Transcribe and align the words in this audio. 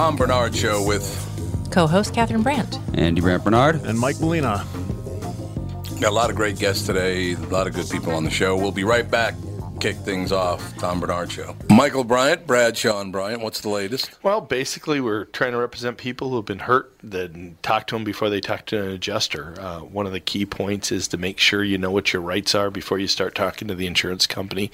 Tom 0.00 0.16
Barnard 0.16 0.56
Show 0.56 0.82
with 0.82 1.04
Co-host 1.70 2.14
Catherine 2.14 2.40
Brandt. 2.40 2.78
Andy 2.94 3.20
Brandt 3.20 3.44
Barnard. 3.44 3.84
And 3.84 3.98
Mike 3.98 4.18
Molina. 4.18 4.64
got 6.00 6.08
a 6.08 6.10
lot 6.10 6.30
of 6.30 6.36
great 6.36 6.58
guests 6.58 6.86
today, 6.86 7.34
a 7.34 7.38
lot 7.48 7.66
of 7.66 7.74
good 7.74 7.86
people 7.90 8.14
on 8.14 8.24
the 8.24 8.30
show. 8.30 8.56
We'll 8.56 8.72
be 8.72 8.82
right 8.82 9.08
back. 9.10 9.34
Kick 9.78 9.96
things 9.96 10.32
off, 10.32 10.74
Tom 10.78 11.00
Barnard 11.00 11.30
Show. 11.30 11.54
Michael 11.68 12.04
Bryant, 12.04 12.46
Bradshaw 12.46 13.04
Bryant, 13.04 13.42
what's 13.42 13.60
the 13.60 13.68
latest? 13.68 14.10
Well, 14.22 14.40
basically, 14.40 15.02
we're 15.02 15.26
trying 15.26 15.52
to 15.52 15.58
represent 15.58 15.98
people 15.98 16.30
who 16.30 16.36
have 16.36 16.46
been 16.46 16.60
hurt, 16.60 16.94
then 17.02 17.58
talk 17.60 17.86
to 17.88 17.94
them 17.94 18.02
before 18.02 18.30
they 18.30 18.40
talk 18.40 18.64
to 18.66 18.82
an 18.82 18.88
adjuster. 18.92 19.54
Uh, 19.60 19.80
one 19.80 20.06
of 20.06 20.12
the 20.12 20.20
key 20.20 20.46
points 20.46 20.90
is 20.90 21.08
to 21.08 21.18
make 21.18 21.38
sure 21.38 21.62
you 21.62 21.76
know 21.76 21.90
what 21.90 22.14
your 22.14 22.22
rights 22.22 22.54
are 22.54 22.70
before 22.70 22.98
you 22.98 23.06
start 23.06 23.34
talking 23.34 23.68
to 23.68 23.74
the 23.74 23.86
insurance 23.86 24.26
company 24.26 24.70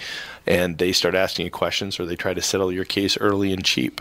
and 0.47 0.79
they 0.79 0.93
start 0.93 1.17
asking 1.17 1.47
you 1.47 1.51
questions 1.51 1.99
or 1.99 2.07
they 2.07 2.15
try 2.15 2.33
to 2.33 2.43
settle 2.43 2.71
your 2.71 2.85
case 2.85 3.19
early 3.19 3.53
and 3.53 3.65
cheap. 3.65 4.01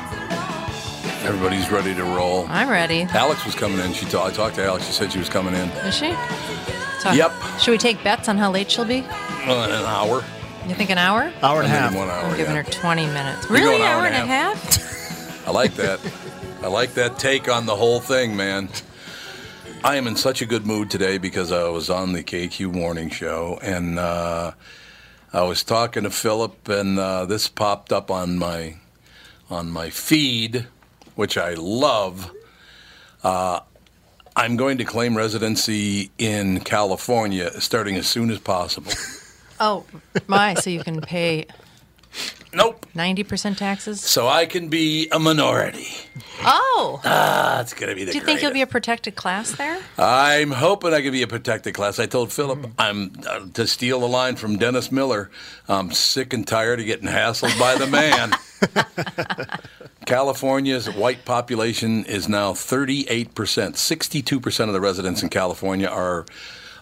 Everybody's 1.23 1.69
ready 1.71 1.93
to 1.93 2.03
roll. 2.03 2.45
I'm 2.49 2.69
ready. 2.69 3.03
Alex 3.11 3.45
was 3.45 3.53
coming 3.55 3.79
in. 3.79 3.93
She 3.93 4.05
ta- 4.05 4.25
I 4.25 4.31
talked 4.31 4.55
to 4.55 4.65
Alex. 4.65 4.87
She 4.87 4.91
said 4.91 5.11
she 5.11 5.19
was 5.19 5.29
coming 5.29 5.53
in. 5.53 5.69
Is 5.85 5.95
she? 5.95 6.15
So, 6.99 7.11
Yep. 7.11 7.31
Should 7.59 7.71
we 7.71 7.77
take 7.77 8.03
bets 8.03 8.27
on 8.27 8.37
how 8.37 8.51
late 8.51 8.71
she'll 8.71 8.85
be? 8.85 9.01
Uh, 9.45 9.67
an 9.69 9.85
hour. 9.85 10.23
You 10.67 10.75
think 10.75 10.89
an 10.89 10.97
hour? 10.97 11.31
Hour 11.41 11.59
and 11.61 11.67
a 11.67 11.69
half. 11.69 11.95
one 11.95 12.09
hour. 12.09 12.23
I'm 12.25 12.37
giving 12.37 12.55
yeah. 12.55 12.63
her 12.63 12.71
20 12.71 13.05
minutes. 13.07 13.49
We 13.49 13.59
go 13.59 13.65
Really? 13.65 13.75
an 13.77 13.81
Hour, 13.81 14.05
and 14.05 14.15
a 14.15 14.25
half? 14.25 14.87
I 15.47 15.51
like 15.51 15.75
that. 15.75 15.99
I 16.63 16.67
like 16.67 16.93
that 16.95 17.17
take 17.19 17.49
on 17.49 17.65
the 17.65 17.75
whole 17.75 17.99
thing, 17.99 18.35
man. 18.35 18.69
I 19.83 19.95
am 19.95 20.05
in 20.07 20.15
such 20.15 20.41
a 20.41 20.45
good 20.45 20.65
mood 20.65 20.91
today 20.91 21.17
because 21.17 21.51
I 21.51 21.67
was 21.69 21.89
on 21.89 22.13
the 22.13 22.23
KQ 22.23 22.71
morning 22.73 23.09
show 23.09 23.57
and 23.63 23.97
uh, 23.97 24.51
I 25.33 25.41
was 25.43 25.63
talking 25.63 26.03
to 26.03 26.11
Philip, 26.11 26.67
and 26.69 26.99
uh, 26.99 27.25
this 27.25 27.47
popped 27.47 27.91
up 27.91 28.11
on 28.11 28.37
my 28.37 28.75
on 29.49 29.71
my 29.71 29.89
feed, 29.89 30.67
which 31.15 31.37
I 31.37 31.53
love. 31.53 32.31
Uh, 33.23 33.61
I'm 34.35 34.55
going 34.55 34.77
to 34.77 34.85
claim 34.85 35.15
residency 35.15 36.11
in 36.17 36.61
California 36.61 37.59
starting 37.59 37.95
as 37.97 38.07
soon 38.07 38.31
as 38.31 38.39
possible. 38.39 38.91
Oh, 39.63 39.85
my. 40.25 40.55
So 40.55 40.71
you 40.71 40.83
can 40.83 41.01
pay 41.01 41.45
nope. 42.51 42.85
90% 42.95 43.57
taxes? 43.57 44.01
So 44.01 44.27
I 44.27 44.47
can 44.47 44.69
be 44.69 45.07
a 45.11 45.19
minority. 45.19 45.87
Oh. 46.43 46.99
Ah, 47.05 47.61
it's 47.61 47.75
going 47.75 47.89
to 47.89 47.95
be 47.95 48.03
the 48.03 48.11
Do 48.11 48.17
you 48.17 48.23
think 48.23 48.41
you'll 48.41 48.53
be 48.53 48.63
a 48.63 48.67
protected 48.67 49.15
class 49.15 49.51
there? 49.51 49.79
I'm 49.99 50.49
hoping 50.49 50.95
I 50.95 51.01
can 51.01 51.11
be 51.11 51.21
a 51.21 51.27
protected 51.27 51.75
class. 51.75 51.99
I 51.99 52.07
told 52.07 52.33
Philip 52.33 52.71
I'm 52.79 53.13
uh, 53.27 53.45
to 53.53 53.67
steal 53.67 53.99
the 53.99 54.07
line 54.07 54.35
from 54.35 54.57
Dennis 54.57 54.91
Miller. 54.91 55.29
I'm 55.69 55.91
sick 55.91 56.33
and 56.33 56.47
tired 56.47 56.79
of 56.79 56.87
getting 56.87 57.07
hassled 57.07 57.57
by 57.59 57.75
the 57.75 57.85
man. 57.85 58.33
California's 60.05 60.89
white 60.89 61.25
population 61.25 62.05
is 62.05 62.27
now 62.27 62.53
38 62.53 63.35
percent. 63.35 63.77
62 63.77 64.39
percent 64.39 64.69
of 64.69 64.73
the 64.73 64.81
residents 64.81 65.23
in 65.23 65.29
California 65.29 65.87
are 65.87 66.25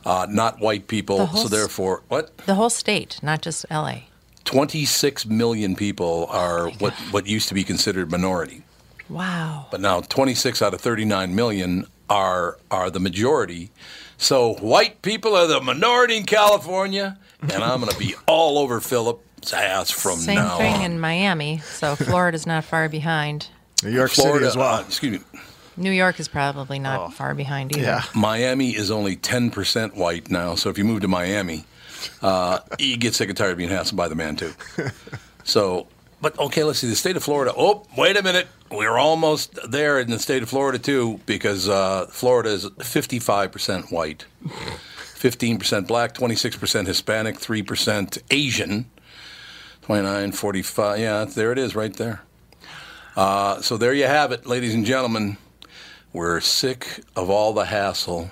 uh, 0.06 0.28
not 0.30 0.60
white 0.60 0.88
people. 0.88 1.18
The 1.18 1.38
So 1.38 1.48
therefore, 1.48 2.04
what? 2.08 2.36
The 2.40 2.56
whole 2.56 2.70
state, 2.70 3.20
not 3.22 3.42
just 3.42 3.66
LA. 3.70 4.02
26 4.46 5.26
million 5.28 5.76
people 5.76 6.28
are 6.30 6.70
what 6.80 6.94
what 7.12 7.28
used 7.28 7.50
to 7.50 7.54
be 7.54 7.64
considered 7.64 8.10
minority. 8.10 8.64
Wow. 9.10 9.68
But 9.72 9.82
now 9.82 10.02
26 10.02 10.62
out 10.62 10.74
of 10.74 10.82
39 10.82 11.36
million 11.36 11.86
are 12.10 12.58
are 12.72 12.90
the 12.90 13.00
majority. 13.00 13.72
So 14.18 14.56
white 14.56 15.02
people 15.02 15.36
are 15.36 15.48
the 15.48 15.62
minority 15.62 16.18
in 16.18 16.24
California, 16.24 17.18
and 17.42 17.64
I'm 17.64 17.80
going 17.80 17.92
to 17.92 17.98
be 17.98 18.16
all 18.28 18.58
over 18.58 18.80
Philip's 18.82 19.24
ass 19.54 19.90
from 19.92 20.18
Same 20.18 20.36
now 20.36 20.58
thing 20.58 20.76
on. 20.76 20.82
in 20.84 21.00
Miami, 21.00 21.60
so 21.60 21.96
Florida's 21.98 22.46
not 22.48 22.64
far 22.64 22.90
behind. 22.90 23.48
New 23.84 23.92
York 23.92 24.12
Florida, 24.12 24.46
City 24.46 24.48
as 24.48 24.58
well. 24.58 24.76
uh, 24.76 24.82
excuse 24.82 25.20
me. 25.20 25.26
New 25.78 25.92
York 25.92 26.20
is 26.20 26.28
probably 26.28 26.78
not 26.80 27.14
far 27.14 27.34
behind 27.34 27.72
either. 27.76 27.86
yeah. 27.86 28.04
Miami 28.14 28.76
is 28.76 28.92
only 28.92 29.16
10% 29.16 29.96
white 29.96 30.30
now, 30.30 30.56
so 30.56 30.70
if 30.70 30.78
you 30.78 30.84
move 30.84 31.02
to 31.02 31.08
Miami, 31.08 31.64
uh, 32.22 32.60
you 32.78 32.98
get 32.98 33.14
sick 33.16 33.30
and 33.30 33.38
tired 33.38 33.52
of 33.52 33.58
being 33.58 33.70
hassled 33.70 33.96
by 33.96 34.08
the 34.10 34.16
man, 34.16 34.36
too. 34.36 34.54
So, 35.46 35.88
but 36.22 36.38
okay, 36.38 36.64
let's 36.64 36.78
see. 36.80 36.88
The 36.90 36.96
state 36.96 37.16
of 37.16 37.24
Florida. 37.24 37.52
Oh, 37.58 37.86
wait 37.98 38.18
a 38.18 38.22
minute. 38.22 38.48
We're 38.70 38.98
almost 39.00 39.58
there 39.72 39.98
in 40.00 40.12
the 40.12 40.20
state 40.20 40.44
of 40.44 40.50
Florida, 40.50 40.78
too, 40.78 41.20
because 41.26 41.68
uh, 41.68 42.06
Florida 42.12 42.50
is 42.50 42.66
55% 42.68 43.92
white, 43.92 44.26
15% 45.16 45.88
black, 45.88 46.14
26% 46.14 46.86
Hispanic, 46.88 47.38
3% 47.38 48.18
Asian, 48.30 48.90
29, 49.90 50.34
45. 50.34 51.00
Yeah, 51.00 51.26
there 51.26 51.52
it 51.52 51.58
is 51.58 51.76
right 51.76 51.92
there. 51.92 52.22
Uh, 53.18 53.60
so 53.60 53.76
there 53.76 53.92
you 53.92 54.06
have 54.06 54.32
it, 54.32 54.46
ladies 54.46 54.76
and 54.76 54.86
gentlemen. 54.86 55.38
We're 56.14 56.42
sick 56.42 57.04
of 57.16 57.32
all 57.32 57.54
the 57.54 57.66
hassle, 57.66 58.30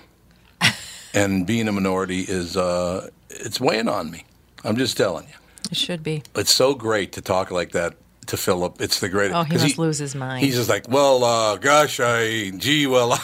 and 1.16 1.48
being 1.48 1.68
a 1.68 1.72
minority 1.72 2.20
is 2.20 2.56
uh, 2.56 3.10
it's 3.32 3.60
weighing 3.60 3.88
on 3.88 4.12
me. 4.12 4.26
I'm 4.64 4.78
just 4.78 4.98
telling 4.98 5.26
you. 5.26 5.34
It 5.72 5.78
should 5.78 6.04
be. 6.04 6.22
It's 6.36 6.52
so 6.52 6.76
great 6.76 7.14
to 7.14 7.22
talk 7.22 7.50
like 7.50 7.72
that 7.72 7.96
to 8.28 8.38
Philip. 8.38 8.80
It's 8.80 9.00
the 9.00 9.10
greatest. 9.10 9.36
Oh, 9.36 9.42
he 9.42 9.58
must 9.58 9.80
lose 9.80 9.98
his 9.98 10.14
mind. 10.14 10.46
He's 10.46 10.58
just 10.58 10.70
like, 10.70 10.88
well, 10.88 11.24
uh, 11.24 11.58
gosh, 11.58 12.00
I, 12.00 12.52
gee, 12.52 12.86
well, 12.86 13.20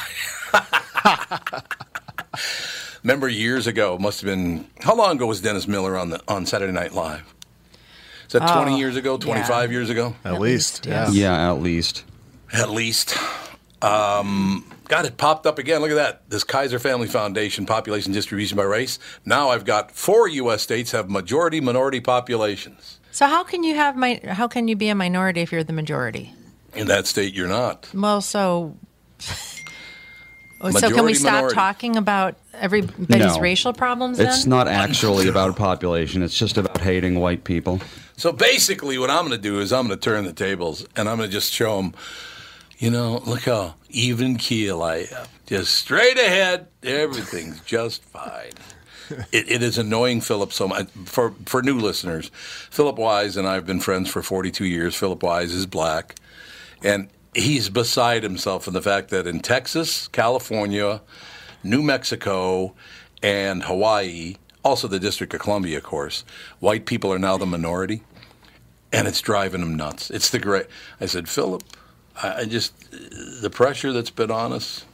I. 0.53 1.61
Remember 3.03 3.29
years 3.29 3.67
ago, 3.67 3.99
must 3.99 4.21
have 4.21 4.27
been 4.27 4.65
how 4.79 4.95
long 4.95 5.17
ago 5.17 5.27
was 5.27 5.39
Dennis 5.39 5.67
Miller 5.67 5.95
on 5.95 6.09
the 6.09 6.23
on 6.27 6.47
Saturday 6.47 6.73
Night 6.73 6.93
Live? 6.93 7.32
Is 8.33 8.39
that 8.39 8.51
20 8.55 8.71
Oh, 8.73 8.77
years 8.77 8.95
ago, 8.95 9.17
25 9.17 9.71
years 9.71 9.89
ago? 9.91 10.15
At, 10.25 10.33
At 10.33 10.41
least, 10.41 10.85
least, 10.85 10.87
yeah. 10.87 11.09
Yeah, 11.11 11.51
at 11.51 11.61
least. 11.61 12.03
At 12.51 12.71
least. 12.71 13.15
Um, 13.83 14.65
God, 14.87 15.05
it 15.05 15.17
popped 15.17 15.45
up 15.45 15.59
again. 15.59 15.81
Look 15.81 15.91
at 15.91 15.95
that. 15.95 16.29
This 16.29 16.43
Kaiser 16.43 16.79
Family 16.79 17.07
Foundation 17.07 17.65
population 17.67 18.11
distribution 18.11 18.57
by 18.57 18.63
race. 18.63 18.97
Now 19.23 19.49
I've 19.49 19.65
got 19.65 19.91
four 19.91 20.27
U.S. 20.29 20.63
states 20.63 20.91
have 20.91 21.11
majority 21.11 21.61
minority 21.61 21.99
populations. 21.99 22.99
So 23.11 23.27
how 23.27 23.43
can 23.43 23.63
you 23.63 23.75
have 23.75 23.95
my? 23.95 24.19
How 24.25 24.47
can 24.47 24.67
you 24.67 24.75
be 24.75 24.89
a 24.89 24.95
minority 24.95 25.41
if 25.41 25.51
you're 25.51 25.63
the 25.63 25.73
majority? 25.73 26.33
In 26.73 26.87
that 26.87 27.05
state, 27.05 27.35
you're 27.35 27.47
not. 27.47 27.87
Well, 27.93 28.21
so. 28.21 28.75
Oh, 30.65 30.69
so 30.71 30.79
can 30.79 30.89
Majority 30.91 31.01
we 31.05 31.13
stop 31.13 31.33
minority. 31.33 31.55
talking 31.55 31.95
about 31.97 32.35
everybody's 32.53 33.35
No. 33.35 33.39
racial 33.41 33.73
problems? 33.73 34.17
It's 34.17 34.43
then? 34.43 34.49
not 34.49 34.67
actually 34.69 35.27
about 35.27 35.55
population. 35.57 36.23
It's 36.23 36.37
just 36.37 36.57
about 36.57 36.79
hating 36.79 37.19
white 37.19 37.43
people. 37.43 37.81
So 38.15 38.31
basically, 38.31 38.97
what 38.97 39.09
I'm 39.09 39.27
going 39.27 39.31
to 39.31 39.37
do 39.37 39.59
is 39.59 39.73
I'm 39.73 39.87
going 39.87 39.99
to 39.99 40.03
turn 40.03 40.25
the 40.25 40.33
tables 40.33 40.85
and 40.95 41.09
I'm 41.09 41.17
going 41.17 41.29
to 41.29 41.33
just 41.33 41.51
show 41.51 41.77
them, 41.77 41.93
you 42.77 42.91
know, 42.91 43.21
look 43.25 43.43
how 43.43 43.75
even 43.89 44.37
keel 44.37 44.83
I 44.83 45.07
am. 45.11 45.27
Just 45.45 45.75
straight 45.75 46.17
ahead, 46.17 46.67
everything's 46.83 47.59
just 47.61 48.03
fine. 48.03 48.51
It, 49.31 49.51
it 49.51 49.61
is 49.61 49.77
annoying 49.77 50.21
Philip 50.21 50.53
so 50.53 50.67
much. 50.67 50.87
For, 51.05 51.35
for 51.45 51.61
new 51.61 51.77
listeners, 51.77 52.31
Philip 52.71 52.95
Wise 52.97 53.35
and 53.35 53.45
I 53.47 53.55
have 53.55 53.65
been 53.65 53.81
friends 53.81 54.09
for 54.09 54.23
42 54.23 54.65
years. 54.65 54.95
Philip 54.95 55.21
Wise 55.21 55.53
is 55.53 55.65
black. 55.65 56.15
And 56.81 57.09
he's 57.35 57.69
beside 57.69 58.23
himself 58.23 58.65
in 58.65 58.73
the 58.73 58.81
fact 58.81 59.09
that 59.09 59.27
in 59.27 59.41
Texas, 59.41 60.07
California, 60.07 61.01
New 61.63 61.83
Mexico, 61.83 62.73
and 63.21 63.63
Hawaii, 63.63 64.35
also 64.63 64.87
the 64.87 64.99
District 64.99 65.33
of 65.33 65.41
Columbia, 65.41 65.77
of 65.77 65.83
course, 65.83 66.23
white 66.59 66.85
people 66.85 67.11
are 67.11 67.19
now 67.19 67.37
the 67.37 67.45
minority, 67.45 68.03
and 68.91 69.07
it's 69.07 69.21
driving 69.21 69.61
them 69.61 69.75
nuts. 69.75 70.09
It's 70.09 70.29
the 70.29 70.39
great. 70.39 70.67
I 71.01 71.05
said, 71.05 71.27
Philip, 71.27 71.63
I 72.21 72.45
just 72.45 72.73
the 73.41 73.49
pressure 73.49 73.91
that's 73.91 74.09
been 74.09 74.31
on 74.31 74.53
us 74.53 74.85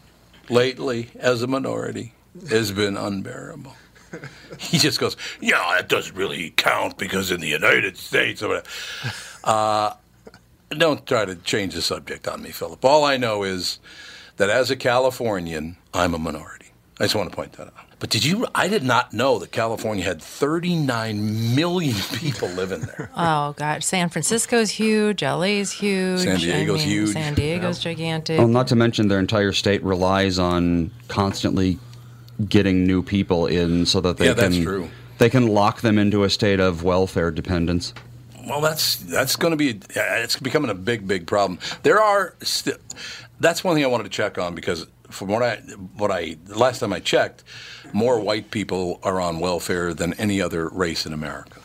lately 0.50 1.10
as 1.20 1.42
a 1.44 1.48
minority 1.48 2.14
has 2.50 2.72
been 2.72 2.98
unbearable. 2.98 3.76
He 4.58 4.80
just 4.80 5.00
goes, 5.00 5.16
yeah, 5.40 5.76
that 5.78 5.88
doesn't 5.88 6.16
really 6.16 6.50
count 6.50 6.98
because 6.98 7.30
in 7.30 7.42
the 7.42 7.48
United 7.48 7.96
States, 7.96 8.42
whatever." 8.42 8.66
Uh, 9.44 9.94
don't 10.70 11.06
try 11.06 11.26
to 11.26 11.36
change 11.36 11.76
the 11.76 11.82
subject 11.82 12.28
on 12.28 12.42
me, 12.42 12.50
Philip. 12.50 12.84
All 12.84 13.04
I 13.04 13.18
know 13.18 13.44
is 13.44 13.80
that 14.38 14.50
as 14.50 14.72
a 14.72 14.76
Californian, 14.76 15.78
I'm 15.94 16.14
a 16.16 16.20
minority. 16.20 16.69
I 17.00 17.04
just 17.06 17.16
want 17.16 17.30
to 17.30 17.36
point 17.36 17.54
that 17.54 17.68
out. 17.68 17.74
But 18.00 18.10
did 18.10 18.24
you? 18.26 18.46
I 18.56 18.68
did 18.68 18.84
not 18.84 19.14
know 19.14 19.40
that 19.40 19.52
California 19.52 20.04
had 20.04 20.22
39 20.22 21.56
million 21.56 21.96
people 22.14 22.48
living 22.50 22.82
there. 22.82 23.10
Oh 23.16 23.54
God, 23.58 23.84
San 23.84 24.10
Francisco's 24.10 24.70
huge. 24.72 25.22
LA's 25.24 25.72
huge. 25.72 26.22
San 26.22 26.36
I 26.36 26.40
Diego's 26.40 26.80
mean, 26.80 26.88
huge. 26.88 27.10
San 27.14 27.34
Diego's 27.36 27.80
gigantic. 27.80 28.38
Well, 28.38 28.48
not 28.48 28.68
to 28.70 28.76
mention 28.76 29.08
their 29.08 29.20
entire 29.20 29.52
state 29.52 29.84
relies 29.84 30.40
on 30.40 30.92
constantly 31.08 31.78
getting 32.48 32.86
new 32.88 33.04
people 33.04 33.48
in 33.48 33.86
so 33.86 34.00
that 34.02 34.18
they 34.18 34.28
Yeah, 34.28 34.34
can 34.34 34.52
that's 34.52 34.64
true. 34.64 34.90
they 35.18 35.30
can 35.30 35.48
lock 35.48 35.82
them 35.82 35.98
into 35.98 36.24
a 36.24 36.30
state 36.30 36.60
of 36.62 36.84
welfare 36.84 37.32
dependence. 37.32 37.94
Well, 38.48 38.62
that's 38.62 38.96
that's 38.96 39.36
going 39.36 39.52
to 39.52 39.58
be 39.58 39.80
it's 39.96 40.40
becoming 40.40 40.72
a 40.72 40.76
big, 40.76 41.06
big 41.08 41.28
problem. 41.28 41.60
There 41.84 42.02
are 42.02 42.34
sti- 42.42 42.78
that's 43.42 43.64
one 43.64 43.76
thing 43.76 43.84
I 43.84 43.88
wanted 43.88 44.04
to 44.06 44.10
check 44.10 44.38
on 44.38 44.56
because 44.56 44.88
from 45.10 45.30
what 45.30 45.44
I 45.44 45.56
what 45.96 46.12
I 46.12 46.38
last 46.48 46.80
time 46.80 46.94
I 46.94 47.00
checked, 47.00 47.44
more 47.94 48.20
white 48.20 48.52
people 48.52 49.00
are 49.04 49.20
on 49.20 49.40
welfare 49.40 49.94
than 49.94 50.14
any 50.16 50.42
other 50.42 50.70
race 50.70 51.06
in 51.06 51.14
America. 51.14 51.60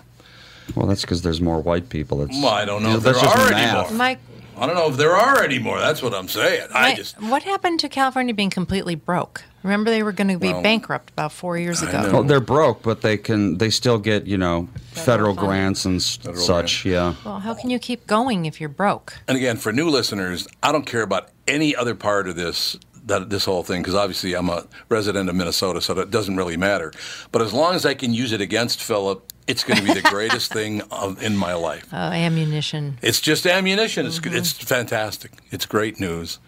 Well, 0.75 0.87
that's 0.87 1.03
because 1.03 1.23
there's 1.23 1.41
more 1.43 1.61
white 1.61 1.89
people. 1.91 2.23
It's, 2.23 2.33
Well, 2.35 2.49
I 2.49 2.65
don't 2.65 2.83
know 2.83 2.97
if 2.97 3.03
that's 3.03 3.21
there 3.21 3.31
are 3.31 3.51
math. 3.51 3.77
anymore. 3.87 3.99
Mike, 3.99 4.19
I 4.57 4.67
don't 4.67 4.75
know 4.75 4.89
if 4.89 4.97
there 4.97 5.13
are 5.15 5.43
any 5.43 5.59
more. 5.59 5.79
That's 5.79 6.03
what 6.03 6.15
I'm 6.15 6.29
saying. 6.29 6.69
I 6.73 6.83
Mike, 6.89 6.97
just 6.97 7.21
what 7.21 7.43
happened 7.43 7.81
to 7.81 7.89
California 7.91 8.33
being 8.33 8.49
completely 8.51 8.95
broke? 8.95 9.43
Remember, 9.63 9.91
they 9.91 10.03
were 10.03 10.13
going 10.13 10.29
to 10.29 10.39
be 10.39 10.53
Well, 10.53 10.63
bankrupt 10.63 11.11
about 11.11 11.33
four 11.33 11.59
years 11.59 11.83
ago. 11.83 12.03
know. 12.03 12.13
Well, 12.13 12.23
they're 12.23 12.41
broke, 12.41 12.83
but 12.83 13.01
they 13.03 13.17
can 13.19 13.59
they 13.59 13.69
still 13.71 13.99
get 13.99 14.27
you 14.27 14.39
know 14.39 14.69
federal, 14.93 15.35
funding. 15.35 15.51
grants 15.51 15.85
and 15.85 16.03
Federal 16.03 16.37
such. 16.37 16.85
Yeah. 16.87 17.15
Well, 17.25 17.41
how 17.41 17.53
can 17.55 17.69
you 17.71 17.79
keep 17.79 18.07
going 18.07 18.47
if 18.47 18.59
you're 18.61 18.69
broke? 18.71 19.15
And 19.29 19.37
again, 19.37 19.57
for 19.59 19.73
new 19.73 19.89
listeners, 19.91 20.47
I 20.63 20.71
don't 20.73 20.87
care 20.87 21.03
about 21.03 21.29
any 21.49 21.75
other 21.77 21.95
part 21.95 22.27
of 22.29 22.37
this 22.37 22.77
that 23.07 23.31
this 23.31 23.45
whole 23.45 23.63
thing 23.63 23.83
because 23.83 23.95
obviously 23.95 24.35
I'm 24.35 24.49
a 24.49 24.65
resident 24.89 25.29
of 25.29 25.35
Minnesota, 25.37 25.81
so 25.81 25.95
that 25.95 26.11
doesn't 26.11 26.37
really 26.37 26.57
matter. 26.57 26.93
But 27.33 27.43
as 27.43 27.53
long 27.53 27.75
as 27.75 27.85
I 27.85 27.95
can 27.95 28.15
use 28.15 28.33
it 28.33 28.41
against 28.41 28.83
Philip, 28.83 29.23
it's 29.47 29.63
going 29.65 29.79
to 29.79 29.85
be 29.85 29.93
the 29.93 30.03
greatest 30.11 30.53
thing 30.53 30.81
of, 30.91 31.23
in 31.23 31.37
my 31.37 31.53
life. 31.55 31.93
Uh, 31.93 31.97
ammunition. 31.97 32.99
It's 33.03 33.21
just 33.21 33.47
ammunition. 33.47 34.07
It's 34.07 34.19
it's 34.25 34.53
fantastic. 34.53 35.33
It's 35.51 35.67
great 35.67 36.01
news. 36.01 36.39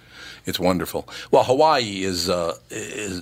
It's 0.46 0.60
wonderful. 0.60 1.08
Well, 1.32 1.42
Hawaii 1.42 2.04
is 2.04 2.30
uh, 2.30 2.54
is 2.70 3.20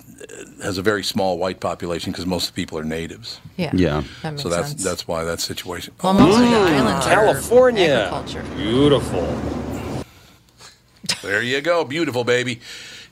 has 0.63 0.77
a 0.79 0.83
very 0.83 1.03
small 1.03 1.39
white 1.39 1.59
population 1.59 2.13
because 2.13 2.27
most 2.27 2.49
of 2.51 2.55
the 2.55 2.63
people 2.63 2.79
are 2.79 2.85
natives. 2.85 3.41
Yeah. 3.57 3.71
Yeah. 3.75 4.03
That 4.23 4.33
makes 4.33 4.43
So 4.43 4.49
that's 4.51 4.69
sense. 4.69 4.85
that's 4.85 5.09
why 5.09 5.25
that 5.25 5.41
situation. 5.41 5.95
well, 6.03 6.13
most 6.13 6.35
of 6.35 6.41
the 6.41 6.55
islands 6.55 7.07
are 7.07 7.15
California. 7.15 7.89
agriculture. 8.13 8.45
Beautiful. 8.57 9.27
There 11.23 11.43
you 11.43 11.61
go. 11.63 11.85
Beautiful, 11.85 12.25
baby. 12.25 12.61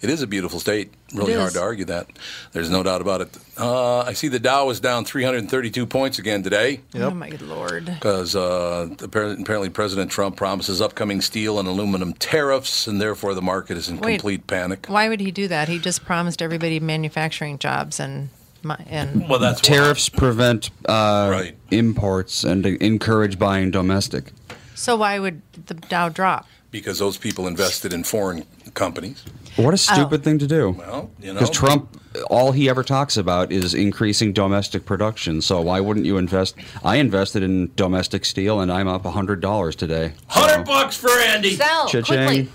It 0.02 0.10
is 0.10 0.20
a 0.20 0.26
beautiful 0.26 0.58
state. 0.58 0.92
Really 1.14 1.34
hard 1.34 1.52
to 1.52 1.60
argue 1.60 1.84
that. 1.84 2.08
There's 2.50 2.68
no 2.68 2.82
doubt 2.82 3.00
about 3.00 3.20
it. 3.20 3.38
Uh, 3.56 4.00
I 4.00 4.14
see 4.14 4.26
the 4.26 4.40
Dow 4.40 4.68
is 4.70 4.80
down 4.80 5.04
332 5.04 5.86
points 5.86 6.18
again 6.18 6.42
today 6.42 6.80
Oh 6.96 7.10
my 7.10 7.28
lord. 7.40 7.84
because 7.86 8.34
uh, 8.34 8.88
apparently, 9.00 9.42
apparently 9.42 9.68
President 9.70 10.10
Trump 10.10 10.36
promises 10.36 10.80
upcoming 10.80 11.20
steel 11.20 11.60
and 11.60 11.68
aluminum 11.68 12.14
tariffs, 12.14 12.88
and 12.88 13.00
therefore 13.00 13.34
the 13.34 13.42
market 13.42 13.76
is 13.76 13.88
in 13.88 13.98
Wait. 14.00 14.14
complete 14.14 14.46
panic. 14.48 14.86
Why 14.88 15.08
would 15.08 15.20
he 15.20 15.30
do 15.30 15.46
that? 15.46 15.68
He 15.68 15.78
just 15.78 16.04
promised 16.04 16.42
everybody 16.42 16.80
manufacturing 16.80 17.58
jobs 17.58 18.00
and 18.00 18.30
mi- 18.64 18.74
and 18.88 19.28
Well, 19.28 19.38
that's 19.38 19.60
why. 19.62 19.76
Tariffs 19.76 20.08
prevent 20.08 20.70
uh, 20.86 21.28
Right. 21.30 21.56
imports 21.70 22.42
and 22.42 22.66
encourage 22.66 23.38
buying 23.38 23.70
domestic. 23.70 24.32
so 24.74 24.96
why 24.96 25.20
would 25.20 25.42
the 25.66 25.74
Dow 25.74 26.08
drop? 26.08 26.48
because 26.72 26.98
those 26.98 27.18
people 27.18 27.46
invested 27.46 27.92
in 27.92 28.02
foreign 28.02 28.46
companies. 28.72 29.22
What 29.56 29.74
a 29.74 29.78
stupid 29.78 30.24
thing 30.24 30.38
to 30.38 30.46
do. 30.46 30.70
Well, 30.70 31.10
you 31.20 31.28
know, 31.28 31.34
Because 31.34 31.50
Trump, 31.50 31.96
all 32.30 32.52
he 32.52 32.68
ever 32.68 32.82
talks 32.82 33.16
about 33.16 33.52
is 33.52 33.74
increasing 33.74 34.32
domestic 34.32 34.86
production. 34.86 35.42
So 35.42 35.60
why 35.60 35.80
wouldn't 35.80 36.06
you 36.06 36.16
invest? 36.16 36.54
I 36.82 36.96
invested 36.96 37.42
in 37.42 37.70
domestic 37.76 38.24
steel, 38.24 38.60
and 38.60 38.72
I'm 38.72 38.88
up 38.88 39.04
hundred 39.04 39.40
dollars 39.40 39.76
today. 39.76 40.12
hundred 40.28 40.64
bucks 40.64 40.96
for 40.96 41.10
Andy. 41.10 41.54
Sell 41.56 41.86
Cha-ching. 41.88 42.26
quickly. 42.26 42.48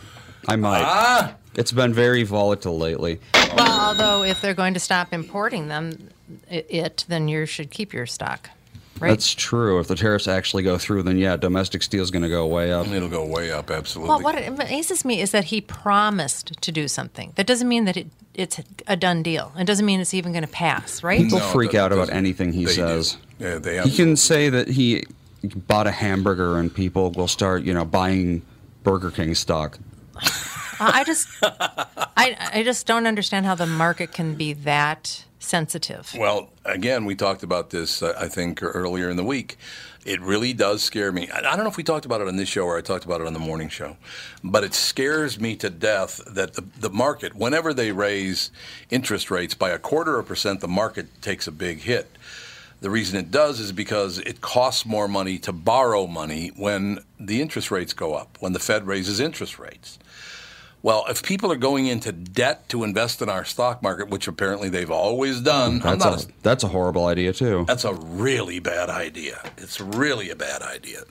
I 0.48 0.56
might. 0.56 0.84
Ah, 0.84 1.36
It's 1.56 1.72
been 1.72 1.94
very 1.94 2.24
volatile 2.24 2.78
lately. 2.78 3.20
Well, 3.56 3.80
although 3.90 4.24
if 4.24 4.42
they're 4.42 4.54
going 4.54 4.74
to 4.76 4.80
stop 4.80 5.12
importing 5.14 5.68
them, 5.68 6.10
i- 6.52 6.64
it 6.70 7.06
then 7.08 7.28
you 7.28 7.46
should 7.46 7.70
keep 7.72 7.94
your 7.94 8.06
stock, 8.06 8.50
right? 9.02 9.10
That's 9.10 9.34
true. 9.34 9.80
If 9.80 9.88
the 9.88 9.96
tariffs 9.96 10.28
actually 10.28 10.64
go 10.64 10.78
through, 10.78 11.04
then 11.04 11.18
yeah, 11.18 11.38
domestic 11.38 11.84
steel 11.84 12.04
is 12.04 12.12
going 12.12 12.24
to 12.24 12.30
go 12.30 12.46
way 12.48 12.72
up. 12.72 12.88
it'll 12.88 13.10
go 13.10 13.26
way 13.26 13.52
up. 13.52 13.70
Absolutely. 13.72 14.10
well, 14.10 14.22
what 14.22 14.38
amazes 14.48 15.04
me 15.06 15.22
is 15.22 15.32
that 15.32 15.46
he 15.46 15.62
promised 15.62 16.62
to 16.62 16.72
do 16.72 16.88
something. 16.88 17.34
That 17.36 17.48
doesn't 17.48 17.68
mean 17.68 17.86
that 17.86 17.98
it, 17.98 18.08
it's 18.34 18.60
a 18.88 18.96
done 18.96 19.24
deal. 19.24 19.52
It 19.58 19.66
doesn't 19.66 19.86
mean 19.86 20.00
it's 20.00 20.14
even 20.14 20.32
going 20.32 20.44
to 20.46 20.50
pass, 20.52 21.04
right? 21.04 21.22
People 21.22 21.40
No, 21.40 21.46
freak 21.46 21.74
out 21.76 21.92
about 21.92 22.10
anything 22.12 22.54
he 22.54 22.66
they 22.66 22.72
do. 22.76 22.76
says. 22.76 23.18
Yeah, 23.40 23.58
they 23.60 23.82
He 23.82 23.96
can 23.96 24.16
say 24.16 24.50
that 24.50 24.68
he 24.68 25.06
bought 25.68 25.88
a 25.88 25.92
hamburger, 25.92 26.58
and 26.58 26.74
people 26.74 27.12
will 27.12 27.28
start, 27.28 27.64
you 27.64 27.74
know, 27.74 27.86
buying 27.86 28.42
Burger 28.84 29.12
King 29.12 29.36
stock. 29.36 29.78
I 30.80 31.04
just, 31.06 31.28
I, 31.42 32.36
I 32.54 32.64
just 32.64 32.86
don't 32.86 33.08
understand 33.08 33.46
how 33.46 33.56
the 33.56 33.66
market 33.66 34.12
can 34.12 34.36
be 34.36 34.54
that 34.54 35.24
sensitive. 35.40 36.14
Well, 36.18 36.50
again, 36.66 37.06
we 37.06 37.16
talked 37.16 37.44
about 37.44 37.70
this, 37.70 38.02
uh, 38.02 38.14
I 38.20 38.28
think, 38.28 38.62
earlier 38.64 39.10
in 39.10 39.18
the 39.18 39.24
week. 39.24 39.58
It 40.06 40.22
really 40.22 40.54
does 40.54 40.84
scare 40.84 41.12
me. 41.12 41.30
I 41.30 41.40
I 41.40 41.56
don't 41.56 41.64
know 41.64 41.70
if 41.70 41.78
we 41.78 41.84
talked 41.84 42.06
about 42.06 42.22
it 42.22 42.28
on 42.28 42.38
this 42.38 42.48
show 42.48 42.64
or 42.64 42.78
I 42.78 42.82
talked 42.82 43.06
about 43.06 43.20
it 43.22 43.28
on 43.28 43.34
the 43.34 43.40
morning 43.40 43.68
show, 43.70 43.98
but 44.44 44.64
it 44.64 44.74
scares 44.74 45.40
me 45.40 45.56
to 45.58 45.70
death 45.70 46.22
that 46.26 46.54
the, 46.54 46.64
the 46.80 46.90
market, 46.90 47.36
whenever 47.36 47.74
they 47.74 47.92
raise 47.92 48.52
interest 48.90 49.30
rates 49.30 49.54
by 49.54 49.70
a 49.72 49.78
quarter 49.78 50.18
of 50.18 50.26
a 50.26 50.28
percent, 50.28 50.62
the 50.62 50.68
market 50.68 51.22
takes 51.22 51.46
a 51.48 51.52
big 51.52 51.80
hit. 51.80 52.08
The 52.80 52.90
reason 52.92 53.18
it 53.18 53.32
does 53.32 53.60
is 53.60 53.72
because 53.72 54.20
it 54.20 54.40
costs 54.40 54.86
more 54.86 55.08
money 55.08 55.40
to 55.40 55.52
borrow 55.52 56.06
money 56.06 56.52
when 56.56 57.00
the 57.20 57.42
interest 57.42 57.72
rates 57.72 57.92
go 57.92 58.14
up, 58.14 58.38
when 58.40 58.54
the 58.54 58.60
Fed 58.60 58.86
raises 58.86 59.20
interest 59.20 59.58
rates. 59.58 59.98
Well, 60.84 61.06
if 61.10 61.24
people 61.24 61.52
are 61.52 61.58
going 61.58 61.88
into 61.88 62.12
debt 62.12 62.70
to 62.70 62.84
invest 62.84 63.22
in 63.22 63.30
our 63.30 63.44
stock 63.44 63.82
market, 63.82 64.10
which 64.10 64.28
apparently 64.28 64.70
they've 64.70 64.92
always 64.92 65.42
done, 65.42 65.82
I'm 65.84 65.98
That's 66.00 66.06
not 66.06 66.24
a, 66.24 66.28
that's 66.44 66.64
a 66.64 66.68
horrible 66.68 67.06
idea 67.08 67.34
too. 67.34 67.66
that's 67.68 67.84
a 67.84 67.94
really 67.94 68.60
bad 68.60 68.90
idea. 68.90 69.42
It's 69.58 69.82
really 69.82 70.30
a 70.30 70.36
bad 70.36 70.62
idea. 70.62 71.04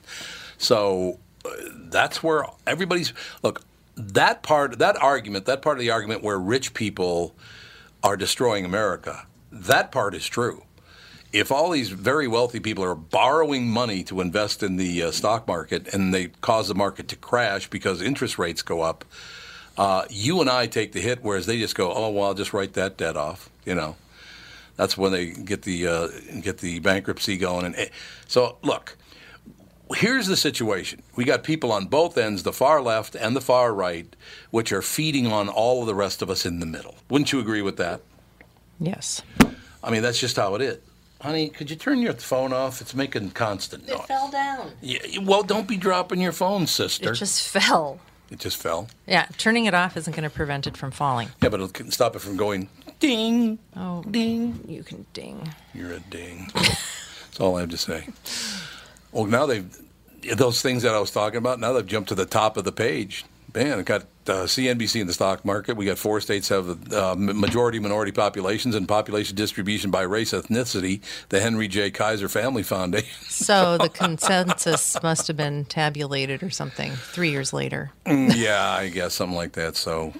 So 0.57 1.19
uh, 1.45 1.49
that's 1.75 2.23
where 2.23 2.45
everybody's 2.65 3.13
look. 3.43 3.61
That 3.95 4.41
part, 4.43 4.79
that 4.79 4.95
argument, 5.01 5.45
that 5.45 5.61
part 5.61 5.77
of 5.77 5.81
the 5.81 5.91
argument 5.91 6.23
where 6.23 6.37
rich 6.39 6.73
people 6.73 7.35
are 8.03 8.15
destroying 8.15 8.63
America, 8.63 9.25
that 9.51 9.91
part 9.91 10.13
is 10.15 10.25
true. 10.27 10.63
if 11.33 11.51
all 11.51 11.71
these 11.71 11.89
very 11.89 12.27
wealthy 12.27 12.59
people 12.59 12.83
are 12.83 12.95
borrowing 12.95 13.67
money 13.67 14.03
to 14.03 14.21
invest 14.21 14.63
in 14.63 14.77
the 14.77 15.03
uh, 15.03 15.11
stock 15.11 15.47
market 15.47 15.93
and 15.93 16.13
they 16.13 16.27
cause 16.41 16.67
the 16.69 16.75
market 16.75 17.07
to 17.09 17.15
crash 17.17 17.69
because 17.69 18.01
interest 18.01 18.37
rates 18.39 18.61
go 18.61 18.81
up, 18.81 19.03
uh, 19.77 20.05
you 20.09 20.41
and 20.41 20.49
I 20.49 20.67
take 20.67 20.91
the 20.91 21.01
hit, 21.01 21.19
whereas 21.21 21.45
they 21.45 21.59
just 21.59 21.75
go, 21.75 21.93
"Oh, 21.93 22.09
well, 22.09 22.25
I'll 22.25 22.33
just 22.33 22.53
write 22.53 22.73
that 22.73 22.97
debt 22.97 23.15
off." 23.15 23.49
You 23.65 23.75
know, 23.75 23.95
that's 24.75 24.97
when 24.97 25.11
they 25.11 25.27
get 25.27 25.63
the 25.63 25.87
uh, 25.87 26.07
get 26.41 26.59
the 26.59 26.79
bankruptcy 26.79 27.37
going. 27.37 27.65
And 27.65 27.75
eh, 27.75 27.89
so, 28.27 28.57
look, 28.63 28.97
here's 29.95 30.27
the 30.27 30.37
situation: 30.37 31.03
we 31.15 31.25
got 31.25 31.43
people 31.43 31.71
on 31.71 31.85
both 31.85 32.17
ends, 32.17 32.43
the 32.43 32.53
far 32.53 32.81
left 32.81 33.15
and 33.15 33.35
the 33.35 33.41
far 33.41 33.73
right, 33.73 34.15
which 34.51 34.71
are 34.71 34.81
feeding 34.81 35.27
on 35.27 35.47
all 35.47 35.81
of 35.81 35.87
the 35.87 35.95
rest 35.95 36.21
of 36.21 36.29
us 36.29 36.45
in 36.45 36.59
the 36.59 36.65
middle. 36.65 36.95
Wouldn't 37.09 37.31
you 37.31 37.39
agree 37.39 37.61
with 37.61 37.77
that? 37.77 38.01
Yes. 38.79 39.21
I 39.83 39.91
mean, 39.91 40.01
that's 40.01 40.19
just 40.19 40.35
how 40.35 40.55
it 40.55 40.61
is. 40.61 40.77
Honey, 41.21 41.49
could 41.49 41.69
you 41.69 41.75
turn 41.75 41.99
your 41.99 42.13
phone 42.13 42.53
off? 42.53 42.79
It's 42.79 42.93
making 42.93 43.31
constant 43.31 43.87
noise. 43.87 44.01
It 44.01 44.05
fell 44.05 44.29
down. 44.29 44.71
Yeah, 44.81 44.99
well, 45.21 45.41
don't 45.41 45.67
be 45.67 45.77
dropping 45.77 46.21
your 46.21 46.31
phone, 46.31 46.67
sister. 46.67 47.11
It 47.11 47.15
just 47.15 47.47
fell. 47.47 47.99
It 48.29 48.39
just 48.39 48.57
fell. 48.57 48.87
Yeah, 49.05 49.27
turning 49.37 49.65
it 49.65 49.73
off 49.73 49.95
isn't 49.97 50.13
going 50.15 50.29
to 50.29 50.35
prevent 50.35 50.67
it 50.67 50.75
from 50.75 50.91
falling. 50.91 51.29
Yeah, 51.41 51.49
but 51.49 51.61
it'll 51.61 51.91
stop 51.91 52.15
it 52.15 52.19
from 52.19 52.35
going 52.37 52.69
ding, 52.99 53.59
Oh, 53.75 54.03
ding. 54.09 54.63
you 54.67 54.83
can 54.83 55.05
ding. 55.13 55.53
You're 55.73 55.93
a 55.93 55.99
ding. 55.99 56.49
That's 56.53 57.39
all 57.39 57.55
I 57.57 57.61
have 57.61 57.69
to 57.69 57.77
say. 57.77 58.07
Well, 59.11 59.25
now 59.25 59.45
they've 59.45 59.73
those 60.35 60.61
things 60.61 60.83
that 60.83 60.93
I 60.93 60.99
was 60.99 61.11
talking 61.11 61.37
about. 61.37 61.59
Now 61.59 61.71
they've 61.73 61.85
jumped 61.85 62.09
to 62.09 62.15
the 62.15 62.25
top 62.25 62.57
of 62.57 62.63
the 62.65 62.71
page. 62.71 63.23
Man, 63.57 63.79
it 63.79 63.87
got 63.87 64.03
uh, 64.27 64.43
CNBC 64.43 65.01
in 65.01 65.07
the 65.07 65.13
stock 65.13 65.43
market. 65.43 65.77
We 65.77 65.87
got 65.87 65.97
four 65.97 66.21
states 66.21 66.49
have 66.49 66.93
uh, 66.93 67.15
majority 67.17 67.79
minority 67.79 68.11
populations 68.11 68.75
and 68.75 68.87
population 68.87 69.35
distribution 69.35 69.89
by 69.89 70.03
race 70.03 70.31
ethnicity. 70.31 71.01
The 71.29 71.39
Henry 71.39 71.67
J. 71.67 71.89
Kaiser 71.89 72.29
Family 72.29 72.61
Foundation. 72.63 73.07
So 73.47 73.77
the 73.77 73.89
consensus 73.89 75.01
must 75.01 75.27
have 75.27 75.37
been 75.37 75.65
tabulated 75.65 76.43
or 76.43 76.49
something 76.49 76.91
three 76.91 77.31
years 77.31 77.53
later. 77.53 77.91
yeah, 78.05 78.69
I 78.71 78.89
guess 78.89 79.13
something 79.13 79.35
like 79.35 79.53
that. 79.53 79.75
So, 79.75 80.13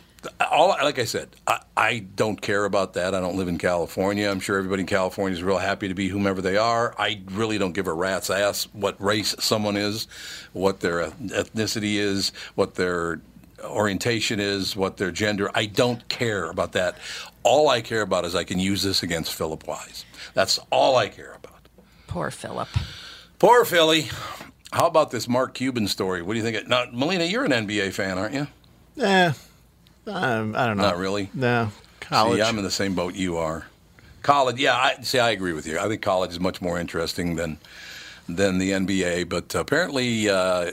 all 0.51 0.70
like 0.70 1.00
I 1.00 1.06
said, 1.06 1.30
I, 1.46 1.62
I 1.75 2.00
don't 2.00 2.42
care 2.42 2.66
about 2.66 2.94
that. 2.94 3.13
I 3.13 3.20
don't 3.20 3.38
live 3.38 3.48
in 3.48 3.58
California. 3.58 4.30
I'm 4.30 4.39
sure 4.39 4.58
everybody 4.58 4.82
in 4.82 4.88
California 4.88 5.36
is 5.36 5.44
real 5.44 5.58
happy 5.58 5.88
to 5.88 5.94
be 5.94 6.08
whomever 6.10 6.42
they 6.42 6.58
are. 6.58 6.94
I 6.98 7.22
really 7.32 7.58
don't 7.58 7.74
give 7.74 7.88
a 7.88 7.94
rat's 7.94 8.30
ass 8.30 8.68
what 8.74 9.00
race 9.01 9.36
someone 9.39 9.77
is, 9.77 10.08
what 10.54 10.80
their 10.80 11.10
ethnicity 11.10 11.96
is, 11.96 12.32
what 12.56 12.75
their 12.75 13.22
orientation 13.63 14.39
is, 14.39 14.75
what 14.75 14.98
their 14.98 15.12
gender. 15.12 15.50
I 15.54 15.66
don't 15.66 16.08
care 16.10 16.50
about 16.50 16.74
that. 16.74 16.98
All 17.44 17.70
I 17.70 17.82
care 17.82 18.01
about 18.01 18.25
is 18.25 18.36
I 18.36 18.44
can 18.44 18.60
use 18.60 18.84
this 18.84 19.04
against 19.04 19.34
Philip 19.34 19.68
Wise. 19.68 20.06
That's 20.34 20.60
all 20.72 20.98
I 20.98 21.10
care 21.10 21.34
about. 21.34 21.68
Poor 22.08 22.32
Philip. 22.32 22.70
Poor 23.39 23.66
Philly. 23.66 24.10
How 24.72 24.88
about 24.88 25.12
this 25.12 25.27
Mark 25.27 25.54
Cuban 25.54 25.88
story? 25.88 26.22
What 26.22 26.34
do 26.34 26.39
you 26.39 26.44
think? 26.44 26.68
Now, 26.68 26.86
Melina, 26.92 27.24
you're 27.24 27.46
an 27.46 27.51
NBA 27.51 27.94
fan, 27.94 28.18
aren't 28.18 28.34
you? 28.34 28.48
Eh, 29.00 29.32
um, 30.08 30.56
I 30.56 30.66
don't 30.66 30.78
know. 30.78 30.84
Not 30.84 30.98
really. 30.98 31.30
No, 31.34 31.72
college. 32.00 32.40
See, 32.40 32.44
I'm 32.44 32.58
in 32.58 32.64
the 32.64 32.72
same 32.72 32.96
boat 32.96 33.16
you 33.16 33.38
are. 33.38 33.66
College, 34.24 34.58
yeah. 34.60 34.76
I 34.76 35.02
see. 35.02 35.20
I 35.20 35.32
agree 35.32 35.54
with 35.54 35.68
you. 35.68 35.80
I 35.80 35.88
think 35.88 36.02
college 36.02 36.32
is 36.32 36.40
much 36.40 36.62
more 36.62 36.80
interesting 36.80 37.36
than 37.36 37.58
than 38.28 38.58
the 38.58 38.72
NBA. 38.72 39.30
But 39.30 39.54
apparently, 39.56 40.30
uh, 40.30 40.72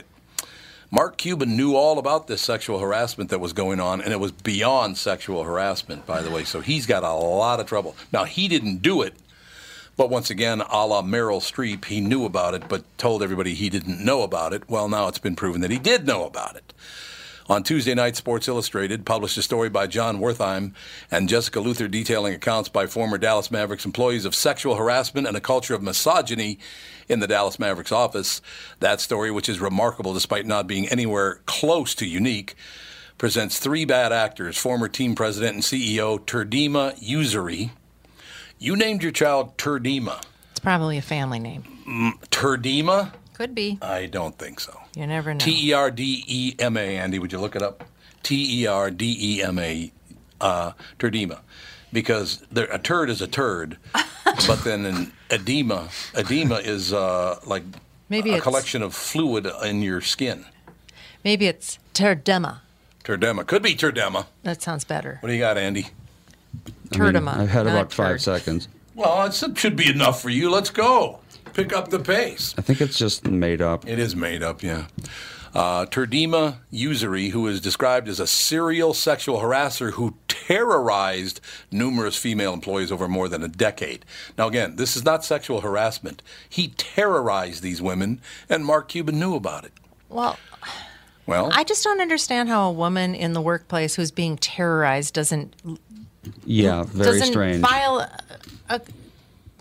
Mark 0.91 1.17
Cuban 1.17 1.55
knew 1.55 1.75
all 1.75 1.97
about 1.97 2.27
this 2.27 2.41
sexual 2.41 2.79
harassment 2.79 3.29
that 3.29 3.39
was 3.39 3.53
going 3.53 3.79
on, 3.79 4.01
and 4.01 4.11
it 4.11 4.19
was 4.19 4.31
beyond 4.31 4.97
sexual 4.97 5.43
harassment, 5.43 6.05
by 6.05 6.21
the 6.21 6.31
way. 6.31 6.43
So 6.43 6.61
he's 6.61 6.85
got 6.85 7.03
a 7.03 7.13
lot 7.13 7.59
of 7.59 7.65
trouble. 7.67 7.95
Now 8.11 8.23
he 8.23 8.47
didn't 8.47 8.81
do 8.81 9.01
it, 9.01 9.13
but 9.97 10.09
once 10.09 10.29
again, 10.29 10.61
a 10.61 10.85
la 10.85 11.01
Meryl 11.01 11.39
Streep, 11.41 11.85
he 11.85 12.01
knew 12.01 12.25
about 12.25 12.53
it, 12.53 12.67
but 12.67 12.83
told 12.97 13.23
everybody 13.23 13.53
he 13.53 13.69
didn't 13.69 14.03
know 14.03 14.21
about 14.23 14.53
it. 14.53 14.69
Well, 14.69 14.89
now 14.89 15.07
it's 15.07 15.19
been 15.19 15.35
proven 15.35 15.61
that 15.61 15.71
he 15.71 15.79
did 15.79 16.05
know 16.05 16.25
about 16.25 16.55
it. 16.55 16.73
On 17.47 17.61
Tuesday 17.61 17.93
night, 17.93 18.15
Sports 18.15 18.47
Illustrated 18.47 19.05
published 19.05 19.37
a 19.37 19.41
story 19.43 19.69
by 19.69 19.85
Jon 19.85 20.17
Wertheim 20.17 20.73
and 21.11 21.29
Jessica 21.29 21.59
Luther 21.59 21.87
detailing 21.87 22.33
accounts 22.33 22.69
by 22.69 22.87
former 22.87 23.19
Dallas 23.19 23.51
Mavericks 23.51 23.85
employees 23.85 24.25
of 24.25 24.33
sexual 24.33 24.77
harassment 24.77 25.27
and 25.27 25.37
a 25.37 25.41
culture 25.41 25.75
of 25.75 25.83
misogyny 25.83 26.57
in 27.07 27.19
the 27.19 27.27
Dallas 27.27 27.59
Mavericks 27.59 27.91
office. 27.91 28.41
That 28.79 28.99
story, 28.99 29.29
which 29.29 29.47
is 29.47 29.59
remarkable 29.59 30.11
despite 30.11 30.47
not 30.47 30.65
being 30.65 30.87
anywhere 30.87 31.41
close 31.45 31.93
to 31.95 32.07
unique, 32.07 32.55
presents 33.19 33.59
three 33.59 33.85
bad 33.85 34.11
actors 34.11 34.57
former 34.57 34.87
team 34.87 35.13
president 35.13 35.53
and 35.53 35.63
CEO 35.63 36.19
Terdema 36.19 36.99
Ussery. 36.99 37.69
You 38.57 38.75
named 38.75 39.03
your 39.03 39.11
child 39.11 39.55
Turdima. 39.55 40.23
It's 40.49 40.59
probably 40.59 40.97
a 40.97 41.03
family 41.03 41.37
name. 41.37 42.17
Turdima? 42.31 43.11
Could 43.35 43.53
be. 43.53 43.77
I 43.81 44.05
don't 44.05 44.37
think 44.37 44.59
so. 44.61 44.79
You 44.95 45.05
never 45.07 45.33
know. 45.33 45.39
T 45.39 45.69
E 45.69 45.73
R 45.73 45.91
D 45.91 46.23
E 46.27 46.55
M 46.57 46.77
A, 46.77 46.97
Andy, 46.97 47.19
would 47.19 47.31
you 47.33 47.39
look 47.39 47.55
it 47.55 47.61
up? 47.61 47.83
T 48.23 48.61
E 48.61 48.65
R 48.67 48.89
D 48.89 49.17
E 49.19 49.43
M 49.43 49.59
A, 49.59 49.91
uh, 50.41 50.71
turdema. 50.97 51.39
Because 51.91 52.43
there, 52.51 52.65
a 52.71 52.79
turd 52.79 53.09
is 53.09 53.21
a 53.21 53.27
turd, 53.27 53.77
but 54.47 54.63
then 54.63 54.85
an 54.85 55.13
edema, 55.29 55.89
edema 56.13 56.55
is 56.55 56.91
uh, 56.93 57.39
like 57.45 57.63
Maybe 58.09 58.29
a 58.31 58.33
it's- 58.33 58.43
collection 58.43 58.81
of 58.81 58.93
fluid 58.95 59.47
in 59.63 59.81
your 59.81 60.01
skin. 60.01 60.45
Maybe 61.23 61.47
it's 61.47 61.79
Turdema. 61.93 62.59
Turdema. 63.03 63.45
Could 63.47 63.63
be 63.63 63.75
turdema. 63.75 64.27
That 64.43 64.61
sounds 64.61 64.83
better. 64.83 65.17
What 65.21 65.27
do 65.29 65.33
you 65.33 65.39
got, 65.39 65.57
Andy? 65.57 65.87
I 66.93 66.97
mean, 66.97 67.13
Turdema. 67.13 67.37
I've 67.37 67.49
had 67.49 67.67
about 67.67 67.91
five 67.91 68.13
turd. 68.13 68.21
seconds. 68.21 68.67
Well, 68.93 69.25
it 69.25 69.57
should 69.57 69.75
be 69.75 69.89
enough 69.89 70.21
for 70.21 70.29
you. 70.29 70.49
Let's 70.49 70.69
go. 70.69 71.19
Pick 71.55 71.73
up 71.73 71.89
the 71.89 71.99
pace. 71.99 72.53
I 72.57 72.61
think 72.61 72.81
it's 72.81 72.97
just 72.97 73.25
made 73.27 73.61
up. 73.61 73.87
It 73.87 73.97
is 73.97 74.15
made 74.15 74.43
up, 74.43 74.61
yeah. 74.61 74.85
Uh, 75.53 75.85
Terdema 75.85 76.57
Ussery, 76.73 77.31
who 77.31 77.47
is 77.47 77.61
described 77.61 78.09
as 78.09 78.19
a 78.19 78.27
serial 78.27 78.93
sexual 78.93 79.39
harasser 79.39 79.93
who 79.93 80.15
terrorized 80.27 81.39
numerous 81.71 82.17
female 82.17 82.53
employees 82.53 82.91
over 82.91 83.07
more 83.07 83.29
than 83.29 83.41
a 83.41 83.47
decade. 83.47 84.03
Now, 84.37 84.47
again, 84.47 84.75
this 84.75 84.97
is 84.97 85.05
not 85.05 85.23
sexual 85.23 85.61
harassment. 85.61 86.21
He 86.49 86.67
terrorized 86.75 87.63
these 87.63 87.81
women, 87.81 88.19
and 88.49 88.65
Mark 88.65 88.89
Cuban 88.89 89.17
knew 89.17 89.33
about 89.35 89.63
it. 89.63 89.71
Well, 90.09 90.37
Well, 91.25 91.49
I 91.53 91.63
just 91.63 91.85
don't 91.85 92.01
understand 92.01 92.49
how 92.49 92.67
a 92.69 92.73
woman 92.73 93.15
in 93.15 93.31
the 93.31 93.41
workplace 93.41 93.95
who's 93.95 94.11
being 94.11 94.35
terrorized 94.37 95.13
doesn't 95.13 95.53
Yeah, 96.45 96.83
very 96.83 97.17
doesn't 97.19 97.31
strange. 97.33 97.61
file 97.65 97.99
a, 97.99 98.19
a, 98.69 98.81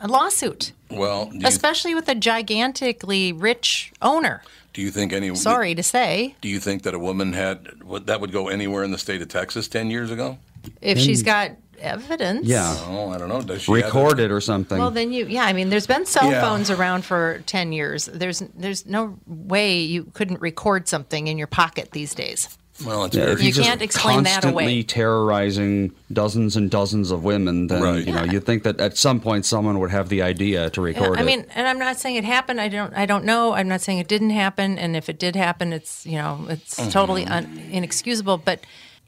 a 0.01 0.09
lawsuit, 0.09 0.73
well, 0.97 1.27
do 1.27 1.39
you, 1.39 1.47
especially 1.47 1.95
with 1.95 2.09
a 2.09 2.15
gigantically 2.15 3.33
rich 3.33 3.93
owner. 4.03 4.43
do 4.73 4.81
you 4.83 4.91
think 4.91 5.13
any? 5.13 5.35
Sorry 5.35 5.75
to 5.75 5.83
say, 5.83 6.35
Do 6.41 6.49
you 6.49 6.61
think 6.61 6.83
that 6.83 6.95
a 6.95 6.99
woman 6.99 7.33
had 7.33 7.83
would- 7.85 8.07
that 8.07 8.21
would 8.21 8.33
go 8.33 8.49
anywhere 8.49 8.83
in 8.85 8.91
the 8.91 8.99
state 8.99 9.23
of 9.23 9.29
Texas 9.29 9.69
ten 9.69 9.91
years 9.91 10.11
ago? 10.11 10.39
if 10.81 10.99
she's 10.99 11.23
got 11.23 11.51
evidence. 11.79 12.47
Yeah. 12.47 12.75
Oh, 12.89 13.11
I 13.11 13.19
don't 13.19 13.29
know. 13.29 13.43
Does 13.43 13.63
she 13.63 13.73
have? 13.73 13.85
Record 13.85 14.19
it 14.19 14.31
or 14.31 14.41
something. 14.41 14.79
Well, 14.79 14.91
then 14.91 15.13
you, 15.13 15.27
yeah. 15.27 15.45
I 15.45 15.53
mean, 15.53 15.69
there's 15.69 15.87
been 15.87 16.07
cell 16.07 16.31
Yeah. 16.31 16.41
phones 16.41 16.71
around 16.71 17.05
for 17.05 17.43
ten 17.47 17.73
years. 17.73 18.07
There's, 18.07 18.43
there's 18.55 18.87
no 18.87 19.19
way 19.27 19.81
you 19.81 20.05
couldn't 20.15 20.41
record 20.41 20.89
something 20.89 21.27
in 21.27 21.37
your 21.37 21.47
pocket 21.49 21.91
these 21.93 22.15
days. 22.15 22.57
Well, 22.85 23.05
it's 23.05 23.15
yeah, 23.17 23.27
very 23.27 23.47
if 23.47 23.57
You 23.57 23.63
can't 23.63 23.83
explain 23.83 24.25
that 24.25 24.45
away. 24.45 24.65
constantly 24.65 24.65
away. 24.65 24.83
terrorizing 24.83 25.93
dozens 26.13 26.57
and 26.57 26.71
dozens 26.71 27.11
of 27.11 27.23
women, 27.23 27.69
then 27.69 27.83
Right. 27.83 28.05
you 28.07 28.13
know 28.13 28.25
Yeah. 28.25 28.33
you 28.33 28.41
think 28.41 28.65
that 28.65 28.81
at 28.81 28.97
some 28.99 29.21
point 29.21 29.47
someone 29.47 29.79
would 29.79 29.91
have 29.91 30.09
the 30.09 30.23
idea 30.23 30.71
to 30.71 30.81
Yeah, 30.81 30.85
record 30.87 31.19
I 31.19 31.23
it. 31.23 31.25
mean, 31.25 31.47
and 31.55 31.69
I'm 31.69 31.79
not 31.79 32.01
saying 32.01 32.17
it 32.17 32.25
happened. 32.25 32.61
I 32.61 32.69
don't. 32.69 32.93
I 32.95 33.07
don't 33.07 33.25
know. 33.25 33.53
I'm 33.53 33.69
not 33.69 33.81
saying 33.81 33.99
it 33.99 34.09
didn't 34.09 34.31
happen. 34.31 34.79
And 34.79 34.97
if 34.97 35.09
it 35.09 35.19
did 35.19 35.37
happen, 35.37 35.73
it's 35.73 36.05
you 36.05 36.17
know 36.17 36.47
it's 36.49 36.75
Mm-hmm. 36.81 36.91
totally 36.91 37.25
un, 37.27 37.61
inexcusable. 37.71 38.39
But 38.39 38.61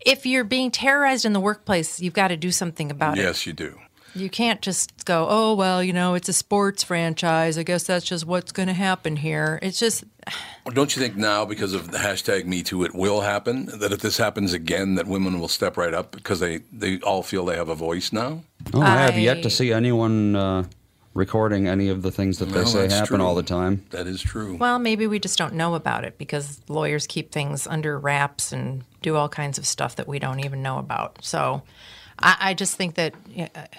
if 0.04 0.26
you're 0.26 0.44
being 0.44 0.70
terrorized 0.70 1.24
in 1.24 1.32
the 1.32 1.40
workplace, 1.40 2.00
you've 2.00 2.14
got 2.14 2.28
to 2.28 2.36
do 2.36 2.52
something 2.52 2.90
about 2.92 3.18
it. 3.18 3.22
Yes, 3.22 3.46
you 3.46 3.52
do. 3.52 3.78
You 4.16 4.30
can't 4.30 4.62
just 4.62 5.04
go, 5.04 5.26
oh 5.28 5.54
well, 5.54 5.82
you 5.82 5.92
know, 5.92 6.14
it's 6.14 6.28
a 6.28 6.32
sports 6.32 6.82
franchise. 6.82 7.58
I 7.58 7.62
guess 7.62 7.84
that's 7.84 8.04
just 8.04 8.26
what's 8.26 8.50
going 8.52 8.68
to 8.68 8.74
happen 8.74 9.16
here. 9.16 9.58
It's 9.62 9.78
just 9.78 10.04
Well, 10.64 10.74
Don't 10.74 10.94
you 10.96 11.02
think 11.02 11.16
now, 11.16 11.44
because 11.44 11.74
of 11.74 11.90
the 11.90 11.98
hashtag 11.98 12.46
Me 12.46 12.62
Too, 12.62 12.82
it 12.84 12.94
will 12.94 13.20
happen? 13.20 13.66
That 13.78 13.92
if 13.92 14.00
this 14.00 14.16
happens 14.16 14.52
again, 14.52 14.94
that 14.94 15.06
women 15.06 15.38
will 15.38 15.48
step 15.48 15.76
right 15.76 15.92
up 15.94 16.12
because 16.12 16.40
they, 16.40 16.58
they 16.72 16.98
all 17.00 17.22
feel 17.22 17.44
they 17.44 17.56
have 17.56 17.68
a 17.68 17.74
voice 17.74 18.12
now? 18.12 18.42
oh, 18.74 18.80
I 18.80 19.02
have 19.02 19.18
yet 19.18 19.42
to 19.42 19.50
see 19.50 19.72
anyone 19.72 20.34
uh, 20.34 20.64
recording 21.14 21.68
any 21.68 21.88
of 21.88 22.02
the 22.02 22.10
things 22.10 22.38
that 22.38 22.46
they 22.46 22.60
Well, 22.62 22.66
say 22.66 22.88
happen 22.88 23.18
true. 23.18 23.22
all 23.24 23.34
the 23.34 23.42
time. 23.42 23.84
That 23.90 24.06
is 24.06 24.20
true. 24.22 24.56
well, 24.56 24.78
maybe 24.78 25.06
we 25.06 25.18
just 25.18 25.38
don't 25.38 25.54
know 25.54 25.74
about 25.74 26.04
it 26.04 26.18
because 26.18 26.60
lawyers 26.68 27.06
keep 27.06 27.32
things 27.32 27.66
under 27.66 27.98
wraps 27.98 28.50
and 28.52 28.84
do 29.02 29.14
all 29.16 29.28
kinds 29.28 29.58
of 29.58 29.66
stuff 29.66 29.96
that 29.96 30.08
we 30.08 30.18
don't 30.18 30.40
even 30.44 30.62
know 30.62 30.78
about. 30.78 31.18
So, 31.22 31.62
I, 32.18 32.36
I 32.40 32.54
just 32.54 32.76
think 32.76 32.94
that 32.94 33.14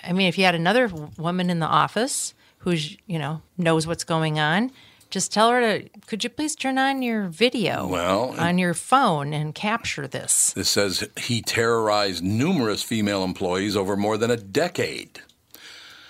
I 0.03 0.13
mean, 0.13 0.27
if 0.27 0.37
you 0.37 0.45
had 0.45 0.55
another 0.55 0.87
woman 1.17 1.49
in 1.49 1.59
the 1.59 1.65
office 1.65 2.33
who's 2.59 2.97
you 3.07 3.19
know 3.19 3.41
knows 3.57 3.87
what's 3.87 4.03
going 4.03 4.39
on. 4.39 4.71
Just 5.09 5.31
tell 5.31 5.51
her 5.51 5.61
to. 5.61 5.89
Could 6.05 6.25
you 6.25 6.29
please 6.29 6.53
turn 6.53 6.77
on 6.77 7.01
your 7.01 7.27
video 7.27 7.87
Well, 7.87 8.35
on 8.37 8.57
your 8.57 8.73
phone 8.73 9.31
and 9.31 9.55
capture 9.55 10.05
this? 10.05 10.51
This 10.51 10.69
says 10.69 11.07
he 11.15 11.41
terrorized 11.41 12.21
numerous 12.23 12.83
female 12.83 13.23
employees 13.23 13.77
over 13.77 13.95
more 13.95 14.17
than 14.17 14.29
a 14.29 14.35
decade. 14.35 15.21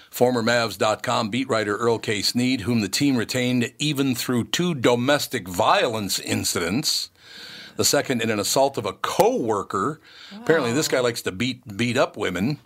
Former 0.10 0.42
Mavs.com 0.42 1.30
beat 1.30 1.48
writer 1.48 1.78
Earl 1.78 2.00
K. 2.00 2.24
Sneed, 2.24 2.62
whom 2.62 2.82
the 2.82 2.90
team 2.90 3.18
retained 3.18 3.72
even 3.78 4.16
through 4.16 4.46
two 4.46 4.74
domestic 4.74 5.48
violence 5.48 6.18
incidents. 6.18 7.12
The 7.78 7.86
second 7.86 8.22
in 8.22 8.30
an 8.30 8.40
assault 8.40 8.78
of 8.78 8.86
a 8.86 8.94
co-worker. 8.94 10.02
Apparently, 10.36 10.74
this 10.74 10.88
guy 10.88 11.00
likes 11.00 11.22
to 11.24 11.32
beat 11.32 11.78
beat 11.78 11.98
up 11.98 12.18
women. 12.18 12.60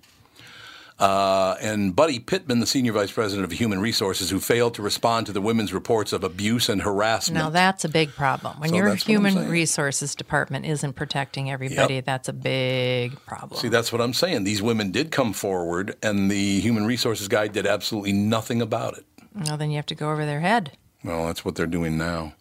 Uh, 1.00 1.56
and 1.60 1.96
Buddy 1.96 2.20
Pittman, 2.20 2.60
the 2.60 2.68
senior 2.68 2.92
vice 2.92 3.12
president 3.12 3.44
of 3.44 3.52
Human 3.58 3.80
Resources, 3.80 4.30
who 4.30 4.40
failed 4.40 4.76
to 4.76 4.84
respond 4.84 5.26
to 5.26 5.32
the 5.32 5.42
women's 5.42 5.74
reports 5.74 6.14
of 6.14 6.24
abuse 6.24 6.70
and 6.70 6.84
harassment. 6.84 7.44
Now 7.44 7.50
that's 7.50 7.84
a 7.84 7.90
big 7.90 8.12
problem. 8.12 8.60
When 8.60 8.70
So 8.70 8.76
your 8.76 8.90
that's 8.90 9.08
what 9.08 9.16
I'm 9.16 9.26
human 9.26 9.50
resources 9.50 10.14
department 10.14 10.68
isn't 10.68 10.94
protecting 10.94 11.50
everybody, 11.50 11.96
Yep. 11.96 12.06
that's 12.06 12.30
a 12.30 12.34
big 12.34 13.16
problem. 13.26 13.60
See, 13.60 13.68
that's 13.68 13.92
what 13.92 14.00
I'm 14.00 14.14
saying. 14.14 14.44
These 14.44 14.62
women 14.62 14.92
did 14.92 15.10
come 15.10 15.34
forward, 15.34 15.96
and 16.04 16.30
the 16.30 16.60
human 16.60 16.86
resources 16.86 17.28
guy 17.28 17.48
did 17.48 17.66
absolutely 17.66 18.14
nothing 18.14 18.62
about 18.62 18.96
it. 18.96 19.06
well, 19.34 19.58
then 19.58 19.72
you 19.72 19.78
have 19.78 19.88
to 19.88 19.96
go 19.96 20.12
over 20.12 20.24
their 20.28 20.42
head. 20.42 20.74
Well, 21.04 21.26
that's 21.26 21.44
what 21.44 21.56
they're 21.56 21.66
doing 21.66 21.98
now. 21.98 22.34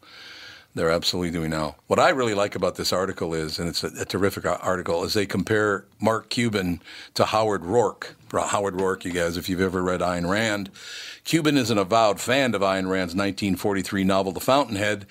They're 0.72 0.90
absolutely 0.90 1.32
doing 1.32 1.50
now. 1.50 1.74
What 1.88 1.98
I 1.98 2.10
really 2.10 2.34
like 2.34 2.54
about 2.54 2.76
this 2.76 2.92
article 2.92 3.34
is, 3.34 3.58
and 3.58 3.68
it's 3.68 3.82
a, 3.82 3.88
a 4.00 4.04
terrific 4.04 4.46
article, 4.46 5.02
is 5.02 5.14
they 5.14 5.26
compare 5.26 5.84
Mark 6.00 6.28
Cuban 6.28 6.80
to 7.14 7.24
Howard 7.24 7.62
Roark. 7.62 8.14
Howard 8.32 8.74
Roark, 8.74 9.04
you 9.04 9.10
guys, 9.10 9.36
if 9.36 9.48
you've 9.48 9.60
ever 9.60 9.82
read 9.82 10.00
Ayn 10.00 10.30
Rand, 10.30 10.70
Cuban 11.24 11.56
is 11.56 11.70
an 11.70 11.78
avowed 11.78 12.20
fan 12.20 12.54
of 12.54 12.62
Ayn 12.62 12.88
Rand's 12.88 13.16
1943 13.16 14.04
novel, 14.04 14.30
The 14.30 14.38
Fountainhead. 14.38 15.06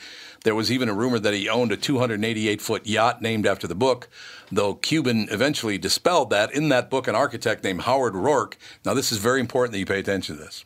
There 0.45 0.55
was 0.55 0.71
even 0.71 0.87
a 0.87 0.93
rumor 0.93 1.19
that 1.19 1.33
he 1.33 1.49
owned 1.49 1.73
a 1.73 1.77
288 1.77 2.61
foot 2.61 2.87
yacht 2.87 3.21
named 3.21 3.45
after 3.45 3.67
the 3.67 3.75
book, 3.75 4.07
though 4.49 4.75
Cuban 4.75 5.27
eventually 5.29 5.77
dispelled 5.77 6.29
that. 6.29 6.53
In 6.53 6.69
that 6.69 6.89
book, 6.89 7.09
an 7.09 7.15
architect 7.15 7.65
named 7.65 7.81
Howard 7.81 8.13
Roark, 8.13 8.53
now 8.85 8.93
this 8.93 9.11
is 9.11 9.17
very 9.17 9.41
important 9.41 9.73
that 9.73 9.79
you 9.79 9.85
pay 9.85 9.99
attention 9.99 10.37
to 10.37 10.41
this. 10.41 10.63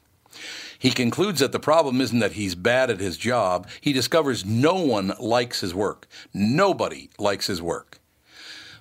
He 0.84 0.92
concludes 0.92 1.40
that 1.40 1.54
the 1.54 1.62
problem 1.62 2.02
isn't 2.02 2.20
that 2.20 2.34
he's 2.34 2.56
bad 2.56 2.90
at 2.90 3.00
his 3.00 3.16
job. 3.16 3.70
He 3.80 3.94
discovers 3.94 4.44
no 4.44 4.76
one 4.76 5.14
likes 5.18 5.62
his 5.62 5.74
work. 5.74 6.10
Nobody 6.34 7.10
likes 7.18 7.48
his 7.48 7.62
work. 7.62 8.00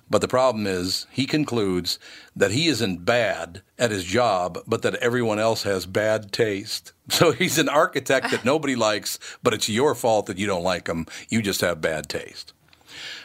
But 0.09 0.19
the 0.19 0.27
problem 0.27 0.67
is, 0.67 1.07
he 1.11 1.25
concludes 1.25 1.99
that 2.35 2.51
he 2.51 2.67
isn't 2.67 3.05
bad 3.05 3.61
at 3.79 3.91
his 3.91 4.03
job, 4.03 4.59
but 4.67 4.81
that 4.81 4.95
everyone 4.95 5.39
else 5.39 5.63
has 5.63 5.85
bad 5.85 6.33
taste. 6.33 6.91
So 7.09 7.31
he's 7.31 7.57
an 7.57 7.69
architect 7.69 8.31
that 8.31 8.43
nobody 8.43 8.75
likes, 8.75 9.17
but 9.41 9.53
it's 9.53 9.69
your 9.69 9.95
fault 9.95 10.25
that 10.25 10.37
you 10.37 10.45
don't 10.45 10.63
like 10.63 10.87
him. 10.87 11.05
You 11.29 11.41
just 11.41 11.61
have 11.61 11.79
bad 11.79 12.09
taste. 12.09 12.51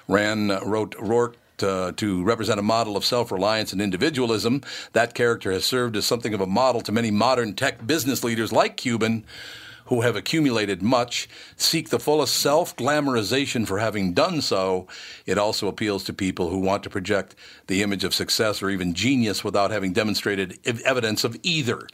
Rand 0.07 0.51
wrote 0.65 0.97
Roark 0.97 1.35
uh, 1.63 1.93
to 1.93 2.23
represent 2.25 2.61
a 2.61 2.63
model 2.63 2.97
of 2.97 3.05
self 3.05 3.31
reliance 3.31 3.73
and 3.73 3.81
individualism. 3.81 4.63
That 4.93 5.15
character 5.15 5.53
has 5.53 5.65
served 5.65 5.97
as 5.97 6.07
something 6.07 6.35
of 6.35 6.41
a 6.41 6.47
model 6.47 6.81
to 6.83 6.93
many 6.93 7.11
modern 7.11 7.55
tech 7.55 7.87
business 7.87 8.25
leaders 8.25 8.53
like 8.53 8.77
Cuban, 8.77 9.25
who 9.89 10.03
have 10.03 10.17
accumulated 10.17 10.83
much, 10.83 11.29
seek 11.57 11.89
the 11.89 11.99
fullest 11.99 12.35
self 12.35 12.77
glamorization 12.77 13.67
for 13.67 13.79
having 13.79 14.13
done 14.13 14.41
so. 14.41 14.87
It 15.27 15.39
also 15.39 15.67
appeals 15.67 16.05
to 16.05 16.13
people 16.13 16.51
who 16.51 16.59
want 16.59 16.83
to 16.83 16.91
project 16.91 17.35
the 17.67 17.83
image 17.83 18.05
of 18.05 18.15
success 18.15 18.63
or 18.63 18.71
even 18.71 18.93
genius 18.95 19.43
without 19.43 19.71
having 19.71 19.93
demonstrated 19.93 20.59
ev- 20.65 20.81
evidence 20.83 21.25
of 21.25 21.37
either. 21.43 21.87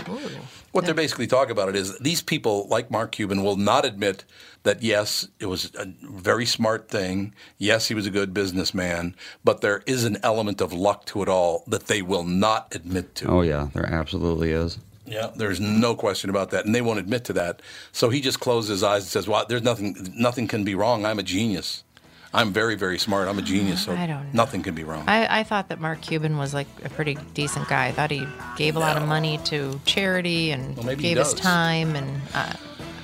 What 0.73 0.85
they're 0.87 0.95
basically 0.95 1.29
talking 1.29 1.53
about 1.53 1.69
it 1.69 1.77
is 1.77 1.97
these 2.01 2.21
people, 2.21 2.67
like 2.69 2.91
Mark 2.91 3.13
Cuban, 3.13 3.45
will 3.45 3.57
not 3.57 3.85
admit 3.85 4.25
that 4.65 4.83
yes, 4.83 5.29
it 5.39 5.47
was 5.47 5.71
a 5.79 5.87
very 6.03 6.45
smart 6.47 6.89
thing. 6.89 7.33
Yes, 7.59 7.89
he 7.89 7.95
was 7.95 8.07
a 8.07 8.11
good 8.11 8.35
businessman, 8.35 9.15
but 9.45 9.61
there 9.61 9.83
is 9.87 10.05
an 10.05 10.19
element 10.23 10.61
of 10.61 10.73
luck 10.73 11.05
to 11.07 11.23
it 11.23 11.29
all 11.29 11.65
that 11.69 11.87
they 11.87 12.03
will 12.03 12.25
not 12.25 12.75
admit 12.75 13.15
to. 13.17 13.29
Oh 13.29 13.43
yeah, 13.43 13.69
there 13.75 13.87
absolutely 13.87 14.51
is. 14.51 14.79
Yeah, 15.07 15.31
there's 15.37 15.61
no 15.61 15.95
question 15.95 16.31
about 16.31 16.51
that, 16.51 16.65
and 16.65 16.75
they 16.75 16.81
won't 16.81 16.99
admit 16.99 17.25
to 17.25 17.35
that. 17.35 17.61
So 17.93 18.09
he 18.09 18.23
just 18.23 18.41
closes 18.41 18.71
his 18.71 18.83
eyes 18.83 19.03
and 19.03 19.11
says, 19.11 19.29
"Well, 19.29 19.45
there's 19.47 19.63
nothing. 19.63 19.97
Nothing 20.17 20.49
can 20.49 20.65
be 20.65 20.75
wrong. 20.75 21.05
I'm 21.05 21.19
a 21.19 21.23
genius. 21.23 21.85
I'm 22.33 22.53
very, 22.53 22.75
very 22.75 22.99
smart. 22.99 23.29
I'm 23.29 23.39
a 23.39 23.43
genius. 23.43 23.85
So 23.85 23.93
I 23.93 24.07
don't 24.07 24.25
know. 24.25 24.31
nothing 24.33 24.63
can 24.63 24.75
be 24.75 24.83
wrong." 24.83 25.05
I, 25.07 25.41
I 25.41 25.43
thought 25.43 25.69
that 25.69 25.79
Mark 25.79 26.01
Cuban 26.01 26.39
was 26.39 26.55
like 26.55 26.69
a 26.85 26.89
pretty 26.89 27.19
decent 27.35 27.69
guy. 27.69 27.89
I 27.89 27.93
thought 27.93 28.11
he 28.11 28.27
gave 28.57 28.77
a 28.77 28.79
lot 28.79 28.97
of 28.97 29.07
money 29.07 29.39
to 29.45 29.79
charity 29.85 30.53
and 30.53 30.75
Well, 30.79 30.97
gave 30.97 31.19
his 31.19 31.35
time, 31.35 31.97
and 31.97 32.23
uh, 32.33 32.55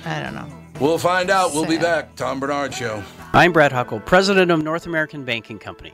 I 0.03 0.23
don't 0.23 0.33
know. 0.33 0.60
We'll 0.79 0.97
find 0.97 1.29
out. 1.29 1.53
We'll 1.53 1.65
be 1.65 1.77
back. 1.77 2.15
Tom 2.15 2.39
Barnard 2.39 2.73
Show. 2.73 3.03
I'm 3.33 3.53
Brad 3.53 3.71
Huckle, 3.71 3.99
president 3.99 4.51
of 4.51 4.61
North 4.61 4.85
American 4.85 5.23
Banking 5.23 5.59
Company. 5.59 5.93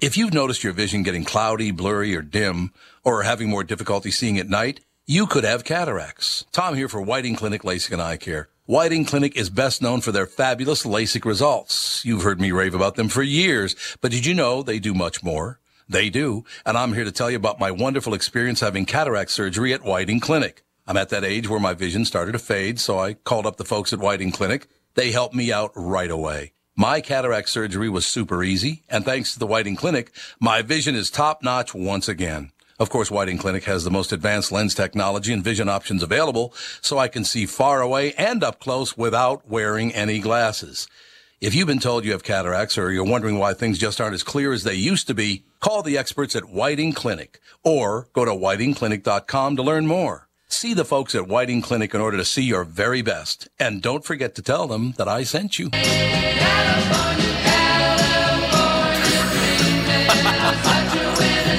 If 0.00 0.16
you've 0.16 0.34
noticed 0.34 0.64
your 0.64 0.72
vision 0.72 1.02
getting 1.02 1.24
cloudy, 1.24 1.70
blurry, 1.70 2.14
or 2.14 2.22
dim, 2.22 2.72
or 3.04 3.22
having 3.22 3.48
more 3.48 3.64
difficulty 3.64 4.10
seeing 4.10 4.38
at 4.38 4.48
night, 4.48 4.80
you 5.06 5.26
could 5.26 5.44
have 5.44 5.64
cataracts. 5.64 6.44
Tom 6.52 6.74
here 6.74 6.88
for 6.88 7.00
Whiting 7.00 7.36
Clinic 7.36 7.62
LASIK 7.62 7.92
and 7.92 8.02
Eye 8.02 8.16
Care. 8.16 8.48
Whiting 8.66 9.04
Clinic 9.04 9.36
is 9.36 9.50
best 9.50 9.80
known 9.80 10.00
for 10.00 10.12
their 10.12 10.26
fabulous 10.26 10.84
LASIK 10.84 11.24
results. 11.24 12.04
You've 12.04 12.22
heard 12.22 12.40
me 12.40 12.50
rave 12.50 12.74
about 12.74 12.96
them 12.96 13.08
for 13.08 13.22
years, 13.22 13.76
but 14.00 14.10
did 14.10 14.26
you 14.26 14.34
know 14.34 14.62
they 14.62 14.78
do 14.78 14.94
much 14.94 15.22
more? 15.22 15.60
They 15.88 16.10
do, 16.10 16.44
and 16.66 16.76
I'm 16.76 16.94
here 16.94 17.04
to 17.04 17.12
tell 17.12 17.30
you 17.30 17.36
about 17.36 17.60
my 17.60 17.70
wonderful 17.70 18.14
experience 18.14 18.60
having 18.60 18.86
cataract 18.86 19.30
surgery 19.30 19.72
at 19.72 19.84
Whiting 19.84 20.20
Clinic. 20.20 20.64
I'm 20.86 20.96
at 20.96 21.10
that 21.10 21.24
age 21.24 21.48
where 21.48 21.60
my 21.60 21.74
vision 21.74 22.04
started 22.04 22.32
to 22.32 22.38
fade, 22.38 22.80
so 22.80 22.98
I 22.98 23.14
called 23.14 23.46
up 23.46 23.58
the 23.58 23.64
folks 23.64 23.92
at 23.92 24.00
Whiting 24.00 24.32
Clinic. 24.32 24.66
They 24.94 25.12
helped 25.12 25.34
me 25.34 25.52
out 25.52 25.72
right 25.74 26.10
away. 26.10 26.52
My 26.76 27.00
cataract 27.00 27.50
surgery 27.50 27.88
was 27.88 28.04
super 28.04 28.42
easy, 28.42 28.82
and 28.88 29.04
thanks 29.04 29.32
to 29.32 29.38
the 29.38 29.46
Whiting 29.46 29.76
Clinic, 29.76 30.10
my 30.40 30.60
vision 30.60 30.96
is 30.96 31.08
top 31.08 31.40
notch 31.40 31.72
once 31.72 32.08
again. 32.08 32.50
Of 32.80 32.90
course, 32.90 33.12
Whiting 33.12 33.38
Clinic 33.38 33.62
has 33.64 33.84
the 33.84 33.92
most 33.92 34.10
advanced 34.10 34.50
lens 34.50 34.74
technology 34.74 35.32
and 35.32 35.44
vision 35.44 35.68
options 35.68 36.02
available, 36.02 36.52
so 36.80 36.98
I 36.98 37.06
can 37.06 37.22
see 37.24 37.46
far 37.46 37.80
away 37.80 38.12
and 38.14 38.42
up 38.42 38.58
close 38.58 38.96
without 38.96 39.48
wearing 39.48 39.94
any 39.94 40.18
glasses. 40.18 40.88
If 41.40 41.54
you've 41.54 41.68
been 41.68 41.78
told 41.78 42.04
you 42.04 42.10
have 42.10 42.24
cataracts 42.24 42.76
or 42.76 42.90
you're 42.90 43.04
wondering 43.04 43.38
why 43.38 43.54
things 43.54 43.78
just 43.78 44.00
aren't 44.00 44.14
as 44.14 44.24
clear 44.24 44.52
as 44.52 44.64
they 44.64 44.74
used 44.74 45.06
to 45.06 45.14
be, 45.14 45.44
call 45.60 45.84
the 45.84 45.96
experts 45.96 46.34
at 46.34 46.48
Whiting 46.48 46.92
Clinic 46.92 47.38
or 47.62 48.08
go 48.14 48.24
to 48.24 48.32
whitingclinic.com 48.32 49.54
to 49.54 49.62
learn 49.62 49.86
more. 49.86 50.23
See 50.48 50.74
the 50.74 50.84
folks 50.84 51.14
at 51.14 51.26
Whiting 51.26 51.62
Clinic 51.62 51.94
in 51.94 52.00
order 52.00 52.16
to 52.16 52.24
see 52.24 52.42
your 52.42 52.64
very 52.64 53.02
best. 53.02 53.48
And 53.58 53.82
don't 53.82 54.04
forget 54.04 54.34
to 54.36 54.42
tell 54.42 54.66
them 54.66 54.92
that 54.98 55.08
I 55.08 55.24
sent 55.24 55.58
you. 55.58 55.70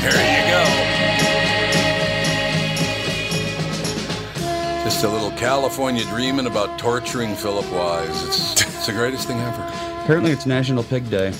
There 0.01 0.11
you 0.11 0.41
go. 0.51 0.63
Just 4.83 5.03
a 5.03 5.09
little 5.09 5.31
California 5.31 6.03
dreaming 6.05 6.45
about 6.45 6.77
torturing 6.77 7.35
Philip 7.35 7.69
Wise. 7.71 8.23
It's, 8.27 8.61
it's 8.61 8.85
the 8.85 8.93
greatest 8.93 9.27
thing 9.27 9.39
ever. 9.39 9.61
Apparently, 10.03 10.31
it's 10.31 10.45
National 10.45 10.83
Pig 10.83 11.09
Day. 11.09 11.33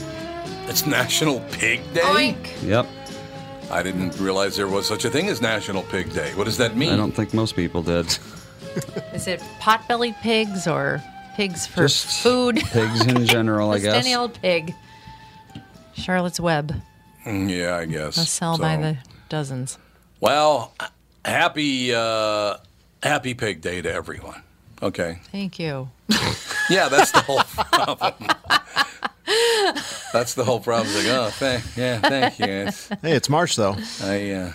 It's 0.67 0.87
National 0.87 1.41
Pig 1.51 1.81
Day. 1.93 2.01
Oink. 2.01 2.63
Yep. 2.67 2.87
I 3.71 3.81
didn't 3.83 4.17
realize 4.19 4.55
there 4.55 4.67
was 4.67 4.87
such 4.87 5.05
a 5.05 5.09
thing 5.09 5.27
as 5.27 5.41
National 5.41 5.83
Pig 5.83 6.13
Day. 6.13 6.33
What 6.35 6.43
does 6.45 6.57
that 6.57 6.75
mean? 6.75 6.93
I 6.93 6.97
don't 6.97 7.11
think 7.11 7.33
most 7.33 7.55
people 7.55 7.81
did. 7.81 8.05
Is 9.13 9.27
it 9.27 9.41
pot-bellied 9.59 10.15
pigs 10.21 10.67
or 10.67 11.01
pigs 11.35 11.65
for 11.65 11.83
Just 11.83 12.21
food? 12.23 12.57
pigs 12.57 13.05
in 13.05 13.25
general, 13.35 13.71
I 13.71 13.79
guess. 13.79 13.93
any 13.95 14.13
old 14.15 14.39
pig. 14.41 14.73
Charlotte's 15.93 16.39
Web. 16.39 16.73
Mm, 17.25 17.49
Yeah, 17.49 17.75
I 17.77 17.85
guess. 17.85 18.15
They'll 18.15 18.25
sell 18.25 18.57
by 18.57 18.77
the 18.77 18.97
dozens. 19.29 19.77
Well, 20.19 20.73
happy 21.23 21.93
uh, 21.93 22.57
Happy 23.01 23.33
Pig 23.33 23.61
Day 23.61 23.81
to 23.81 23.91
everyone. 23.91 24.41
Okay. 24.81 25.19
Thank 25.31 25.59
you. 25.59 25.89
Yeah, 26.67 26.89
that's 26.89 27.11
the 27.11 27.19
whole 27.21 27.41
problem. 27.71 28.27
That's 30.13 30.33
the 30.33 30.43
whole 30.45 30.59
problem. 30.59 30.87
It's 30.95 31.07
like, 31.07 31.17
oh, 31.17 31.29
thank, 31.31 31.63
yeah, 31.75 31.99
thank 31.99 32.39
you. 32.39 32.45
It's, 32.45 32.87
Hey, 33.01 33.13
it's 33.13 33.29
March 33.29 33.55
though. 33.55 33.75
I, 34.01 34.31
uh, 34.31 34.53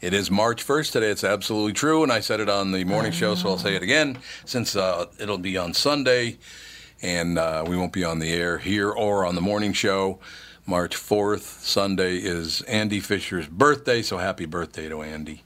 it 0.00 0.12
is 0.12 0.30
March 0.30 0.66
1st 0.66 0.92
today. 0.92 1.10
It's 1.10 1.24
absolutely 1.24 1.72
true. 1.72 2.02
And 2.02 2.12
I 2.12 2.20
said 2.20 2.40
it 2.40 2.48
on 2.50 2.72
the 2.72 2.84
morning 2.84 3.12
show, 3.12 3.34
so 3.34 3.48
I'll 3.48 3.58
say 3.58 3.74
it 3.74 3.82
again 3.82 4.18
since 4.44 4.76
uh, 4.76 5.06
it'll 5.18 5.38
be 5.38 5.56
on 5.56 5.72
Sunday 5.72 6.36
and 7.02 7.38
uh, 7.38 7.64
we 7.66 7.76
won't 7.76 7.92
be 7.92 8.04
on 8.04 8.18
the 8.18 8.32
air 8.32 8.58
here 8.58 8.90
or 8.90 9.24
on 9.24 9.34
the 9.34 9.40
morning 9.40 9.72
show. 9.72 10.18
March 10.66 10.96
4th, 10.96 11.42
Sunday, 11.60 12.16
is 12.16 12.62
Andy 12.62 13.00
Fisher's 13.00 13.46
birthday, 13.46 14.00
so 14.00 14.16
happy 14.16 14.46
birthday 14.46 14.88
to 14.88 15.02
Andy. 15.02 15.42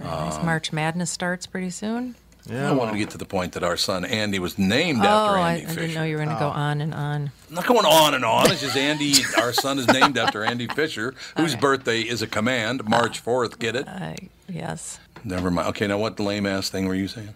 Nice 0.00 0.42
March 0.42 0.72
Madness 0.72 1.10
starts 1.10 1.46
pretty 1.46 1.70
soon. 1.70 2.16
Yeah, 2.50 2.68
I 2.68 2.72
wanted 2.72 2.92
to 2.92 2.98
get 2.98 3.10
to 3.10 3.18
the 3.18 3.24
point 3.24 3.52
that 3.52 3.62
our 3.62 3.76
son 3.76 4.04
Andy 4.04 4.40
was 4.40 4.58
named 4.58 5.00
oh, 5.02 5.04
after 5.08 5.38
I, 5.38 5.40
I 5.40 5.52
Andy 5.52 5.66
Fisher. 5.66 5.80
didn't 5.80 5.94
know 5.94 6.02
you 6.02 6.16
were 6.16 6.24
going 6.24 6.36
to 6.36 6.40
go 6.40 6.48
on 6.48 6.80
and 6.80 6.92
on. 6.92 7.30
I'm 7.48 7.54
not 7.54 7.66
going 7.66 7.86
on 7.86 8.14
and 8.14 8.24
on. 8.24 8.50
It's 8.50 8.60
just 8.60 8.76
Andy. 8.76 9.14
our 9.38 9.52
son 9.52 9.78
is 9.78 9.86
named 9.86 10.18
after 10.18 10.42
Andy 10.44 10.66
Fisher, 10.66 11.14
whose 11.36 11.54
birthday 11.54 12.00
is 12.00 12.20
a 12.20 12.26
command, 12.26 12.84
March 12.88 13.24
4th. 13.24 13.58
Get 13.60 13.76
it? 13.76 13.86
I 13.86 14.16
yes. 14.48 14.98
Never 15.22 15.50
mind. 15.52 15.68
Okay, 15.68 15.86
now 15.86 15.98
what 15.98 16.18
lame 16.18 16.46
ass 16.46 16.68
thing 16.68 16.86
were 16.88 16.96
you 16.96 17.06
saying? 17.06 17.34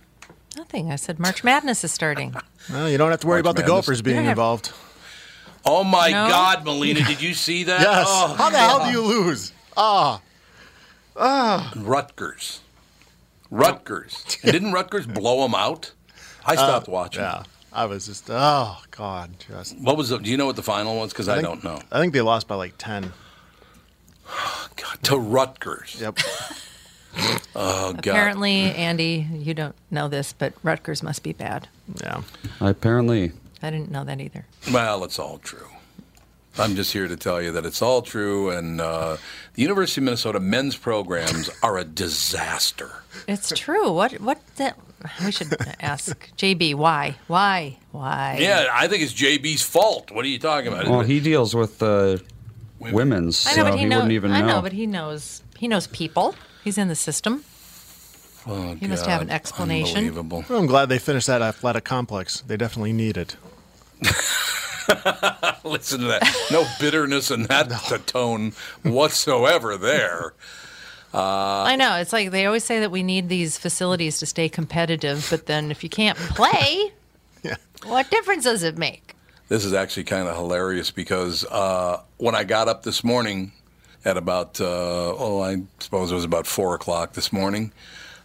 Nothing. 0.57 0.91
I 0.91 0.97
said 0.97 1.21
March 1.21 1.45
Madness 1.45 1.85
is 1.85 1.93
starting. 1.93 2.35
well, 2.73 2.91
you 2.91 2.99
don't 2.99 3.11
have 3.13 3.21
to 3.21 3.27
worry 3.29 3.43
March 3.43 3.53
about 3.53 3.57
the 3.57 3.63
Madness. 3.63 3.87
Gophers 3.87 4.03
being 4.03 4.17
have- 4.25 4.31
involved. 4.31 4.73
Oh 5.65 5.83
my 5.85 6.11
No? 6.11 6.29
God, 6.29 6.65
Melina, 6.65 7.03
did 7.05 7.21
you 7.23 7.35
see 7.35 7.65
that? 7.65 7.81
Yes. 7.87 8.07
Oh, 8.09 8.35
How 8.39 8.51
the 8.51 8.59
hell 8.59 8.85
do 8.87 8.91
you 8.91 9.03
lose? 9.03 9.53
Ah, 9.77 10.21
Rutgers. 11.77 12.61
Rutgers. 13.51 14.25
And 14.43 14.53
didn't 14.53 14.73
Rutgers 14.73 15.07
blow 15.07 15.43
them 15.43 15.55
out? 15.55 15.93
I 16.45 16.53
uh, 16.53 16.57
stopped 16.57 16.89
watching. 16.89 17.23
yeah. 17.23 17.43
I 17.73 17.85
was 17.85 18.07
just, 18.07 18.29
oh 18.31 18.79
God, 18.91 19.31
just. 19.49 19.79
What 19.79 19.97
was 19.97 20.09
the? 20.09 20.19
Do 20.19 20.31
you 20.31 20.37
know 20.37 20.47
what 20.47 20.57
the 20.57 20.63
final 20.63 20.97
was? 20.99 21.13
Because 21.13 21.29
I, 21.29 21.37
think- 21.37 21.47
don't 21.47 21.65
know. 21.65 21.81
I 21.93 22.01
think 22.01 22.13
they 22.15 22.23
lost 22.23 22.49
by 22.49 22.55
like 22.55 22.75
ten. 22.79 23.13
God, 24.77 25.03
to 25.03 25.19
Rutgers. 25.19 25.99
Yep. 26.01 26.19
Oh 27.55 27.95
God. 27.95 28.07
Apparently, 28.09 28.71
Andy, 28.73 29.27
you 29.33 29.55
don't 29.55 29.75
know 29.91 30.07
this, 30.07 30.35
but 30.35 30.53
Rutgers 30.63 31.03
must 31.03 31.23
be 31.23 31.33
bad. 31.33 31.67
Yeah. 32.03 32.21
Apparently, 32.61 33.33
I 33.63 33.71
didn't 33.71 33.91
know 33.91 34.05
that 34.05 34.21
either. 34.21 34.45
Well, 34.71 35.03
it's 35.03 35.19
all 35.19 35.39
true. 35.39 35.67
I'm 36.59 36.75
just 36.75 36.93
here 36.93 37.09
to 37.09 37.17
tell 37.17 37.41
you 37.41 37.53
that 37.53 37.67
it's 37.67 37.83
all 37.83 38.03
true, 38.03 38.51
and 38.51 38.81
uh, 38.81 39.17
the 39.55 39.63
University 39.63 40.01
of 40.01 40.05
Minnesota 40.05 40.41
men's 40.41 40.77
programs 40.77 41.51
are 41.63 41.79
a 41.79 41.85
disaster. 41.85 43.03
It's 43.29 43.53
true. 43.57 43.93
What? 43.93 44.13
What? 44.21 44.41
That, 44.57 44.79
we 45.25 45.33
should 45.33 45.55
ask 45.81 46.35
JB 46.37 46.75
why? 46.75 47.17
Why? 47.27 47.77
Why? 47.93 48.39
Yeah, 48.41 48.69
I 48.73 48.89
think 48.89 49.03
it's 49.03 49.13
JB's 49.13 49.63
fault. 49.63 50.11
What 50.11 50.25
are 50.25 50.29
you 50.29 50.39
talking 50.39 50.73
about? 50.73 50.89
well, 50.89 51.01
he 51.01 51.21
deals 51.21 51.55
with 51.55 51.83
uh, 51.83 52.19
women's, 52.81 53.47
I 53.47 53.51
know, 53.51 53.57
so 53.57 53.63
but 53.65 53.75
he, 53.75 53.81
he, 53.81 53.87
know, 53.87 53.97
wouldn't 53.97 54.13
even 54.13 54.31
know. 54.31 54.37
I 54.37 54.41
know. 54.41 54.47
know, 54.47 54.63
but 54.63 54.73
he 54.73 54.87
knows. 54.87 55.43
He 55.59 55.69
knows 55.69 55.87
people. 55.87 56.35
He's 56.65 56.79
in 56.79 56.89
the 56.89 56.97
system. 56.97 57.45
Oh, 58.49 58.75
he 58.75 58.87
must 58.87 59.07
have 59.07 59.23
an 59.23 59.29
God. 59.29 59.35
explanation. 59.35 59.99
Unbelievable. 59.99 60.45
Well, 60.49 60.61
I'm 60.61 60.67
glad 60.67 60.89
they 60.89 61.01
finished 61.01 61.27
that 61.27 61.43
athletic 61.43 61.85
complex. 61.85 62.43
They 62.43 62.57
definitely 62.57 62.93
need 62.93 63.17
it. 63.17 63.37
Listen 65.65 66.01
to 66.01 66.07
that. 66.07 66.35
No 66.51 66.65
bitterness 66.81 67.31
in 67.31 67.45
that 67.45 67.71
t- 67.89 67.97
tone 67.99 68.53
whatsoever 68.83 69.77
there. 69.77 70.35
I 71.15 71.77
know. 71.77 71.97
It's 71.97 72.13
like 72.13 72.31
they 72.31 72.45
always 72.47 72.65
say 72.65 72.81
that 72.81 72.91
we 72.91 73.03
need 73.03 73.29
these 73.29 73.57
facilities 73.57 74.19
to 74.19 74.27
stay 74.27 74.49
competitive, 74.49 75.27
but 75.31 75.47
then 75.47 75.71
if 75.71 75.83
you 75.83 75.89
can't 75.89 76.19
play, 76.19 76.93
Yeah. 77.43 77.57
what 77.85 78.11
difference 78.11 78.45
does 78.45 78.63
it 78.63 78.77
make? 78.77 79.15
This 79.49 79.65
is 79.65 79.73
actually 79.73 80.05
kind 80.05 80.29
of 80.29 80.37
hilarious 80.37 80.91
because 80.91 81.45
uh, 81.51 82.01
when 82.19 82.35
I 82.35 82.45
got 82.45 82.69
up 82.69 82.83
this 82.83 83.03
morning 83.05 83.53
at 84.05 84.17
about, 84.17 84.61
uh, 84.61 84.65
oh, 85.17 85.41
I 85.41 85.63
suppose 85.79 86.11
it 86.11 86.15
was 86.17 86.25
about 86.25 86.47
4 86.47 86.75
o'clock 86.75 87.13
this 87.15 87.33
morning, 87.33 87.73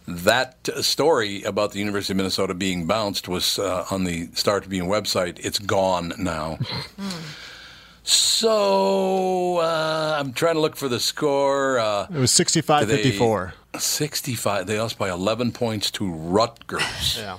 that 0.06 0.68
uh, 0.68 0.82
story 0.82 1.42
about 1.44 1.72
the 1.72 1.78
University 1.78 2.12
of 2.12 2.16
Minnesota 2.16 2.54
being 2.54 2.86
bounced 2.86 3.28
was 3.28 3.58
uh, 3.58 3.86
on 3.90 4.04
the 4.04 4.28
Star 4.34 4.60
Tribune 4.60 4.86
website. 4.86 5.38
It's 5.44 5.58
gone 5.58 6.12
now. 6.18 6.58
so 8.04 9.58
uh, 9.58 10.16
I'm 10.18 10.32
trying 10.32 10.54
to 10.54 10.60
look 10.60 10.76
for 10.76 10.88
the 10.88 11.00
score. 11.00 11.78
Uh, 11.78 12.06
It 12.10 12.18
was 12.18 12.32
65 12.32 12.88
they- 12.88 12.96
54. 13.02 13.54
65. 13.78 14.66
They 14.66 14.78
lost 14.78 14.98
by 14.98 15.10
11 15.10 15.52
points 15.52 15.90
to 15.92 16.12
Rutgers. 16.12 17.16
Yeah. 17.18 17.38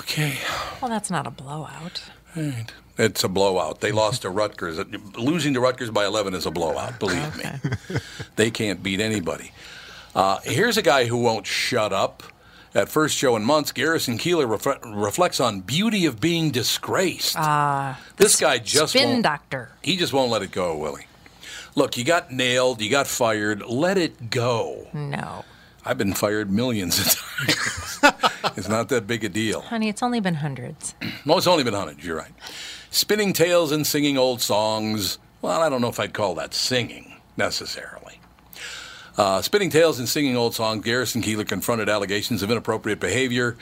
Okay. 0.00 0.38
Well, 0.80 0.88
that's 0.90 1.10
not 1.10 1.26
a 1.26 1.30
blowout. 1.30 2.02
Right. 2.34 2.72
It's 2.98 3.22
a 3.22 3.28
blowout. 3.28 3.80
They 3.80 3.92
lost 3.92 4.22
to 4.22 4.30
Rutgers. 4.30 4.78
Losing 5.16 5.54
to 5.54 5.60
Rutgers 5.60 5.90
by 5.90 6.04
11 6.04 6.34
is 6.34 6.46
a 6.46 6.50
blowout, 6.50 6.98
believe 6.98 7.36
me. 7.36 8.00
They 8.34 8.50
can't 8.50 8.82
beat 8.82 8.98
anybody. 9.00 9.52
Uh, 10.14 10.38
here's 10.44 10.76
a 10.76 10.82
guy 10.82 11.04
who 11.06 11.16
won't 11.18 11.46
shut 11.46 11.92
up. 11.92 12.22
At 12.74 12.88
first 12.88 13.16
show 13.16 13.34
in 13.34 13.44
months, 13.44 13.72
Garrison 13.72 14.18
Keillor 14.18 14.46
refre- 14.46 14.78
reflects 15.02 15.40
on 15.40 15.60
beauty 15.60 16.04
of 16.06 16.20
being 16.20 16.50
disgraced. 16.50 17.34
Ah, 17.38 17.98
this 18.18 18.38
guy 18.38 18.58
just 18.58 18.92
Spin 18.92 19.08
won't, 19.08 19.22
doctor. 19.22 19.70
he 19.82 19.96
just 19.96 20.12
won't 20.12 20.30
let 20.30 20.42
it 20.42 20.52
go, 20.52 20.76
Willie. 20.76 21.06
Look, 21.74 21.96
you 21.96 22.04
got 22.04 22.30
nailed, 22.30 22.82
you 22.82 22.90
got 22.90 23.06
fired. 23.06 23.64
Let 23.66 23.96
it 23.96 24.30
go. 24.30 24.86
No. 24.92 25.44
I've 25.84 25.96
been 25.96 26.12
fired 26.12 26.50
millions 26.50 26.98
of 26.98 27.06
times. 28.02 28.56
it's 28.58 28.68
not 28.68 28.90
that 28.90 29.06
big 29.06 29.24
a 29.24 29.28
deal. 29.30 29.62
Honey, 29.62 29.88
it's 29.88 30.02
only 30.02 30.20
been 30.20 30.34
hundreds. 30.34 30.94
Well, 31.26 31.38
it's 31.38 31.46
only 31.46 31.64
been 31.64 31.74
hundreds. 31.74 32.04
You're 32.04 32.16
right. 32.16 32.32
Spinning 32.90 33.32
tales 33.32 33.70
and 33.72 33.86
singing 33.86 34.16
old 34.18 34.40
songs. 34.42 35.18
Well, 35.42 35.60
I 35.60 35.68
don't 35.68 35.80
know 35.80 35.88
if 35.88 36.00
I'd 36.00 36.12
call 36.14 36.34
that 36.36 36.54
singing 36.54 37.16
necessarily. 37.36 37.97
Uh, 39.18 39.42
spinning 39.42 39.68
tales 39.68 39.98
and 39.98 40.08
singing 40.08 40.36
old 40.36 40.54
songs, 40.54 40.84
Garrison 40.84 41.20
Keillor 41.20 41.46
confronted 41.46 41.88
allegations 41.88 42.40
of 42.40 42.52
inappropriate 42.52 43.00
behavior 43.00 43.56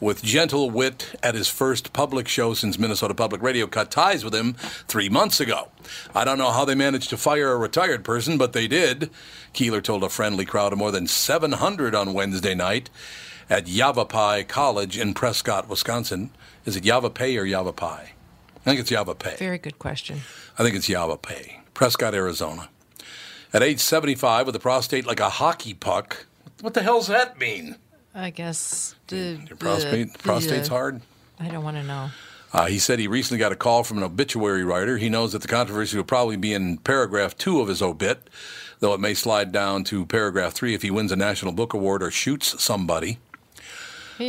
with 0.00 0.22
gentle 0.22 0.70
wit 0.70 1.14
at 1.22 1.34
his 1.34 1.48
first 1.48 1.92
public 1.92 2.26
show 2.26 2.54
since 2.54 2.78
Minnesota 2.78 3.12
Public 3.12 3.42
Radio 3.42 3.66
cut 3.66 3.90
ties 3.90 4.24
with 4.24 4.34
him 4.34 4.54
three 4.88 5.10
months 5.10 5.38
ago. 5.38 5.68
I 6.14 6.24
don't 6.24 6.38
know 6.38 6.50
how 6.50 6.64
they 6.64 6.74
managed 6.74 7.10
to 7.10 7.18
fire 7.18 7.52
a 7.52 7.58
retired 7.58 8.04
person, 8.04 8.38
but 8.38 8.54
they 8.54 8.66
did. 8.66 9.10
Keillor 9.52 9.82
told 9.82 10.02
a 10.02 10.08
friendly 10.08 10.46
crowd 10.46 10.72
of 10.72 10.78
more 10.78 10.90
than 10.90 11.06
700 11.06 11.94
on 11.94 12.14
Wednesday 12.14 12.54
night 12.54 12.88
at 13.50 13.68
Yavapai 13.68 14.44
College 14.44 14.96
in 14.96 15.12
Prescott, 15.12 15.68
Wisconsin. 15.68 16.30
Is 16.64 16.74
it 16.74 16.86
Yavapai 16.86 17.36
or 17.36 17.44
Yavapai? 17.44 18.12
I 18.14 18.64
think 18.64 18.80
it's 18.80 18.90
Yavapai. 18.90 19.36
Very 19.36 19.58
good 19.58 19.78
question. 19.78 20.22
I 20.58 20.62
think 20.62 20.74
it's 20.74 20.88
Yavapai, 20.88 21.60
Prescott, 21.74 22.14
Arizona. 22.14 22.70
At 23.52 23.62
age 23.62 23.80
75 23.80 24.46
with 24.46 24.56
a 24.56 24.60
prostate 24.60 25.06
like 25.06 25.20
a 25.20 25.28
hockey 25.28 25.74
puck. 25.74 26.26
What 26.60 26.74
the 26.74 26.82
hell's 26.82 27.08
that 27.08 27.38
mean? 27.38 27.76
I 28.14 28.30
guess. 28.30 28.94
The, 29.08 29.38
Your 29.48 29.56
prostate, 29.56 30.12
the- 30.12 30.18
prostate's 30.18 30.68
the- 30.68 30.74
hard? 30.74 31.00
I 31.40 31.48
don't 31.48 31.64
want 31.64 31.76
to 31.76 31.82
know. 31.82 32.10
Uh, 32.52 32.66
he 32.66 32.78
said 32.78 32.98
he 32.98 33.08
recently 33.08 33.38
got 33.38 33.50
a 33.50 33.56
call 33.56 33.82
from 33.82 33.96
an 33.98 34.04
obituary 34.04 34.62
writer. 34.62 34.98
He 34.98 35.08
knows 35.08 35.32
that 35.32 35.40
the 35.42 35.48
controversy 35.48 35.96
will 35.96 36.04
probably 36.04 36.36
be 36.36 36.52
in 36.52 36.76
paragraph 36.78 37.36
two 37.36 37.60
of 37.60 37.68
his 37.68 37.80
obit, 37.80 38.28
though 38.80 38.92
it 38.92 39.00
may 39.00 39.14
slide 39.14 39.52
down 39.52 39.84
to 39.84 40.04
paragraph 40.04 40.52
three 40.52 40.74
if 40.74 40.82
he 40.82 40.90
wins 40.90 41.10
a 41.12 41.16
National 41.16 41.52
Book 41.52 41.72
Award 41.72 42.02
or 42.02 42.10
shoots 42.10 42.62
somebody. 42.62 43.18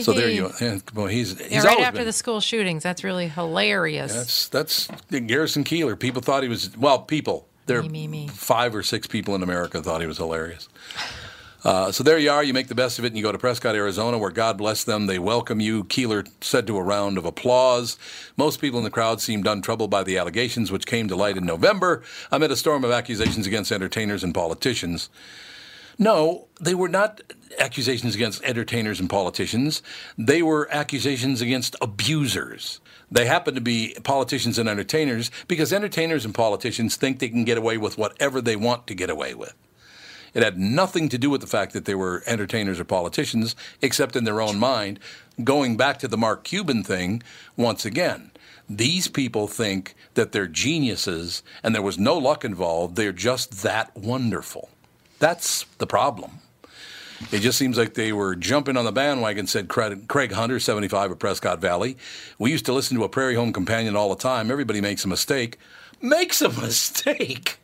So 0.02 0.14
there 0.14 0.30
you 0.30 0.44
go. 0.48 0.52
Yeah, 0.60 0.78
well, 0.96 1.06
he's, 1.08 1.38
he's 1.38 1.52
Yeah, 1.52 1.64
right 1.66 1.82
after 1.82 1.98
been- 2.00 2.06
the 2.08 2.14
school 2.14 2.40
shootings. 2.40 2.82
That's 2.82 3.04
really 3.04 3.28
hilarious. 3.28 4.14
That's 4.14 4.48
that's 4.48 4.88
Garrison 5.28 5.64
Keillor. 5.66 6.00
People 6.00 6.22
thought 6.22 6.42
he 6.42 6.50
was 6.50 6.76
well. 6.78 7.00
People 7.00 7.46
there, 7.65 7.82
Me, 7.82 7.89
me, 7.89 8.08
me. 8.08 8.28
five 8.28 8.76
or 8.76 8.84
six 8.84 9.08
people 9.08 9.36
in 9.36 9.43
America 9.43 9.82
thought 9.82 10.02
he 10.02 10.08
was 10.08 10.17
hilarious. 10.17 10.67
Uh, 11.63 11.93
so 11.93 12.04
there 12.04 12.17
you 12.17 12.30
are. 12.30 12.43
You 12.43 12.54
make 12.54 12.67
the 12.67 12.76
best 12.76 12.99
of 12.99 13.06
it, 13.06 13.08
and 13.10 13.17
you 13.17 13.23
go 13.23 13.32
to 13.32 13.38
Prescott, 13.38 13.73
Arizona, 13.73 14.17
where 14.17 14.32
God 14.32 14.58
bless 14.58 14.84
them. 14.84 15.06
They 15.06 15.17
welcome 15.17 15.62
you. 15.62 15.86
Keillor 15.86 16.28
said 16.41 16.67
to 16.67 16.78
a 16.78 16.84
round 16.84 17.17
of 17.17 17.23
applause. 17.23 17.97
Most 18.36 18.60
people 18.60 18.80
in 18.80 18.84
the 18.84 18.89
crowd 18.89 19.21
seemed 19.21 19.47
untroubled 19.47 19.89
by 19.89 20.04
the 20.04 20.17
allegations, 20.17 20.73
which 20.73 20.86
came 20.86 21.08
to 21.08 21.15
light 21.15 21.38
in 21.38 21.45
November 21.45 22.04
amid 22.32 22.52
a 22.52 22.58
storm 22.58 22.84
of 22.84 22.91
accusations 22.91 23.47
against 23.47 23.71
entertainers 23.71 24.26
and 24.26 24.34
politicians. 24.34 25.10
No, 25.97 26.47
they 26.60 26.73
were 26.76 26.89
not 26.89 27.21
accusations 27.60 28.13
against 28.15 28.43
entertainers 28.43 28.99
and 28.99 29.10
politicians. 29.10 29.82
They 30.17 30.41
were 30.41 30.67
accusations 30.69 31.39
against 31.39 31.78
abusers. 31.82 32.82
They 33.13 33.28
happen 33.28 33.54
to 33.54 33.62
be 33.62 33.95
politicians 34.04 34.58
and 34.58 34.67
entertainers 34.67 35.30
because 35.47 35.71
entertainers 35.71 36.26
and 36.26 36.34
politicians 36.34 36.95
think 36.95 37.19
they 37.19 37.30
can 37.30 37.43
get 37.43 37.60
away 37.60 37.78
with 37.78 37.95
whatever 37.95 38.41
they 38.41 38.56
want 38.56 38.88
to 38.88 38.95
get 38.95 39.12
away 39.12 39.36
with. 39.36 39.54
It 40.34 40.41
had 40.41 40.58
nothing 40.58 41.10
to 41.10 41.19
do 41.19 41.30
with 41.30 41.41
the 41.41 41.47
fact 41.47 41.73
that 41.73 41.86
they 41.86 41.93
were 41.93 42.23
entertainers 42.26 42.80
or 42.80 42.86
politicians, 42.86 43.56
except 43.84 44.15
in 44.15 44.23
their 44.23 44.41
own 44.41 44.58
mind. 44.58 44.99
Going 45.43 45.78
back 45.78 45.99
to 45.99 46.08
the 46.08 46.17
Mark 46.17 46.43
Cuban 46.43 46.84
thing, 46.84 47.21
once 47.56 47.86
again, 47.86 48.32
these 48.67 49.08
people 49.08 49.47
think 49.47 49.93
that 50.15 50.32
they're 50.32 50.47
geniuses 50.47 51.43
and 51.62 51.76
there 51.76 51.84
was 51.84 51.99
no 51.99 52.17
luck 52.17 52.43
involved. 52.43 52.95
They're 52.95 53.12
just 53.12 53.62
that 53.62 53.95
wonderful. 53.95 54.69
That's 55.19 55.65
the 55.78 55.86
problem. 55.86 56.39
It 57.32 57.40
just 57.40 57.58
seems 57.58 57.78
like 57.78 57.94
they 57.94 58.14
were 58.14 58.36
jumping 58.36 58.78
on 58.78 58.86
the 58.86 58.92
bandwagon, 58.92 59.48
said 59.48 59.68
Craig 59.68 60.32
Hunter, 60.32 60.60
75 60.60 61.12
of 61.12 61.20
Prescott 61.20 61.60
Valley. 61.60 61.98
We 62.38 62.52
used 62.52 62.66
to 62.66 62.74
listen 62.74 62.98
to 62.98 63.04
a 63.04 63.10
Prairie 63.10 63.36
Home 63.36 63.54
Companion 63.54 63.96
all 63.96 64.10
the 64.10 64.16
time. 64.16 64.52
Everybody 64.52 64.82
makes 64.82 65.06
a 65.06 65.08
mistake. 65.08 65.58
Makes 66.02 66.42
a 66.42 66.50
mistake? 66.62 67.60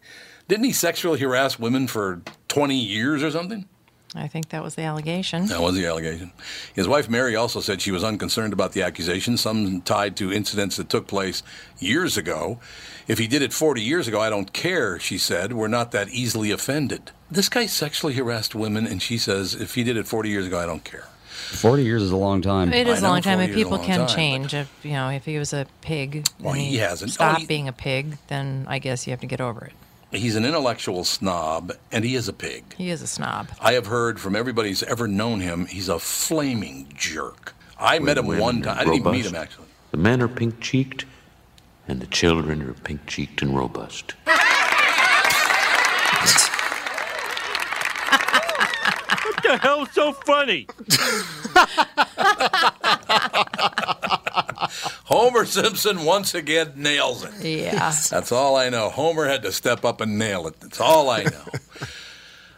Didn't 0.48 0.66
he 0.66 0.74
sexually 0.74 1.20
harass 1.20 1.60
women 1.60 1.88
for 1.88 2.22
20 2.48 2.76
years 2.76 3.22
or 3.22 3.30
something? 3.30 3.66
I 4.16 4.28
think 4.28 4.50
that 4.50 4.64
was 4.64 4.74
the 4.74 4.82
allegation. 4.82 5.46
That 5.48 5.62
was 5.62 5.76
the 5.76 5.86
allegation. 5.86 6.32
His 6.74 6.88
wife 6.88 7.08
Mary 7.10 7.36
also 7.36 7.60
said 7.60 7.80
she 7.80 7.92
was 7.92 8.04
unconcerned 8.04 8.54
about 8.54 8.72
the 8.72 8.82
accusations, 8.82 9.42
some 9.42 9.82
tied 9.82 10.18
to 10.18 10.34
incidents 10.34 10.78
that 10.78 10.90
took 10.90 11.06
place 11.06 11.44
years 11.78 12.18
ago. 12.18 12.60
If 13.08 13.20
he 13.20 13.28
did 13.28 13.44
it 13.44 13.54
40 13.54 13.82
years 13.84 14.08
ago, 14.08 14.20
I 14.20 14.32
don't 14.32 14.52
care, 14.52 15.00
she 15.00 15.20
said. 15.20 15.54
We're 15.54 15.68
not 15.68 15.92
that 15.92 16.10
easily 16.10 16.50
offended. 16.50 17.12
This 17.32 17.50
guy 17.50 17.68
sexually 17.68 18.14
harassed 18.16 18.56
women, 18.56 18.88
and 18.88 19.02
she 19.02 19.18
says, 19.18 19.54
if 19.54 19.76
he 19.76 19.84
did 19.84 19.98
it 19.98 20.08
40 20.08 20.30
years 20.30 20.48
ago, 20.48 20.60
I 20.60 20.66
don't 20.66 20.84
care. 20.84 21.06
Forty 21.30 21.84
years 21.84 22.04
is 22.04 22.12
a 22.12 22.18
long 22.18 22.42
time. 22.44 22.72
It 22.74 22.88
is 22.88 23.02
a 23.02 23.08
long 23.08 23.22
time, 23.24 23.40
40 23.40 23.46
and 23.46 23.54
people 23.56 23.80
can 23.80 24.00
time, 24.00 24.08
change. 24.08 24.54
If 24.54 24.70
you 24.84 24.92
know, 24.92 25.10
if 25.10 25.26
he 25.26 25.40
was 25.40 25.52
a 25.52 25.66
pig, 25.82 26.28
Well, 26.40 26.54
and 26.54 26.62
he 26.62 26.78
hasn't. 26.78 27.18
Oh, 27.20 27.34
he- 27.36 27.46
being 27.48 27.68
a 27.68 27.72
pig, 27.74 28.18
then 28.28 28.66
I 28.68 28.78
guess 28.78 29.08
you 29.08 29.12
have 29.12 29.22
to 29.22 29.26
get 29.28 29.42
over 29.42 29.66
it. 29.66 29.74
He's 30.12 30.36
an 30.36 30.46
intellectual 30.46 31.04
snob, 31.04 31.72
and 31.92 32.06
he 32.06 32.14
is 32.16 32.28
a 32.28 32.34
pig. 32.34 32.76
He 32.78 32.90
is 32.92 33.02
a 33.02 33.08
snob. 33.08 33.48
I 33.62 33.74
have 33.74 33.88
heard 33.88 34.20
from 34.20 34.36
everybody 34.36 34.70
who's 34.70 34.84
ever 34.84 35.08
known 35.08 35.40
him, 35.40 35.66
he's 35.66 35.90
a 35.90 35.98
flaming 35.98 36.92
jerk. 36.96 37.56
I 37.80 37.98
met 38.00 38.18
him 38.20 38.28
one 38.28 38.62
time. 38.62 38.78
I 38.78 38.84
didn't 38.84 38.96
even 39.00 39.12
meet 39.12 39.26
him, 39.26 39.36
actually. 39.36 39.68
The 39.92 39.98
men 39.98 40.22
are 40.22 40.28
pink 40.28 40.60
cheeked, 40.60 41.06
and 41.88 42.00
the 42.00 42.08
children 42.08 42.62
are 42.62 42.74
pink 42.74 43.08
cheeked 43.08 43.42
and 43.42 43.58
robust. 43.58 44.14
What 49.40 49.52
the 49.52 49.58
hell's 49.58 49.92
so 49.92 50.12
funny? 50.14 50.68
Homer 55.06 55.46
Simpson 55.46 56.04
once 56.04 56.34
again 56.36 56.74
nails 56.76 57.24
it. 57.24 57.34
Yeah. 57.44 57.94
That's 58.10 58.32
all 58.32 58.56
I 58.56 58.70
know. 58.70 58.90
Homer 58.90 59.28
had 59.28 59.44
to 59.44 59.52
step 59.52 59.86
up 59.86 60.02
and 60.02 60.20
nail 60.20 60.48
it. 60.48 60.60
That's 60.60 60.80
all 60.80 61.10
I 61.10 61.24
know. 61.24 61.46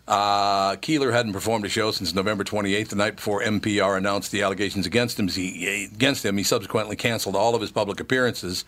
Uh, 0.08 0.76
Keillor 0.78 1.14
hadn't 1.14 1.32
performed 1.32 1.64
a 1.64 1.70
show 1.70 1.92
since 1.92 2.14
November 2.14 2.44
28th, 2.44 2.90
the 2.90 2.98
night 2.98 3.16
before 3.16 3.42
NPR 3.42 3.96
announced 3.98 4.32
the 4.32 4.42
allegations 4.42 4.86
against 4.86 5.18
him. 5.18 5.30
He, 5.30 5.86
against 5.86 6.26
him, 6.26 6.36
he 6.36 6.44
subsequently 6.44 6.98
canceled 6.98 7.34
all 7.38 7.56
of 7.56 7.62
his 7.62 7.72
public 7.72 8.02
appearances. 8.02 8.66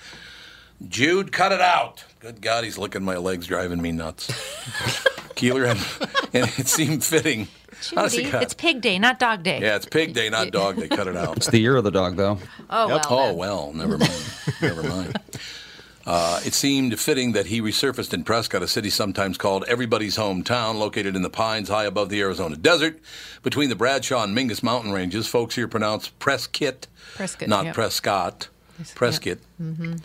Jude, 0.88 1.34
cut 1.34 1.52
it 1.52 1.60
out. 1.60 2.06
Good 2.22 2.40
God, 2.40 2.64
he's 2.64 2.78
licking 2.78 3.04
my 3.04 3.18
legs, 3.18 3.46
driving 3.46 3.82
me 3.82 3.92
nuts. 3.92 4.28
Keillor 5.36 5.76
had, 5.76 6.30
and 6.34 6.50
it 6.58 6.68
seemed 6.68 7.04
fitting. 7.04 7.50
Honestly, 7.96 8.24
Judy, 8.24 8.38
it's 8.38 8.54
pig 8.54 8.82
day, 8.82 9.00
not 9.00 9.20
dog 9.20 9.44
day. 9.44 9.60
yeah, 9.62 9.76
it's 9.76 9.86
pig 9.86 10.14
day, 10.14 10.30
not 10.30 10.52
dog 10.52 10.78
day. 10.78 10.88
Cut 10.88 11.08
it 11.08 11.18
out. 11.18 11.38
It's 11.38 11.48
the 11.48 11.60
year 11.60 11.76
of 11.76 11.84
the 11.84 11.92
dog, 11.92 12.16
though. 12.16 12.40
Oh 12.70 12.88
well. 12.88 13.02
Oh 13.10 13.34
well, 13.34 13.74
never 13.74 13.98
mind. 13.98 14.34
never 14.62 14.84
mind. 14.84 15.20
Uh, 16.06 16.42
it 16.46 16.54
seemed 16.54 17.00
fitting 17.00 17.32
that 17.32 17.46
he 17.46 17.62
resurfaced 17.62 18.14
in 18.14 18.24
Prescott, 18.26 18.62
a 18.62 18.68
city 18.68 18.90
sometimes 18.90 19.38
called 19.38 19.64
everybody's 19.70 20.18
hometown, 20.18 20.76
located 20.76 21.16
in 21.16 21.22
the 21.22 21.30
pines 21.30 21.70
high 21.70 21.86
above 21.86 22.10
the 22.10 22.20
Arizona 22.20 22.58
desert, 22.58 23.00
between 23.42 23.70
the 23.70 23.76
Bradshaw 23.76 24.24
and 24.24 24.36
Mingus 24.36 24.62
mountain 24.62 24.92
ranges. 24.92 25.28
Folks 25.28 25.56
here 25.56 25.68
pronounce 25.68 26.10
Prescott, 26.10 26.88
Prescott, 27.16 27.48
not 27.48 27.66
yep. 27.66 27.76
Prescott. 27.76 28.50
Prescott. 28.96 29.38
Mm-hmm. 29.62 29.96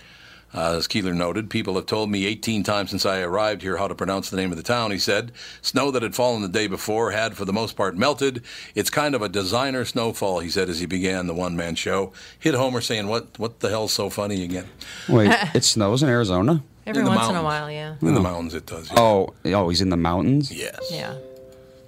Uh, 0.54 0.76
as 0.76 0.88
Keillor 0.88 1.14
noted, 1.14 1.50
people 1.50 1.74
have 1.74 1.86
told 1.86 2.10
me 2.10 2.24
18 2.24 2.62
times 2.62 2.90
since 2.90 3.04
I 3.04 3.20
arrived 3.20 3.60
here 3.62 3.76
how 3.76 3.86
to 3.86 3.94
pronounce 3.94 4.30
the 4.30 4.36
name 4.36 4.50
of 4.50 4.56
the 4.56 4.62
town, 4.62 4.90
he 4.90 4.98
said. 4.98 5.32
Snow 5.60 5.90
that 5.90 6.02
had 6.02 6.14
fallen 6.14 6.40
the 6.40 6.48
day 6.48 6.66
before 6.66 7.10
had, 7.10 7.36
for 7.36 7.44
the 7.44 7.52
most 7.52 7.76
part, 7.76 7.96
melted. 7.98 8.42
It's 8.74 8.88
kind 8.88 9.14
of 9.14 9.20
a 9.20 9.28
designer 9.28 9.84
snowfall, 9.84 10.40
he 10.40 10.48
said 10.48 10.70
as 10.70 10.80
he 10.80 10.86
began 10.86 11.26
the 11.26 11.34
one 11.34 11.54
man 11.56 11.74
show. 11.74 12.12
Hit 12.38 12.54
Homer 12.54 12.80
saying, 12.80 13.08
What 13.08 13.38
what 13.38 13.60
the 13.60 13.68
hell's 13.68 13.92
so 13.92 14.08
funny 14.08 14.42
again? 14.42 14.68
Wait, 15.08 15.30
it 15.54 15.64
snows 15.64 16.02
in 16.02 16.08
Arizona? 16.08 16.62
Every 16.86 17.00
In 17.00 17.04
the 17.04 17.10
once 17.10 17.28
in 17.28 17.36
a 17.36 17.42
while, 17.42 17.70
yeah. 17.70 17.96
In 18.00 18.14
the 18.14 18.20
mountains, 18.20 18.54
it 18.54 18.64
does. 18.64 18.90
yeah. 18.90 18.98
Oh, 18.98 19.34
oh, 19.44 19.68
he's 19.68 19.82
in 19.82 19.90
the 19.90 19.96
mountains? 19.98 20.50
Yes. 20.50 20.78
Yeah. 20.90 21.16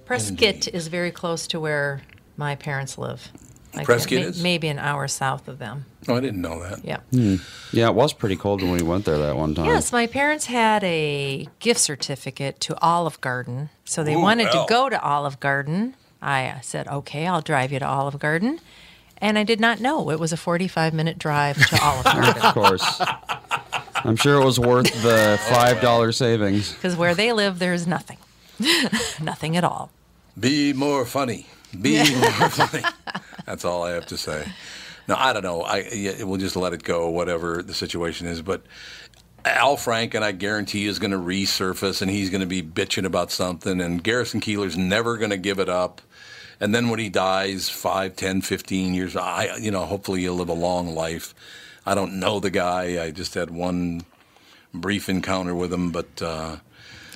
Prescott 0.05 0.67
is 0.67 0.87
very 0.87 1.09
close 1.09 1.47
to 1.47 1.59
where 1.59 2.01
my 2.37 2.55
parents 2.55 2.99
live. 2.99 3.29
Like 3.73 3.85
Prescott 3.85 4.11
may- 4.13 4.21
is? 4.23 4.43
maybe 4.43 4.67
an 4.67 4.79
hour 4.79 5.07
south 5.07 5.47
of 5.47 5.57
them. 5.59 5.85
Oh, 6.07 6.15
I 6.15 6.19
didn't 6.19 6.41
know 6.41 6.61
that. 6.61 6.83
Yeah. 6.83 6.97
Yeah, 7.71 7.87
it 7.87 7.95
was 7.95 8.11
pretty 8.11 8.35
cold 8.35 8.61
when 8.61 8.71
we 8.71 8.81
went 8.81 9.05
there 9.05 9.17
that 9.17 9.35
one 9.37 9.55
time. 9.55 9.65
Yes, 9.65 9.91
my 9.91 10.07
parents 10.07 10.47
had 10.47 10.83
a 10.83 11.47
gift 11.59 11.79
certificate 11.79 12.59
to 12.61 12.77
Olive 12.81 13.21
Garden, 13.21 13.69
so 13.85 14.03
they 14.03 14.15
Ooh, 14.15 14.19
wanted 14.19 14.47
hell. 14.47 14.65
to 14.65 14.69
go 14.73 14.89
to 14.89 15.01
Olive 15.01 15.39
Garden. 15.39 15.95
I 16.21 16.47
uh, 16.47 16.59
said, 16.61 16.87
"Okay, 16.87 17.25
I'll 17.27 17.41
drive 17.41 17.71
you 17.71 17.79
to 17.79 17.87
Olive 17.87 18.19
Garden," 18.19 18.59
and 19.19 19.37
I 19.37 19.43
did 19.43 19.59
not 19.59 19.79
know 19.79 20.09
it 20.11 20.19
was 20.19 20.33
a 20.33 20.37
forty-five 20.37 20.93
minute 20.93 21.17
drive 21.17 21.55
to 21.67 21.79
Olive 21.83 22.03
Garden 22.03 22.41
Of 22.43 22.53
course. 22.53 23.01
I'm 24.03 24.15
sure 24.15 24.41
it 24.41 24.45
was 24.45 24.59
worth 24.59 24.91
the 25.03 25.39
$5 25.49 26.13
savings. 26.15 26.73
because 26.73 26.95
where 26.95 27.13
they 27.13 27.31
live, 27.33 27.59
there's 27.59 27.85
nothing, 27.85 28.17
nothing 29.21 29.55
at 29.55 29.63
all. 29.63 29.91
Be 30.39 30.73
more 30.73 31.05
funny. 31.05 31.45
Be 31.79 31.97
more 32.15 32.31
funny. 32.49 32.83
That's 33.45 33.65
all 33.65 33.83
I 33.83 33.91
have 33.91 34.07
to 34.07 34.17
say. 34.17 34.45
No, 35.07 35.15
I 35.17 35.33
don't 35.33 35.43
know. 35.43 35.61
I 35.61 35.89
yeah, 35.91 36.23
we'll 36.23 36.39
just 36.39 36.55
let 36.55 36.73
it 36.73 36.83
go, 36.83 37.09
whatever 37.09 37.61
the 37.61 37.73
situation 37.73 38.27
is. 38.27 38.41
But 38.41 38.63
Al 39.43 39.75
Franken, 39.77 40.21
I 40.21 40.31
guarantee, 40.31 40.85
is 40.85 40.99
going 40.99 41.11
to 41.11 41.17
resurface, 41.17 42.01
and 42.01 42.11
he's 42.11 42.29
going 42.29 42.41
to 42.41 42.47
be 42.47 42.61
bitching 42.61 43.05
about 43.05 43.31
something. 43.31 43.81
And 43.81 44.03
Garrison 44.03 44.39
Keillor's 44.39 44.77
never 44.77 45.17
going 45.17 45.31
to 45.31 45.37
give 45.37 45.59
it 45.59 45.69
up. 45.69 46.01
And 46.59 46.75
then 46.75 46.89
when 46.89 46.99
he 46.99 47.09
dies, 47.09 47.69
5, 47.69 48.15
10, 48.15 48.41
15 48.41 48.93
years, 48.93 49.15
I, 49.15 49.57
you 49.57 49.71
know, 49.71 49.85
hopefully 49.85 50.21
he'll 50.21 50.35
live 50.35 50.49
a 50.49 50.53
long 50.53 50.93
life. 50.93 51.33
I 51.85 51.95
don't 51.95 52.19
know 52.19 52.39
the 52.39 52.51
guy. 52.51 53.03
I 53.03 53.09
just 53.09 53.33
had 53.33 53.49
one 53.49 54.03
brief 54.71 55.09
encounter 55.09 55.55
with 55.55 55.73
him, 55.73 55.91
but 55.91 56.21
uh, 56.21 56.57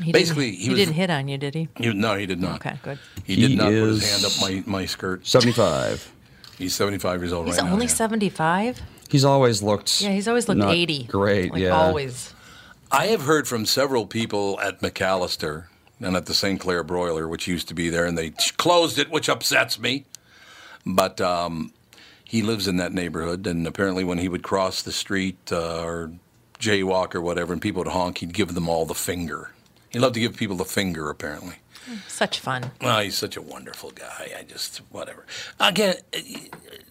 He 0.03 0.11
Basically, 0.11 0.51
didn't, 0.51 0.59
he 0.59 0.63
he, 0.65 0.69
was- 0.71 0.79
didn't 0.79 0.93
hit 0.95 1.09
on 1.09 1.27
you, 1.27 1.37
did 1.37 1.55
he? 1.55 1.69
he, 1.77 1.93
no, 1.93 2.15
he 2.15 2.25
did 2.25 2.41
not. 2.41 2.55
Okay, 2.65 2.77
good. 2.83 2.99
He 3.23 3.35
did 3.47 3.57
not 3.57 3.65
put 3.67 3.73
his 3.73 4.11
hand 4.11 4.25
up 4.25 4.31
my, 4.41 4.63
my 4.79 4.85
skirt. 4.85 5.25
75. 5.25 6.11
He's 6.57 6.73
75 6.73 7.21
years 7.21 7.33
old 7.33 7.47
He's 7.47 7.57
right 7.57 7.65
now. 7.65 7.73
only 7.73 7.85
yeah. 7.87 7.91
seventy-five. 7.91 8.81
He's 9.09 9.25
always 9.25 9.61
looked. 9.61 10.01
Yeah, 10.01 10.11
he's 10.11 10.27
always 10.27 10.47
looked 10.47 10.59
not 10.59 10.73
eighty. 10.73 11.03
Great, 11.03 11.51
like 11.51 11.61
yeah. 11.61 11.69
Always. 11.69 12.33
I 12.91 13.07
have 13.07 13.23
heard 13.23 13.45
from 13.47 13.65
several 13.65 14.05
people 14.05 14.57
at 14.61 14.79
Macalester 14.81 15.65
and 15.99 16.15
at 16.15 16.25
the 16.27 16.33
St. 16.33 16.59
Clair 16.59 16.81
Broiler, 16.83 17.27
which 17.27 17.45
used 17.47 17.67
to 17.67 17.73
be 17.73 17.89
there, 17.89 18.05
and 18.05 18.17
they 18.17 18.29
closed 18.57 18.97
it, 18.97 19.11
which 19.11 19.27
upsets 19.27 19.77
me. 19.79 20.05
But 20.85 21.19
um, 21.19 21.73
he 22.23 22.41
lives 22.41 22.67
in 22.69 22.77
that 22.77 22.93
neighborhood, 22.93 23.45
and 23.47 23.67
apparently, 23.67 24.03
when 24.05 24.17
he 24.19 24.29
would 24.29 24.43
cross 24.43 24.81
the 24.81 24.91
street 24.93 25.51
uh, 25.51 25.83
or 25.83 26.11
jaywalk 26.59 27.15
or 27.15 27.21
whatever, 27.21 27.51
and 27.53 27.61
people 27.61 27.79
would 27.83 27.91
honk, 27.91 28.19
he'd 28.19 28.33
give 28.33 28.53
them 28.53 28.69
all 28.69 28.85
the 28.85 28.95
finger. 28.95 29.51
He 29.95 29.99
loved 30.01 30.15
to 30.15 30.19
give 30.19 30.35
people 30.35 30.57
the 30.57 30.65
finger, 30.65 31.09
apparently. 31.09 31.55
Such 32.09 32.41
fun. 32.41 32.71
Well, 32.81 32.99
he's 32.99 33.15
such 33.15 33.37
a 33.37 33.41
wonderful 33.41 33.91
guy. 33.91 34.29
I 34.37 34.43
just, 34.43 34.79
whatever. 34.91 35.25
Again, 35.57 35.95
uh, 36.13 36.19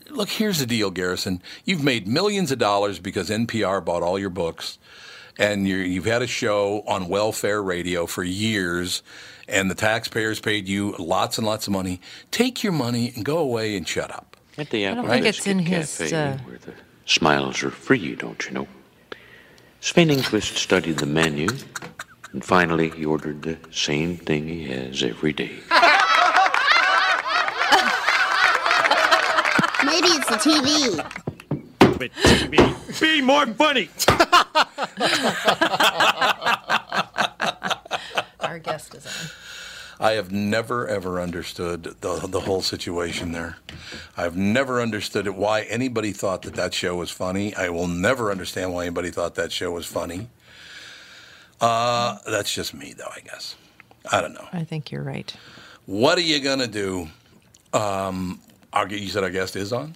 look, 0.09 0.31
here's 0.31 0.59
the 0.59 0.65
deal, 0.65 0.91
Garrison. 0.91 1.43
You've 1.67 1.85
made 1.85 2.09
millions 2.09 2.51
of 2.51 2.59
dollars 2.59 2.99
because 2.99 3.29
NPR 3.29 3.85
bought 3.85 4.03
all 4.03 4.19
your 4.19 4.31
books, 4.31 4.79
and 5.39 5.69
you're, 5.69 5.83
you've 5.83 6.07
had 6.07 6.23
a 6.23 6.27
show 6.27 6.83
on 6.87 7.09
welfare 7.11 7.63
radio 7.63 8.07
for 8.07 8.25
years, 8.25 9.03
and 9.47 9.71
the 9.71 9.75
taxpayers 9.75 10.41
paid 10.41 10.67
you 10.67 10.97
lots 10.99 11.37
and 11.37 11.47
lots 11.47 11.67
of 11.67 11.75
money. 11.75 12.01
Take 12.31 12.63
your 12.65 12.73
money 12.73 13.13
and 13.15 13.23
go 13.23 13.37
away 13.37 13.77
and 13.77 13.87
shut 13.87 14.11
up. 14.11 14.35
At 14.57 14.71
the 14.71 14.87
I 14.87 14.93
Apple 14.93 15.03
don't 15.03 15.11
think 15.11 15.27
it's 15.27 15.47
in 15.47 15.59
his, 15.59 15.99
Cafe, 15.99 16.17
uh, 16.17 16.39
where 16.39 16.57
the 16.57 16.73
smiles 17.05 17.63
are 17.63 17.71
free, 17.71 18.15
don't 18.15 18.43
you 18.47 18.53
know? 18.53 18.69
Sven 19.83 20.09
Ingquist 20.09 20.57
studied 20.57 20.97
the 20.97 21.07
menu, 21.07 21.49
and 22.35 22.45
finally 22.45 22.91
he 22.91 23.05
ordered 23.05 23.43
the 23.43 23.57
same 23.71 24.17
thing 24.17 24.49
he 24.49 24.65
has 24.65 25.03
every 25.03 25.33
day. 25.33 25.53
Maybe 29.85 30.09
it's 30.09 30.29
the 30.29 30.37
TV. 30.37 30.97
But 31.97 32.11
TV, 32.11 33.01
be 33.01 33.21
more 33.21 33.47
funny. 33.47 33.89
Our 38.41 38.59
guest 38.59 38.97
is 38.97 39.07
on. 39.07 39.13
I 40.01 40.13
have 40.15 40.33
never 40.33 40.89
ever 40.89 41.21
understood 41.21 41.85
the 42.01 42.27
the 42.27 42.41
whole 42.41 42.63
situation 42.63 43.31
there. 43.31 43.59
I've 44.17 44.37
never 44.37 44.83
understood 44.83 45.29
it 45.29 45.37
why 45.37 45.63
anybody 45.63 46.11
thought 46.11 46.43
that 46.43 46.55
that 46.55 46.75
show 46.75 46.97
was 46.97 47.13
funny. 47.13 47.55
I 47.55 47.69
will 47.69 47.87
never 47.87 48.33
understand 48.33 48.75
why 48.75 48.83
anybody 48.87 49.11
thought 49.11 49.37
that 49.37 49.53
show 49.53 49.71
was 49.71 49.87
funny. 49.87 50.31
Uh, 51.65 52.19
that's 52.27 52.53
just 52.53 52.75
me, 52.75 52.93
though. 52.93 53.09
I 53.15 53.21
guess. 53.21 53.57
I 54.13 54.21
don't 54.21 54.35
know. 54.35 54.47
I 54.53 54.65
think 54.65 54.91
you're 54.93 55.03
right. 55.03 55.35
What 55.87 56.19
are 56.19 56.23
you 56.23 56.41
gonna 56.41 56.67
do? 56.67 57.09
Um, 57.73 58.41
our, 58.73 58.87
you 58.89 59.09
said 59.09 59.25
our 59.25 59.31
guest 59.31 59.57
is 59.57 59.73
on. 59.73 59.95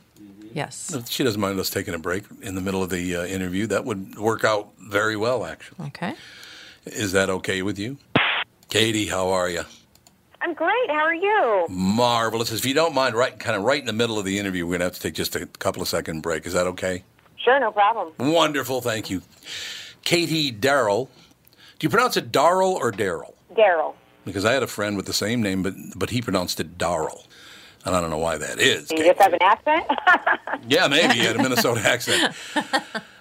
Yes. 0.55 0.97
She 1.11 1.25
doesn't 1.25 1.41
mind 1.41 1.61
us 1.61 1.69
taking 1.71 1.93
a 1.95 1.99
break 1.99 2.25
in 2.41 2.55
the 2.55 2.61
middle 2.63 2.83
of 2.83 2.89
the 2.91 3.17
uh, 3.17 3.25
interview, 3.27 3.67
that 3.67 3.85
would 3.85 4.19
work 4.19 4.45
out 4.45 4.71
very 4.79 5.15
well. 5.17 5.45
Actually, 5.45 5.89
Okay. 5.89 6.15
is 6.87 7.13
that 7.13 7.29
okay 7.29 7.61
with 7.61 7.79
you, 7.79 7.99
Katie? 8.71 9.07
How 9.07 9.29
are 9.29 9.49
you? 9.51 9.63
I'm 10.41 10.55
great. 10.55 10.89
How 10.89 11.05
are 11.05 11.15
you? 11.15 11.67
Marvelous. 11.69 12.51
If 12.51 12.65
you 12.65 12.73
don't 12.75 12.95
mind, 12.95 13.15
right, 13.15 13.39
kind 13.39 13.57
of 13.57 13.63
right 13.65 13.79
in 13.81 13.87
the 13.87 13.93
middle 13.93 14.19
of 14.19 14.25
the 14.25 14.39
interview, 14.39 14.67
we're 14.67 14.75
gonna 14.75 14.85
have 14.85 14.95
to 14.95 15.01
take 15.01 15.15
just 15.15 15.37
a 15.37 15.45
couple 15.47 15.83
of 15.83 15.89
second 15.89 16.23
break. 16.23 16.47
Is 16.47 16.55
that 16.55 16.67
okay? 16.69 17.03
Sure, 17.37 17.61
no 17.61 17.71
problem. 17.71 18.13
Wonderful. 18.19 18.81
Thank 18.81 19.11
you, 19.11 19.21
Katie 20.03 20.51
Darrell. 20.51 21.11
Do 21.79 21.85
you 21.87 21.91
pronounce 21.91 22.17
it 22.17 22.33
Darrell 22.33 22.73
or 22.73 22.91
Daryl? 22.91 23.35
Daryl. 23.55 23.95
because 24.25 24.45
I 24.45 24.53
had 24.53 24.63
a 24.63 24.67
friend 24.67 24.97
with 24.97 25.07
the 25.07 25.13
same 25.13 25.43
name, 25.43 25.63
but 25.63 25.75
but 25.97 26.11
he 26.11 26.21
pronounced 26.21 26.61
it 26.61 26.77
Darrell, 26.79 27.25
and 27.85 27.95
I 27.97 28.01
don't 28.01 28.11
know 28.11 28.19
why 28.19 28.37
that 28.39 28.59
is. 28.61 28.91
You 28.91 28.99
just 29.05 29.21
have 29.21 29.33
an 29.33 29.43
accent? 29.43 29.87
Yeah, 30.69 30.89
maybe 30.89 31.15
he 31.15 31.21
had 31.21 31.37
a 31.37 31.43
Minnesota 31.43 31.81
accent. 31.89 32.35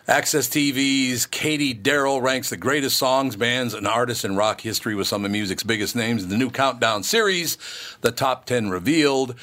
AXS 0.08 0.50
TV's 0.50 1.26
Katie 1.26 1.74
Darrell 1.74 2.20
ranks 2.20 2.50
the 2.50 2.58
greatest 2.58 2.98
songs, 2.98 3.36
bands, 3.36 3.74
and 3.74 3.88
artists 3.88 4.26
in 4.26 4.36
rock 4.36 4.62
history 4.62 4.96
with 4.96 5.08
some 5.08 5.24
of 5.24 5.32
music's 5.32 5.64
biggest 5.64 5.96
names. 5.96 6.24
in 6.24 6.30
The 6.30 6.38
new 6.38 6.50
Countdown 6.50 7.04
series, 7.04 7.58
the 8.02 8.12
top 8.12 8.46
10 8.46 8.70
revealed. 8.70 9.36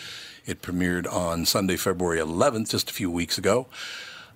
It 0.44 0.60
premiered 0.60 1.10
on 1.10 1.46
Sunday, 1.46 1.76
February 1.76 2.18
11th, 2.18 2.70
just 2.70 2.90
a 2.90 2.92
few 2.92 3.10
weeks 3.10 3.38
ago 3.38 3.68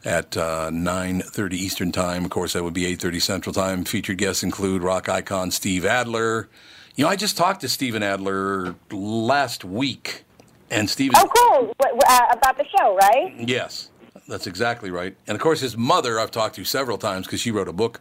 at 0.09 0.39
uh, 0.39 0.71
9.30 0.71 1.53
Eastern 1.53 1.93
Time. 1.93 2.25
Of 2.25 2.31
course, 2.31 2.55
that 2.55 2.65
would 2.65 2.73
be 2.73 2.85
8.30 2.97 3.23
Central 3.23 3.53
Time. 3.53 3.85
Featured 3.85 4.17
guests 4.17 4.43
include 4.43 4.83
rock 4.83 5.07
icon 5.07 5.51
Steve 5.51 5.85
Adler. 5.85 6.49
You 6.97 7.05
know, 7.05 7.11
I 7.11 7.15
just 7.17 7.37
talked 7.37 7.61
to 7.61 7.69
Steven 7.69 8.03
Adler 8.03 8.75
last 8.91 9.65
week, 9.65 10.25
and 10.71 10.89
Steven... 10.89 11.15
oh, 11.19 11.29
cool. 11.29 11.75
Uh, 12.09 12.21
about 12.33 12.57
the 12.57 12.65
show, 12.77 12.97
right? 12.97 13.35
Yes, 13.37 13.91
that's 14.27 14.47
exactly 14.47 14.91
right. 14.91 15.15
And 15.27 15.37
of 15.37 15.43
course, 15.43 15.61
his 15.61 15.77
mother 15.77 16.19
I've 16.19 16.31
talked 16.31 16.55
to 16.57 16.65
several 16.65 16.97
times 16.97 17.27
because 17.27 17.41
she 17.41 17.51
wrote 17.51 17.69
a 17.69 17.73
book 17.75 18.01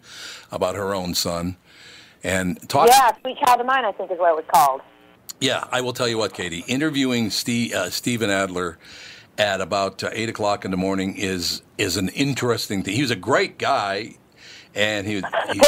about 0.50 0.76
her 0.76 0.96
own 0.96 1.14
son. 1.14 1.58
And 2.24 2.58
talk. 2.70 2.88
Yeah, 2.88 3.12
Sweet 3.22 3.38
Child 3.46 3.60
of 3.60 3.68
Mine, 3.68 3.86
I 3.86 3.92
think 3.92 4.12
is 4.12 4.18
what 4.18 4.32
it 4.32 4.36
was 4.36 4.46
called. 4.52 4.82
Yeah, 5.40 5.66
I 5.72 5.82
will 5.82 5.94
tell 5.94 6.08
you 6.08 6.18
what, 6.18 6.34
Katie. 6.34 6.64
Interviewing 6.68 7.30
Steve, 7.30 7.74
uh, 7.74 7.90
Steven 7.90 8.30
Adler 8.30 8.80
at 9.38 9.62
about 9.62 10.04
uh, 10.04 10.10
eight 10.14 10.30
o'clock 10.30 10.66
in 10.66 10.72
the 10.72 10.78
morning 10.78 11.16
is 11.16 11.62
is 11.78 11.98
an 11.98 12.10
interesting 12.10 12.84
thing. 12.84 12.96
He 12.96 13.02
was 13.02 13.12
a 13.12 13.16
great 13.16 13.58
guy, 13.58 14.16
and 14.76 15.08
he 15.08 15.16
was 15.16 15.24
he, 15.52 15.60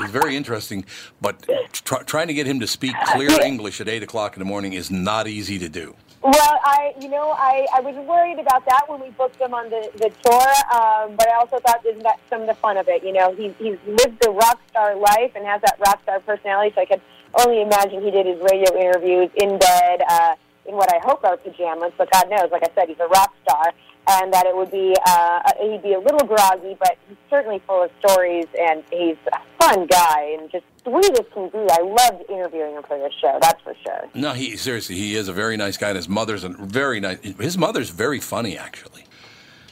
he's 0.00 0.10
very 0.10 0.36
interesting. 0.36 0.84
But 1.20 1.48
tr- 1.72 2.02
trying 2.04 2.28
to 2.28 2.34
get 2.34 2.46
him 2.46 2.60
to 2.60 2.66
speak 2.66 2.94
clear 3.06 3.40
English 3.40 3.80
at 3.80 3.88
eight 3.88 4.02
o'clock 4.02 4.36
in 4.36 4.40
the 4.40 4.44
morning 4.44 4.72
is 4.72 4.90
not 4.90 5.26
easy 5.26 5.58
to 5.58 5.68
do. 5.68 5.94
Well, 6.22 6.58
I, 6.64 6.94
you 6.98 7.10
know, 7.10 7.32
I, 7.32 7.66
I 7.74 7.80
was 7.80 7.94
worried 7.96 8.38
about 8.38 8.64
that 8.64 8.84
when 8.88 8.98
we 8.98 9.10
booked 9.10 9.38
him 9.38 9.52
on 9.52 9.68
the, 9.68 9.90
the 9.96 10.08
tour, 10.24 10.48
um, 10.72 11.16
but 11.16 11.28
I 11.28 11.34
also 11.34 11.58
thought 11.58 11.84
isn't 11.84 12.02
that 12.02 12.18
some 12.30 12.40
of 12.40 12.46
the 12.46 12.54
fun 12.54 12.78
of 12.78 12.88
it? 12.88 13.04
You 13.04 13.12
know, 13.12 13.34
he's, 13.34 13.52
he's 13.58 13.76
lived 13.86 14.22
the 14.22 14.30
rock 14.30 14.58
star 14.70 14.96
life 14.96 15.32
and 15.34 15.44
has 15.44 15.60
that 15.60 15.78
rock 15.86 16.00
star 16.02 16.20
personality, 16.20 16.72
so 16.74 16.80
I 16.80 16.86
could 16.86 17.02
only 17.38 17.60
imagine 17.60 18.02
he 18.02 18.10
did 18.10 18.24
his 18.24 18.40
radio 18.40 18.74
interviews 18.74 19.28
in 19.34 19.58
bed, 19.58 20.00
uh, 20.08 20.36
in 20.66 20.74
what 20.74 20.92
I 20.92 20.98
hope 21.04 21.24
are 21.24 21.36
pajamas, 21.36 21.92
but 21.98 22.10
God 22.10 22.30
knows, 22.30 22.50
like 22.50 22.62
I 22.62 22.70
said, 22.74 22.88
he's 22.88 23.00
a 23.00 23.06
rock 23.08 23.34
star, 23.42 23.72
and 24.08 24.32
that 24.32 24.46
it 24.46 24.56
would 24.56 24.70
be, 24.70 24.94
uh, 25.06 25.52
he'd 25.60 25.82
be 25.82 25.94
a 25.94 26.00
little 26.00 26.26
groggy, 26.26 26.76
but 26.78 26.96
he's 27.08 27.16
certainly 27.30 27.60
full 27.66 27.82
of 27.82 27.90
stories, 28.04 28.46
and 28.60 28.82
he's 28.90 29.16
a 29.32 29.38
fun 29.62 29.86
guy, 29.86 30.36
and 30.38 30.50
just 30.50 30.64
sweet 30.82 31.18
as 31.18 31.26
can 31.32 31.48
be. 31.48 31.66
I 31.70 31.80
loved 31.82 32.30
interviewing 32.30 32.74
him 32.74 32.82
for 32.82 32.98
this 32.98 33.12
show, 33.20 33.38
that's 33.40 33.60
for 33.62 33.74
sure. 33.84 34.08
No, 34.14 34.32
he 34.32 34.56
seriously, 34.56 34.96
he 34.96 35.16
is 35.16 35.28
a 35.28 35.32
very 35.32 35.56
nice 35.56 35.76
guy, 35.76 35.88
and 35.88 35.96
his 35.96 36.08
mother's 36.08 36.44
a 36.44 36.50
very 36.50 37.00
nice. 37.00 37.18
His 37.22 37.56
mother's 37.56 37.90
very 37.90 38.20
funny, 38.20 38.58
actually. 38.58 39.04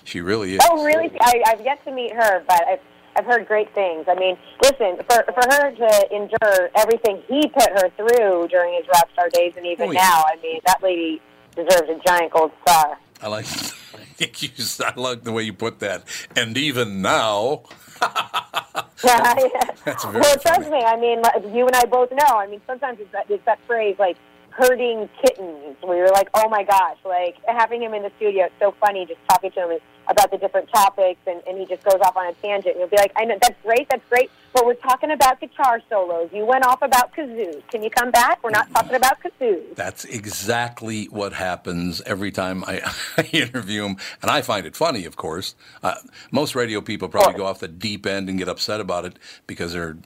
She 0.04 0.20
really 0.20 0.54
is. 0.54 0.60
Oh, 0.68 0.84
really? 0.84 1.10
I, 1.20 1.42
I've 1.46 1.60
yet 1.60 1.84
to 1.84 1.92
meet 1.92 2.12
her, 2.12 2.42
but 2.48 2.66
I've, 2.66 2.80
I've 3.16 3.26
heard 3.26 3.46
great 3.46 3.72
things. 3.74 4.06
I 4.08 4.14
mean, 4.14 4.36
listen, 4.62 4.96
for 5.08 5.24
for 5.32 5.42
her 5.54 5.70
to 5.70 6.14
endure 6.14 6.70
everything 6.76 7.22
he 7.28 7.46
put 7.48 7.68
her 7.70 7.90
through 7.96 8.48
during 8.48 8.74
his 8.74 8.86
rock 8.88 9.08
star 9.12 9.28
days, 9.28 9.52
and 9.56 9.66
even 9.66 9.88
Oh, 9.88 9.92
yeah. 9.92 10.00
now, 10.00 10.24
I 10.26 10.36
mean, 10.42 10.60
that 10.66 10.82
lady 10.82 11.20
deserves 11.54 11.88
a 11.90 11.98
giant 12.06 12.32
gold 12.32 12.52
star. 12.62 12.98
I 13.20 13.28
like. 13.28 13.46
I 13.94 14.04
think 14.24 14.42
you. 14.42 14.48
I 14.84 14.92
like 14.98 15.22
the 15.24 15.32
way 15.32 15.42
you 15.42 15.52
put 15.52 15.80
that. 15.80 16.04
And 16.36 16.56
even 16.56 17.02
now, 17.02 17.62
That's 19.02 20.04
very 20.04 20.20
well, 20.20 20.36
trust 20.38 20.70
me. 20.70 20.78
I 20.78 20.96
mean, 20.96 21.22
you 21.54 21.66
and 21.66 21.74
I 21.76 21.84
both 21.86 22.10
know. 22.12 22.36
I 22.36 22.46
mean, 22.46 22.60
sometimes 22.66 22.98
it's 23.00 23.10
that, 23.12 23.28
it's 23.28 23.44
that 23.46 23.58
phrase 23.66 23.96
like 23.98 24.16
herding 24.52 25.08
kittens, 25.20 25.76
We 25.86 25.96
you're 25.96 26.10
like, 26.10 26.28
oh 26.34 26.48
my 26.48 26.62
gosh, 26.62 26.98
like 27.04 27.36
having 27.46 27.82
him 27.82 27.94
in 27.94 28.02
the 28.02 28.12
studio. 28.16 28.44
It's 28.44 28.54
so 28.60 28.74
funny 28.80 29.06
just 29.06 29.20
talking 29.28 29.50
to 29.52 29.68
him 29.68 29.78
about 30.08 30.30
the 30.30 30.38
different 30.38 30.68
topics, 30.72 31.20
and, 31.26 31.40
and 31.46 31.58
he 31.58 31.66
just 31.66 31.82
goes 31.84 32.00
off 32.02 32.16
on 32.16 32.26
a 32.26 32.32
tangent. 32.34 32.74
And 32.74 32.80
you'll 32.80 32.88
be 32.88 32.96
like, 32.96 33.12
I 33.16 33.24
know 33.24 33.38
that's 33.40 33.60
great, 33.62 33.88
that's 33.88 34.04
great, 34.10 34.30
but 34.52 34.66
we're 34.66 34.74
talking 34.74 35.10
about 35.10 35.40
guitar 35.40 35.80
solos. 35.88 36.30
You 36.32 36.44
went 36.44 36.66
off 36.66 36.82
about 36.82 37.14
kazoos. 37.14 37.66
Can 37.68 37.82
you 37.82 37.90
come 37.90 38.10
back? 38.10 38.42
We're 38.42 38.50
not 38.50 38.70
talking 38.72 38.94
about 38.94 39.18
kazoos. 39.22 39.74
that's 39.74 40.04
exactly 40.04 41.06
what 41.06 41.32
happens 41.32 42.00
every 42.02 42.30
time 42.30 42.64
I, 42.64 42.80
I 43.16 43.22
interview 43.32 43.84
him, 43.84 43.96
and 44.20 44.30
I 44.30 44.42
find 44.42 44.66
it 44.66 44.76
funny. 44.76 45.04
Of 45.04 45.16
course, 45.16 45.54
uh, 45.82 45.94
most 46.30 46.54
radio 46.54 46.80
people 46.80 47.08
probably 47.08 47.34
go 47.34 47.46
off 47.46 47.60
the 47.60 47.68
deep 47.68 48.06
end 48.06 48.28
and 48.28 48.38
get 48.38 48.48
upset 48.48 48.80
about 48.80 49.04
it 49.04 49.18
because 49.46 49.72
they're 49.72 49.96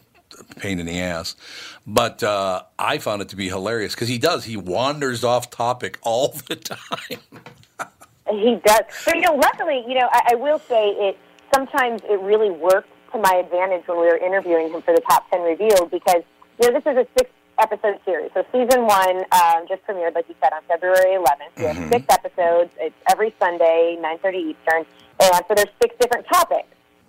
pain 0.56 0.78
in 0.80 0.86
the 0.86 1.00
ass. 1.00 1.36
But 1.86 2.22
uh, 2.22 2.62
I 2.78 2.98
found 2.98 3.22
it 3.22 3.28
to 3.30 3.36
be 3.36 3.48
hilarious 3.48 3.94
because 3.94 4.08
he 4.08 4.18
does. 4.18 4.44
He 4.44 4.56
wanders 4.56 5.22
off 5.24 5.50
topic 5.50 5.98
all 6.02 6.28
the 6.48 6.56
time. 6.56 7.20
He 8.28 8.56
does. 8.64 8.80
But 9.04 9.14
you 9.14 9.20
know, 9.22 9.34
luckily, 9.36 9.84
you 9.86 9.94
know, 9.94 10.08
I, 10.10 10.32
I 10.32 10.34
will 10.34 10.58
say 10.58 10.88
it. 10.98 11.16
Sometimes 11.54 12.02
it 12.10 12.18
really 12.22 12.50
worked 12.50 12.88
to 13.12 13.18
my 13.18 13.34
advantage 13.36 13.86
when 13.86 14.00
we 14.00 14.06
were 14.06 14.16
interviewing 14.16 14.72
him 14.72 14.82
for 14.82 14.92
the 14.92 15.00
top 15.08 15.30
ten 15.30 15.42
revealed 15.42 15.92
because 15.92 16.22
you 16.60 16.68
know 16.68 16.74
this 16.80 16.82
is 16.90 16.96
a 16.98 17.06
six 17.16 17.30
episode 17.60 18.00
series. 18.04 18.32
So 18.34 18.44
season 18.50 18.84
one 18.84 19.18
um, 19.30 19.66
just 19.68 19.86
premiered, 19.86 20.16
like 20.16 20.28
you 20.28 20.34
said, 20.42 20.52
on 20.52 20.62
February 20.66 21.14
11th. 21.16 21.56
We 21.56 21.64
have 21.66 21.76
Mhm. 21.76 21.88
six 21.88 22.04
episodes. 22.10 22.70
It's 22.80 22.96
every 23.08 23.32
Sunday, 23.38 23.96
9:30 24.00 24.38
Eastern, 24.38 24.84
and 25.20 25.44
so 25.46 25.54
there's 25.54 25.70
six 25.80 25.94
different 26.00 26.26
topics. 26.26 26.66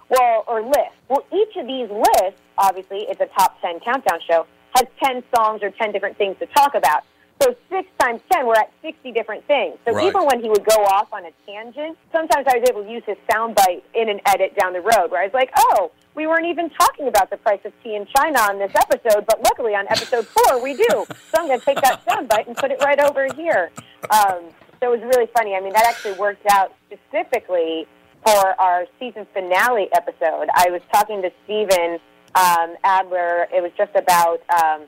Well, 0.09 0.43
or 0.47 0.61
lists. 0.61 0.95
Well, 1.09 1.25
each 1.33 1.55
of 1.57 1.67
these 1.67 1.89
lists, 1.89 2.39
obviously, 2.57 2.99
it's 3.09 3.19
a 3.21 3.25
top 3.27 3.59
10 3.61 3.79
countdown 3.81 4.19
show, 4.27 4.45
has 4.75 4.87
10 5.03 5.23
songs 5.35 5.61
or 5.63 5.71
10 5.71 5.91
different 5.91 6.17
things 6.17 6.37
to 6.39 6.45
talk 6.47 6.75
about. 6.75 7.03
So 7.41 7.55
six 7.69 7.87
times 7.99 8.21
10, 8.31 8.47
we're 8.47 8.55
at 8.55 8.71
60 8.81 9.11
different 9.11 9.45
things. 9.45 9.77
So 9.85 9.93
Right. 9.93 10.07
even 10.07 10.25
when 10.25 10.41
he 10.41 10.49
would 10.49 10.65
go 10.65 10.83
off 10.85 11.13
on 11.13 11.23
a 11.25 11.31
tangent, 11.45 11.95
sometimes 12.11 12.47
I 12.47 12.57
was 12.57 12.67
able 12.67 12.83
to 12.83 12.89
use 12.89 13.03
his 13.05 13.17
soundbite 13.29 13.83
in 13.93 14.09
an 14.09 14.19
edit 14.25 14.55
down 14.57 14.73
the 14.73 14.81
road 14.81 15.11
where 15.11 15.21
I 15.21 15.25
was 15.25 15.33
like, 15.35 15.51
oh, 15.55 15.91
we 16.15 16.25
weren't 16.25 16.47
even 16.47 16.71
talking 16.71 17.07
about 17.07 17.29
the 17.29 17.37
price 17.37 17.59
of 17.63 17.73
tea 17.83 17.95
in 17.95 18.07
China 18.17 18.39
on 18.39 18.57
this 18.57 18.71
episode, 18.73 19.27
but 19.27 19.39
luckily 19.43 19.75
on 19.75 19.85
episode 19.89 20.25
four 20.47 20.63
we 20.63 20.73
do. 20.73 20.87
So 20.89 21.05
I'm 21.37 21.45
going 21.47 21.59
to 21.59 21.65
take 21.65 21.79
that 21.81 22.03
soundbite 22.07 22.47
and 22.47 22.55
put 22.57 22.71
it 22.71 22.79
right 22.81 22.99
over 22.99 23.31
here. 23.35 23.69
Um, 24.09 24.45
so 24.79 24.91
it 24.93 24.99
was 24.99 25.01
really 25.15 25.27
funny. 25.37 25.55
I 25.55 25.59
mean, 25.59 25.73
that 25.73 25.85
actually 25.85 26.13
worked 26.13 26.45
out 26.49 26.73
specifically 26.87 27.87
for 28.27 28.59
our 28.59 28.85
season 28.99 29.25
finale 29.33 29.87
episode. 29.93 30.49
I 30.53 30.69
was 30.69 30.81
talking 30.91 31.21
to 31.21 31.31
Steven 31.45 31.97
um, 32.35 32.75
Adler. 32.83 33.47
It 33.55 33.63
was 33.63 33.71
just 33.77 33.95
about, 33.95 34.41
um, 34.53 34.81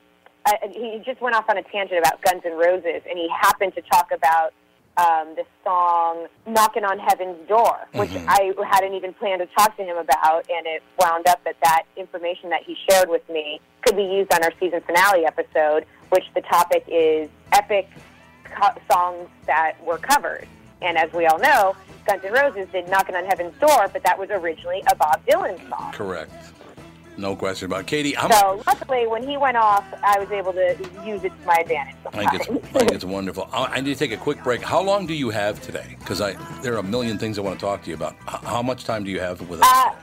I, 0.45 0.57
he 0.71 1.01
just 1.05 1.21
went 1.21 1.35
off 1.35 1.45
on 1.49 1.57
a 1.57 1.63
tangent 1.63 1.99
about 1.99 2.21
Guns 2.21 2.41
N' 2.45 2.57
Roses, 2.57 3.01
and 3.09 3.17
he 3.17 3.29
happened 3.29 3.75
to 3.75 3.81
talk 3.83 4.11
about 4.11 4.53
um, 4.97 5.35
the 5.37 5.45
song 5.63 6.27
Knocking 6.45 6.83
on 6.83 6.99
Heaven's 6.99 7.47
Door, 7.47 7.87
which 7.93 8.09
Mhm. 8.09 8.25
I 8.27 8.51
hadn't 8.69 8.93
even 8.95 9.13
planned 9.13 9.39
to 9.39 9.45
talk 9.57 9.77
to 9.77 9.83
him 9.83 9.95
about, 9.95 10.45
and 10.49 10.67
it 10.67 10.83
wound 10.99 11.25
up 11.29 11.41
that 11.45 11.55
that 11.63 11.83
information 11.95 12.49
that 12.49 12.63
he 12.63 12.75
shared 12.89 13.07
with 13.07 13.27
me 13.29 13.61
could 13.85 13.95
be 13.95 14.03
used 14.03 14.33
on 14.33 14.43
our 14.43 14.51
season 14.59 14.81
finale 14.81 15.25
episode, 15.25 15.85
which 16.09 16.25
the 16.35 16.41
topic 16.41 16.83
is 16.89 17.29
epic 17.53 17.87
co- 18.43 18.75
songs 18.91 19.29
that 19.45 19.81
were 19.85 19.97
covered. 19.99 20.45
And 20.81 20.97
as 20.97 21.11
we 21.13 21.25
all 21.25 21.39
know, 21.39 21.75
Guns 22.05 22.23
N' 22.23 22.33
Roses 22.33 22.67
did 22.71 22.89
Knocking 22.89 23.15
on 23.15 23.25
Heaven's 23.25 23.57
Door, 23.59 23.89
but 23.93 24.03
that 24.03 24.17
was 24.17 24.29
originally 24.31 24.83
a 24.87 24.95
Bob 24.95 25.25
Dylan 25.25 25.57
song. 25.69 25.91
Correct. 25.91 26.31
No 27.17 27.35
question 27.35 27.65
about 27.65 27.81
it. 27.81 27.87
Katie. 27.87 28.15
I'm, 28.15 28.31
So 28.31 28.63
luckily, 28.65 29.05
when 29.05 29.27
he 29.27 29.35
went 29.35 29.57
off, 29.57 29.83
I 30.03 30.17
was 30.19 30.31
able 30.31 30.53
to 30.53 30.75
use 31.05 31.23
it 31.25 31.33
to 31.37 31.45
my 31.45 31.57
advantage. 31.57 31.95
I 32.13 32.25
think, 32.25 32.33
it's, 32.33 32.67
I 32.75 32.79
think 32.79 32.91
it's 32.93 33.03
wonderful. 33.03 33.49
I 33.51 33.65
I 33.65 33.81
need 33.81 33.93
to 33.93 33.99
take 33.99 34.13
a 34.13 34.17
quick 34.21 34.41
break. 34.41 34.61
How 34.61 34.81
long 34.81 35.05
do 35.05 35.13
you 35.13 35.29
have 35.29 35.61
today? 35.61 35.97
Because 35.99 36.21
I 36.21 36.33
there 36.61 36.75
are 36.75 36.79
a 36.79 36.83
million 36.83 37.17
things 37.17 37.37
I 37.37 37.41
want 37.41 37.59
to 37.59 37.65
talk 37.65 37.83
to 37.83 37.89
you 37.89 37.95
about. 37.95 38.15
How 38.25 38.61
much 38.61 38.85
time 38.85 39.03
do 39.03 39.11
you 39.11 39.19
have 39.19 39.41
with 39.49 39.61
us? 39.61 39.67
Uh, 39.67 39.95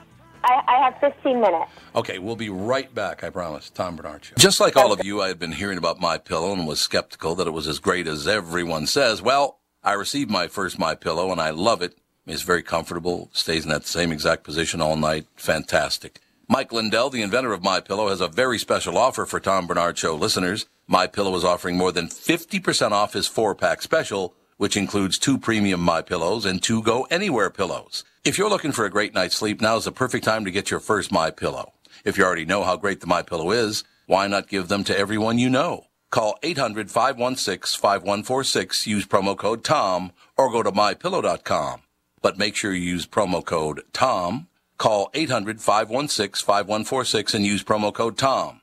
I, 0.45 0.63
I 0.69 0.85
have 0.85 1.01
15 1.01 1.41
minutes. 1.41 1.71
Okay, 1.95 2.19
we'll 2.19 2.37
be 2.37 2.51
right 2.51 2.95
back. 2.95 3.25
I 3.25 3.31
promise. 3.31 3.71
Tom 3.71 3.97
Barnard 3.97 4.27
Show. 4.27 4.35
Just 4.37 4.61
like 4.61 4.77
all 4.77 4.93
of 4.93 5.03
you, 5.05 5.23
I 5.23 5.29
had 5.29 5.39
been 5.39 5.53
hearing 5.53 5.79
about 5.79 5.99
my 6.01 6.19
pillow 6.19 6.53
and 6.53 6.67
was 6.67 6.81
skeptical 6.81 7.35
that 7.37 7.47
it 7.47 7.53
was 7.53 7.67
as 7.67 7.79
great 7.79 8.07
as 8.07 8.29
everyone 8.29 8.87
says. 8.87 9.23
Well, 9.23 9.59
I 9.87 9.93
received 9.93 10.33
my 10.33 10.49
first 10.49 10.81
my 10.81 10.97
pillow 10.97 11.31
and 11.31 11.41
I 11.41 11.51
love 11.51 11.81
it. 11.81 11.97
It's 12.27 12.43
very 12.43 12.65
comfortable. 12.65 13.31
Stays 13.33 13.63
in 13.63 13.71
that 13.71 13.87
same 13.87 14.11
exact 14.11 14.43
position 14.43 14.81
all 14.81 14.97
night. 14.97 15.29
Fantastic. 15.37 16.19
Mike 16.49 16.73
Lindell, 16.73 17.09
the 17.09 17.23
inventor 17.23 17.53
of 17.53 17.63
My 17.63 17.79
Pillow, 17.79 18.09
has 18.09 18.21
a 18.21 18.27
very 18.27 18.59
special 18.59 18.99
offer 18.99 19.25
for 19.25 19.39
Tom 19.39 19.69
Barnard 19.69 19.97
Show 19.97 20.17
listeners. 20.17 20.67
My 20.89 21.07
Pillow 21.07 21.37
is 21.37 21.45
offering 21.45 21.77
more 21.77 21.93
than 21.93 22.09
50% 22.09 22.91
off 22.91 23.13
his 23.13 23.29
four-pack 23.29 23.81
special, 23.81 24.35
which 24.57 24.77
includes 24.77 25.19
two 25.19 25.39
premium 25.39 25.81
My 25.81 26.03
Pillows 26.03 26.45
and 26.45 26.61
two 26.61 26.83
Go 26.83 27.07
Anywhere 27.09 27.51
pillows. 27.51 28.03
If 28.25 28.39
you're 28.39 28.51
looking 28.51 28.73
for 28.73 28.87
a 28.87 28.91
great 28.91 29.15
night's 29.15 29.37
sleep, 29.37 29.61
now 29.61 29.77
is 29.77 29.85
the 29.85 29.93
perfect 29.93 30.25
time 30.25 30.45
to 30.45 30.51
get 30.51 30.69
your 30.69 30.81
first 30.81 31.13
My 31.13 31.31
Pillow. 31.31 31.75
If 32.05 32.19
you 32.19 32.25
already 32.25 32.45
know 32.45 32.65
how 32.65 32.77
great 32.77 33.01
the 33.01 33.07
My 33.07 33.23
Pillow 33.23 33.53
is, 33.53 33.85
why 34.07 34.27
not 34.27 34.49
give 34.49 34.67
them 34.67 34.83
to 34.83 34.99
everyone 34.99 35.39
you 35.39 35.49
know? 35.49 35.86
Call 36.11 36.39
800-516-5146, 36.43 38.87
use 38.87 39.07
promo 39.07 39.37
code 39.37 39.63
TOM, 39.65 40.13
or 40.37 40.51
go 40.51 40.63
to 40.63 40.73
mypillow.com. 40.73 41.83
But 42.23 42.39
make 42.39 42.57
sure 42.57 42.73
you 42.73 42.81
use 42.81 43.07
promo 43.07 43.45
code 43.45 43.83
TOM. 43.93 44.49
Call 44.79 45.11
800-516-5146 45.13 47.35
and 47.35 47.45
use 47.45 47.63
promo 47.65 47.93
code 47.93 48.17
TOM. 48.17 48.63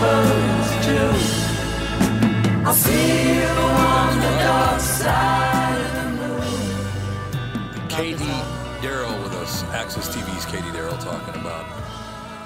without 0.00 0.84
too, 0.84 1.10
I'll 2.66 2.74
see 2.74 3.34
you 3.34 3.44
on 3.44 4.20
the 4.20 4.30
dark 4.42 4.80
side 4.80 5.80
of 5.80 5.92
the 5.94 6.08
moon. 6.20 7.88
Katie 7.88 8.40
Daryl 8.86 9.22
with 9.22 9.32
us, 9.34 9.62
AXS 9.64 10.12
TV's 10.14 10.44
Katie 10.46 10.70
Daryl 10.76 10.98
talking 11.02 11.40
about 11.40 11.66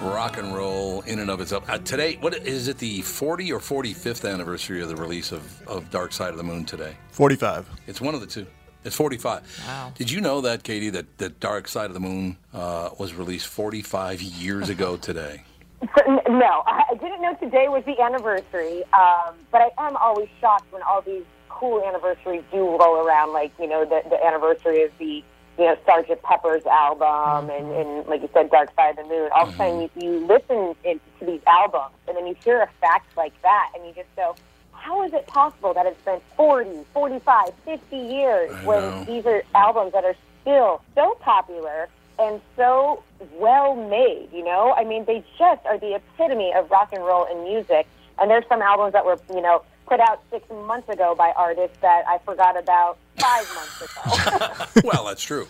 rock 0.03 0.38
and 0.38 0.55
roll 0.55 1.03
in 1.03 1.18
and 1.18 1.30
of 1.30 1.40
itself. 1.40 1.68
Uh, 1.68 1.78
today, 1.78 2.16
what 2.20 2.34
is 2.34 2.68
it? 2.68 2.78
The 2.78 3.03
40 3.03 3.53
or 3.53 3.59
45th 3.59 4.30
anniversary 4.30 4.80
of 4.82 4.88
the 4.88 4.96
release 4.96 5.32
of, 5.32 5.62
of 5.68 5.90
Dark 5.90 6.12
Side 6.12 6.30
of 6.30 6.36
the 6.36 6.42
Moon 6.42 6.64
today. 6.64 6.96
45. 7.11 7.68
It's 7.86 8.01
one 8.01 8.14
of 8.14 8.20
the 8.20 8.26
two. 8.26 8.46
It's 8.82 8.96
45. 8.96 9.64
Wow. 9.66 9.92
Did 9.94 10.11
you 10.11 10.22
know 10.22 10.40
that, 10.40 10.62
Katie, 10.62 10.88
that, 10.90 11.18
that 11.18 11.38
Dark 11.38 11.68
Side 11.68 11.86
of 11.86 11.94
the 11.94 12.01
Moon 12.01 12.38
uh, 12.55 12.90
was 12.98 13.12
released 13.12 13.46
45 13.48 14.22
years 14.22 14.70
ago 14.70 14.96
today? 14.96 15.42
N- 15.83 16.20
No, 16.28 16.62
I 16.66 16.95
didn't 17.01 17.22
know 17.22 17.35
today 17.41 17.68
was 17.68 17.85
the 17.85 18.01
anniversary, 18.01 18.85
um, 18.93 19.35
but 19.51 19.62
I 19.62 19.70
am 19.87 19.97
always 19.97 20.28
shocked 20.41 20.70
when 20.72 20.83
all 20.83 21.01
these 21.03 21.24
cool 21.49 21.83
anniversaries 21.83 22.43
do 22.53 22.76
roll 22.78 22.97
around, 23.07 23.33
like, 23.33 23.53
you 23.59 23.66
know, 23.66 23.85
the, 23.85 24.03
the 24.09 24.22
anniversary 24.24 24.83
of 24.85 24.91
the, 24.99 25.22
you 25.59 25.64
know, 25.64 25.76
Sgt. 25.87 26.22
Pepper's 26.22 26.64
album 26.66 27.51
and, 27.51 27.72
and, 27.72 28.07
like 28.07 28.22
you 28.22 28.28
said, 28.33 28.51
Dark 28.51 28.70
Side 28.76 28.91
of 28.91 28.97
the 28.97 29.05
Moon. 29.05 29.31
All 29.35 29.45
of 29.45 29.55
a 29.55 29.57
sudden, 29.57 29.81
you, 29.81 29.91
you 29.97 30.26
listen 30.26 30.74
in, 30.85 31.01
to 31.18 31.26
these 31.26 31.43
albums, 31.47 31.95
and 32.09 32.16
then 32.16 32.26
you 32.26 32.37
hear 32.45 32.61
a 32.61 32.68
fact 32.81 33.07
like 33.16 33.33
that, 33.43 33.70
and 33.74 33.85
you 33.87 33.93
just 33.95 34.09
go, 34.16 34.37
how 34.72 35.05
is 35.05 35.12
it 35.12 35.26
possible 35.26 35.74
that 35.74 35.87
it's 35.87 36.03
been 36.05 36.20
40, 36.37 36.85
45, 36.93 37.53
50 37.64 37.97
years 37.97 38.57
when 38.62 38.93
these 39.07 39.24
are 39.26 39.43
albums 39.55 39.93
that 39.93 40.05
are 40.05 40.16
still 40.41 40.81
so 40.95 41.16
popular 41.20 41.89
and 42.21 42.41
so 42.57 43.03
well 43.39 43.75
made, 43.75 44.29
you 44.33 44.45
know? 44.45 44.75
I 44.77 44.85
mean, 44.85 45.05
they 45.07 45.25
just 45.39 45.64
are 45.66 45.79
the 45.79 45.95
epitome 45.95 46.53
of 46.55 46.71
rock 46.71 46.91
and 46.93 47.05
roll 47.05 47.27
and 47.29 47.43
music. 47.45 47.87
And 48.18 48.31
there's 48.31 48.45
some 48.49 48.61
albums 48.61 48.93
that 48.93 49.05
were, 49.05 49.18
you 49.31 49.41
know, 49.41 49.62
put 49.87 50.01
out 50.01 50.23
six 50.31 50.49
months 50.51 50.89
ago 50.89 51.14
by 51.14 51.33
artists 51.37 51.77
that 51.81 52.05
I 52.07 52.18
forgot 52.18 52.59
about 52.59 52.99
five 53.16 53.47
months 53.55 53.83
ago. 53.83 54.81
well, 54.93 55.07
that's 55.07 55.23
true. 55.23 55.49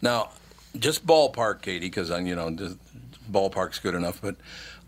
Now, 0.00 0.30
just 0.78 1.06
ballpark, 1.06 1.62
Katie, 1.62 1.86
because 1.86 2.10
I, 2.10 2.20
you 2.20 2.34
know 2.34 2.50
just 2.50 2.76
ballpark's 3.30 3.78
good 3.78 3.94
enough. 3.94 4.20
But 4.22 4.36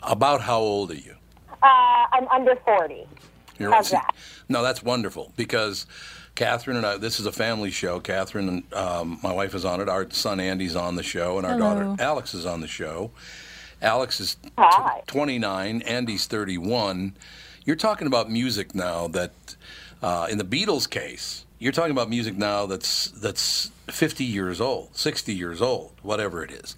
about 0.02 0.40
how 0.42 0.60
old 0.60 0.90
are 0.92 0.94
you? 0.94 1.16
uh, 1.62 2.06
I'm 2.12 2.28
under 2.28 2.56
40. 2.56 3.06
You're 3.58 3.72
How's 3.72 3.90
that? 3.90 4.14
No, 4.48 4.62
that's 4.62 4.82
wonderful 4.82 5.32
because 5.36 5.86
Catherine 6.38 6.76
and 6.76 6.86
I. 6.86 6.96
This 6.98 7.18
is 7.18 7.26
a 7.26 7.32
family 7.32 7.72
show. 7.72 7.98
Catherine 7.98 8.48
and 8.48 8.72
um, 8.72 9.18
my 9.24 9.32
wife 9.32 9.56
is 9.56 9.64
on 9.64 9.80
it. 9.80 9.88
Our 9.88 10.08
son 10.08 10.38
Andy's 10.38 10.76
on 10.76 10.94
the 10.94 11.02
show, 11.02 11.36
and 11.36 11.44
our 11.44 11.54
Hello. 11.54 11.74
daughter 11.74 12.02
Alex 12.02 12.32
is 12.32 12.46
on 12.46 12.60
the 12.60 12.68
show. 12.68 13.10
Alex 13.82 14.20
is 14.20 14.36
t- 14.36 14.50
29. 15.08 15.82
Andy's 15.82 16.26
31. 16.26 17.16
You're 17.64 17.74
talking 17.74 18.06
about 18.06 18.30
music 18.30 18.72
now 18.72 19.08
that, 19.08 19.32
uh, 20.00 20.28
in 20.30 20.38
the 20.38 20.44
Beatles 20.44 20.88
case, 20.88 21.44
you're 21.58 21.72
talking 21.72 21.90
about 21.90 22.08
music 22.08 22.36
now 22.36 22.66
that's 22.66 23.10
that's 23.10 23.72
50 23.88 24.22
years 24.22 24.60
old, 24.60 24.94
60 24.96 25.34
years 25.34 25.60
old, 25.60 25.90
whatever 26.02 26.44
it 26.44 26.52
is. 26.52 26.76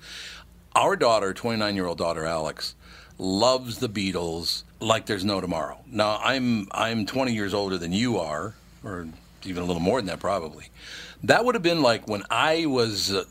Our 0.74 0.96
daughter, 0.96 1.34
29 1.34 1.74
year 1.74 1.84
old 1.84 1.98
daughter 1.98 2.24
Alex, 2.24 2.74
loves 3.18 3.76
the 3.76 3.90
Beatles 3.90 4.62
like 4.80 5.04
there's 5.04 5.24
no 5.24 5.38
tomorrow. 5.38 5.80
Now 5.86 6.18
I'm 6.24 6.68
I'm 6.70 7.04
20 7.04 7.34
years 7.34 7.52
older 7.52 7.76
than 7.76 7.92
you 7.92 8.16
are, 8.16 8.54
or 8.82 9.08
even 9.47 9.62
a 9.62 9.66
little 9.66 9.82
more 9.82 9.99
than 10.01 10.07
that 10.07 10.20
probably. 10.20 10.68
That 11.22 11.45
would 11.45 11.55
have 11.55 11.62
been 11.62 11.82
like 11.82 12.09
when 12.09 12.22
I 12.30 12.66
was 12.66 13.12
uh, 13.12 13.24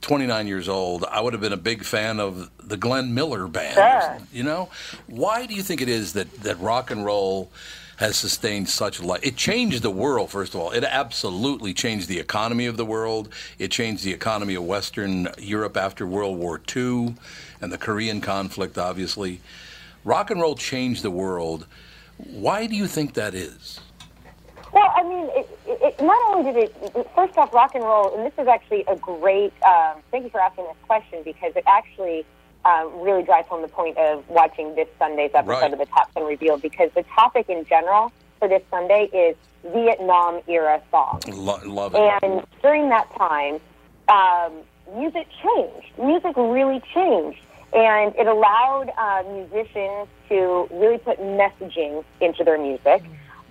29 0.00 0.46
years 0.46 0.68
old. 0.68 1.04
I 1.04 1.20
would 1.20 1.32
have 1.32 1.42
been 1.42 1.52
a 1.52 1.58
big 1.58 1.84
fan 1.84 2.20
of 2.20 2.50
the 2.58 2.76
Glenn 2.76 3.14
Miller 3.14 3.46
band. 3.46 3.74
Sure. 3.74 4.26
You 4.32 4.42
know, 4.42 4.68
why 5.06 5.46
do 5.46 5.54
you 5.54 5.62
think 5.62 5.80
it 5.80 5.88
is 5.88 6.12
that 6.14 6.32
that 6.42 6.58
rock 6.60 6.90
and 6.90 7.04
roll? 7.04 7.50
Has 7.96 8.16
sustained 8.16 8.68
such 8.68 9.00
life. 9.00 9.20
It 9.22 9.36
changed 9.36 9.82
the 9.82 9.90
world, 9.90 10.30
first 10.30 10.54
of 10.54 10.60
all. 10.60 10.72
It 10.72 10.82
absolutely 10.82 11.72
changed 11.72 12.08
the 12.08 12.18
economy 12.18 12.66
of 12.66 12.76
the 12.76 12.86
world. 12.86 13.28
It 13.60 13.70
changed 13.70 14.02
the 14.02 14.12
economy 14.12 14.56
of 14.56 14.64
Western 14.64 15.28
Europe 15.38 15.76
after 15.76 16.04
World 16.04 16.36
War 16.36 16.60
II 16.74 17.14
and 17.60 17.72
the 17.72 17.78
Korean 17.78 18.20
conflict, 18.20 18.76
obviously. 18.76 19.40
Rock 20.04 20.32
and 20.32 20.40
roll 20.40 20.56
changed 20.56 21.04
the 21.04 21.12
world. 21.12 21.66
Why 22.16 22.66
do 22.66 22.74
you 22.74 22.88
think 22.88 23.14
that 23.14 23.34
is? 23.34 23.78
Well, 24.72 24.90
I 24.96 25.02
mean, 25.02 25.28
it, 25.34 25.48
it, 25.66 26.00
not 26.02 26.18
only 26.30 26.52
did 26.52 26.64
it, 26.64 27.06
first 27.14 27.36
off, 27.36 27.52
rock 27.52 27.74
and 27.74 27.84
roll, 27.84 28.16
and 28.16 28.24
this 28.24 28.32
is 28.38 28.48
actually 28.48 28.84
a 28.88 28.96
great, 28.96 29.52
um, 29.62 30.00
thank 30.10 30.24
you 30.24 30.30
for 30.30 30.40
asking 30.40 30.64
this 30.64 30.76
question 30.86 31.20
because 31.24 31.52
it 31.56 31.64
actually 31.66 32.24
um, 32.64 33.00
really 33.00 33.22
drives 33.22 33.48
home 33.48 33.60
the 33.62 33.68
point 33.68 33.98
of 33.98 34.26
watching 34.30 34.74
this 34.74 34.88
Sunday's 34.98 35.30
episode 35.34 35.50
Right. 35.50 35.72
of 35.72 35.78
the 35.78 35.86
Top 35.86 36.12
10 36.14 36.24
Revealed 36.24 36.62
because 36.62 36.90
the 36.94 37.02
topic 37.14 37.48
in 37.50 37.64
general 37.66 38.12
for 38.38 38.48
this 38.48 38.62
Sunday 38.70 39.10
is 39.12 39.36
Vietnam 39.72 40.40
era 40.48 40.80
songs. 40.90 41.26
Lo- 41.28 41.60
love 41.64 41.94
it. 41.94 42.00
And 42.22 42.42
during 42.62 42.88
that 42.88 43.08
time, 43.16 43.60
um, 44.08 44.52
music 44.96 45.26
changed. 45.42 45.98
Music 45.98 46.32
really 46.36 46.80
changed. 46.94 47.40
And 47.74 48.14
it 48.16 48.26
allowed 48.26 48.90
uh, 48.98 49.22
musicians 49.32 50.08
to 50.28 50.68
really 50.72 50.98
put 50.98 51.18
messaging 51.20 52.04
into 52.20 52.44
their 52.44 52.58
music, 52.58 53.02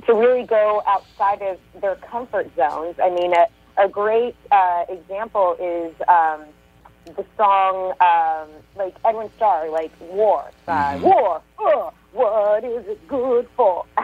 to 0.05 0.13
really 0.13 0.43
go 0.43 0.81
outside 0.87 1.41
of 1.41 1.57
their 1.81 1.95
comfort 1.95 2.49
zones. 2.55 2.95
I 3.03 3.09
mean, 3.09 3.33
a, 3.33 3.47
a 3.83 3.87
great 3.89 4.35
uh, 4.51 4.85
example 4.89 5.55
is 5.59 5.93
um, 6.07 6.41
the 7.15 7.25
song, 7.37 7.93
um, 8.01 8.49
like 8.75 8.95
Edwin 9.05 9.29
Starr, 9.37 9.69
like 9.69 9.91
War. 9.99 10.49
Uh, 10.67 10.99
War, 11.01 11.41
uh, 11.59 11.89
what 12.13 12.63
is 12.63 12.85
it 12.87 13.07
good 13.07 13.47
for? 13.55 13.85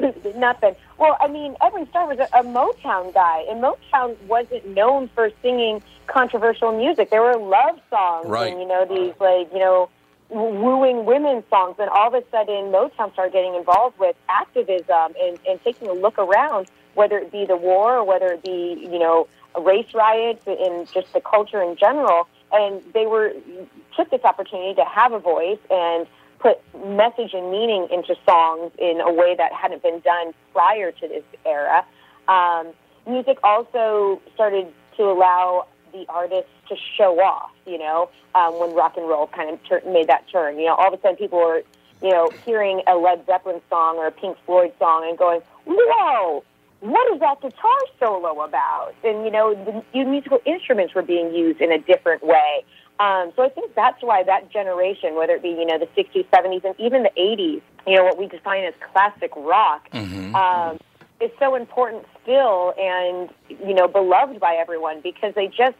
Absolutely 0.00 0.32
nothing. 0.34 0.76
Well, 0.98 1.16
I 1.20 1.26
mean, 1.28 1.56
Edwin 1.60 1.88
Starr 1.90 2.06
was 2.06 2.18
a, 2.18 2.28
a 2.38 2.42
Motown 2.44 3.12
guy, 3.12 3.44
and 3.50 3.62
Motown 3.62 4.16
wasn't 4.28 4.66
known 4.68 5.08
for 5.14 5.30
singing 5.42 5.82
controversial 6.06 6.76
music. 6.76 7.10
There 7.10 7.22
were 7.22 7.36
love 7.36 7.78
songs, 7.90 8.26
Right. 8.28 8.52
and 8.52 8.60
you 8.60 8.66
know 8.68 8.84
these 8.86 9.14
like 9.20 9.52
you 9.52 9.58
know 9.58 9.88
wooing 10.30 11.04
women 11.04 11.42
songs. 11.50 11.76
And 11.78 11.88
all 11.88 12.08
of 12.08 12.14
a 12.14 12.22
sudden, 12.30 12.72
Motown 12.72 13.12
started 13.12 13.32
getting 13.32 13.54
involved 13.54 13.98
with 13.98 14.16
activism 14.28 15.14
and, 15.20 15.38
and 15.48 15.62
taking 15.64 15.88
a 15.88 15.92
look 15.92 16.18
around, 16.18 16.68
whether 16.94 17.18
it 17.18 17.32
be 17.32 17.44
the 17.46 17.56
war 17.56 17.98
or 17.98 18.04
whether 18.04 18.26
it 18.28 18.42
be 18.42 18.78
you 18.90 18.98
know 18.98 19.28
race 19.58 19.94
riots 19.94 20.46
and 20.46 20.90
just 20.92 21.12
the 21.12 21.20
culture 21.20 21.62
in 21.62 21.76
general. 21.76 22.28
And 22.52 22.82
they 22.94 23.06
were 23.06 23.32
took 23.96 24.10
this 24.10 24.24
opportunity 24.24 24.74
to 24.74 24.84
have 24.84 25.12
a 25.12 25.18
voice 25.18 25.58
and 25.70 26.06
put 26.38 26.58
message 26.86 27.34
and 27.34 27.50
meaning 27.50 27.88
into 27.90 28.14
songs 28.24 28.72
in 28.78 29.00
a 29.00 29.12
way 29.12 29.34
that 29.36 29.52
hadn't 29.52 29.82
been 29.82 30.00
done 30.00 30.32
prior 30.52 30.92
to 30.92 31.08
this 31.08 31.24
era. 31.44 31.84
Um, 32.28 32.68
music 33.06 33.38
also 33.42 34.20
started 34.34 34.72
to 34.96 35.02
allow 35.04 35.66
the 35.98 36.12
artists 36.12 36.50
to 36.68 36.76
show 36.96 37.20
off, 37.20 37.50
you 37.66 37.78
know, 37.78 38.10
um, 38.34 38.58
when 38.58 38.74
rock 38.74 38.96
and 38.96 39.08
roll 39.08 39.26
kind 39.26 39.50
of 39.50 39.62
tur- 39.64 39.82
made 39.86 40.08
that 40.08 40.24
turn. 40.30 40.58
You 40.58 40.66
know, 40.66 40.74
all 40.74 40.92
of 40.92 40.98
a 40.98 41.02
sudden 41.02 41.16
people 41.16 41.38
were 41.38 41.62
you 42.02 42.10
know, 42.10 42.30
hearing 42.44 42.82
a 42.86 42.96
Led 42.96 43.26
Zeppelin 43.26 43.60
song 43.68 43.96
or 43.96 44.06
a 44.06 44.12
Pink 44.12 44.36
Floyd 44.46 44.72
song 44.78 45.06
and 45.08 45.18
going, 45.18 45.40
whoa, 45.66 46.44
what 46.80 47.12
is 47.12 47.20
that 47.20 47.40
guitar 47.40 47.78
solo 47.98 48.42
about? 48.42 48.94
And, 49.02 49.24
you 49.24 49.30
know, 49.30 49.54
the, 49.54 49.82
the 49.92 50.04
musical 50.04 50.38
instruments 50.46 50.94
were 50.94 51.02
being 51.02 51.34
used 51.34 51.60
in 51.60 51.72
a 51.72 51.78
different 51.78 52.22
way. 52.22 52.64
Um, 53.00 53.32
so 53.36 53.42
I 53.42 53.48
think 53.48 53.74
that's 53.74 54.02
why 54.02 54.22
that 54.24 54.50
generation, 54.50 55.16
whether 55.16 55.34
it 55.34 55.42
be, 55.42 55.50
you 55.50 55.66
know, 55.66 55.78
the 55.78 55.86
60s, 56.00 56.26
70s, 56.32 56.64
and 56.64 56.74
even 56.78 57.02
the 57.02 57.12
80s, 57.16 57.62
you 57.86 57.96
know, 57.96 58.04
what 58.04 58.18
we 58.18 58.26
define 58.26 58.64
as 58.64 58.74
classic 58.92 59.32
rock, 59.36 59.88
um, 60.34 60.78
is 61.20 61.30
so 61.38 61.56
important 61.56 62.06
still 62.22 62.74
and, 62.78 63.28
you 63.48 63.74
know, 63.74 63.88
beloved 63.88 64.38
by 64.38 64.54
everyone 64.54 65.00
because 65.00 65.34
they 65.34 65.48
just 65.48 65.76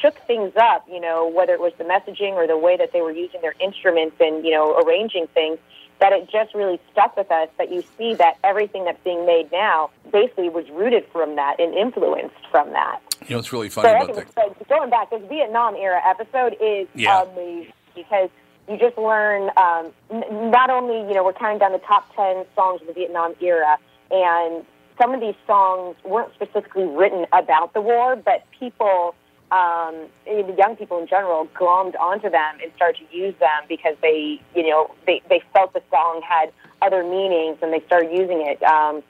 shook 0.00 0.16
things 0.26 0.52
up, 0.56 0.84
you 0.90 1.00
know, 1.00 1.28
whether 1.28 1.52
it 1.54 1.60
was 1.60 1.72
the 1.78 1.84
messaging 1.84 2.32
or 2.32 2.46
the 2.46 2.56
way 2.58 2.76
that 2.76 2.92
they 2.92 3.00
were 3.00 3.12
using 3.12 3.40
their 3.40 3.54
instruments 3.60 4.16
and, 4.20 4.44
you 4.44 4.50
know, 4.52 4.76
arranging 4.82 5.26
things, 5.34 5.58
that 6.00 6.12
it 6.12 6.30
just 6.30 6.54
really 6.54 6.80
stuck 6.92 7.16
with 7.16 7.30
us 7.30 7.48
that 7.58 7.70
you 7.70 7.82
see 7.98 8.14
that 8.14 8.34
everything 8.42 8.84
that's 8.84 9.02
being 9.04 9.26
made 9.26 9.50
now 9.52 9.90
basically 10.12 10.48
was 10.48 10.64
rooted 10.70 11.04
from 11.12 11.36
that 11.36 11.56
and 11.60 11.74
influenced 11.74 12.34
from 12.50 12.70
that. 12.70 13.00
You 13.28 13.34
know, 13.36 13.38
it's 13.40 13.52
really 13.52 13.68
funny 13.68 13.90
I 13.90 14.02
about 14.04 14.14
that. 14.14 14.28
so 14.34 14.64
going 14.68 14.88
back, 14.90 15.10
this 15.10 15.22
Vietnam 15.28 15.76
era 15.76 16.00
episode 16.06 16.56
is 16.60 16.88
Yeah. 16.94 17.22
amazing 17.24 17.72
because 17.94 18.30
you 18.68 18.78
just 18.78 18.96
learn 18.96 19.50
um, 19.56 19.92
n- 20.10 20.50
not 20.50 20.70
only 20.70 21.06
you 21.08 21.14
know 21.14 21.24
we're 21.24 21.32
counting 21.34 21.58
down 21.58 21.72
the 21.72 21.78
top 21.80 22.14
ten 22.16 22.46
songs 22.54 22.80
of 22.80 22.86
the 22.86 22.92
Vietnam 22.94 23.34
era, 23.42 23.76
and 24.10 24.64
some 25.00 25.12
of 25.12 25.20
these 25.20 25.34
songs 25.46 25.96
weren't 26.04 26.32
specifically 26.34 26.84
written 26.84 27.26
about 27.32 27.74
the 27.74 27.80
war, 27.80 28.16
but 28.16 28.44
people, 28.58 29.14
um, 29.52 30.06
the 30.26 30.54
young 30.56 30.76
people 30.76 30.98
in 30.98 31.06
general, 31.08 31.46
glommed 31.58 31.98
onto 31.98 32.30
them 32.30 32.58
and 32.62 32.72
started 32.76 33.06
to 33.10 33.16
use 33.16 33.34
them 33.40 33.62
because 33.68 33.96
they 34.02 34.40
you 34.54 34.68
know 34.68 34.94
they 35.06 35.22
they 35.28 35.42
felt 35.52 35.72
the 35.72 35.82
song 35.90 36.22
had 36.26 36.52
other 36.82 37.02
meanings 37.02 37.58
and 37.62 37.72
they 37.72 37.80
started 37.86 38.10
using 38.12 38.46
it. 38.46 38.62
Um, 38.62 39.02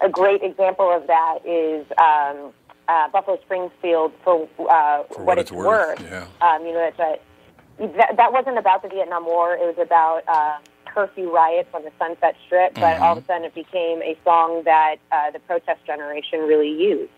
a 0.00 0.08
great 0.08 0.42
example 0.42 0.90
of 0.92 1.06
that 1.06 1.38
is 1.46 1.86
um, 1.98 2.52
uh, 2.88 3.08
Buffalo 3.08 3.38
Springfield 3.42 4.12
for, 4.22 4.48
uh, 4.70 5.04
For 5.04 5.24
what, 5.24 5.38
it's 5.38 5.52
worth. 5.52 6.00
Yeah. 6.02 6.26
Um, 6.40 6.66
you 6.66 6.72
know, 6.72 6.90
that's 6.90 6.98
a, 6.98 7.86
that, 7.96 8.16
that 8.16 8.32
wasn't 8.32 8.58
about 8.58 8.82
the 8.82 8.88
Vietnam 8.88 9.24
War. 9.24 9.54
It 9.54 9.76
was 9.76 9.78
about 9.78 10.22
uh, 10.28 10.58
curfew 10.84 11.32
riots 11.32 11.68
on 11.74 11.82
the 11.82 11.92
Sunset 11.98 12.36
Strip. 12.46 12.74
But 12.74 13.00
all 13.00 13.16
of 13.16 13.24
a 13.24 13.26
sudden, 13.26 13.44
it 13.44 13.54
became 13.54 14.02
a 14.02 14.16
song 14.24 14.62
that 14.64 14.96
uh, 15.12 15.30
the 15.30 15.40
protest 15.40 15.84
generation 15.86 16.40
really 16.40 16.70
used. 16.70 17.10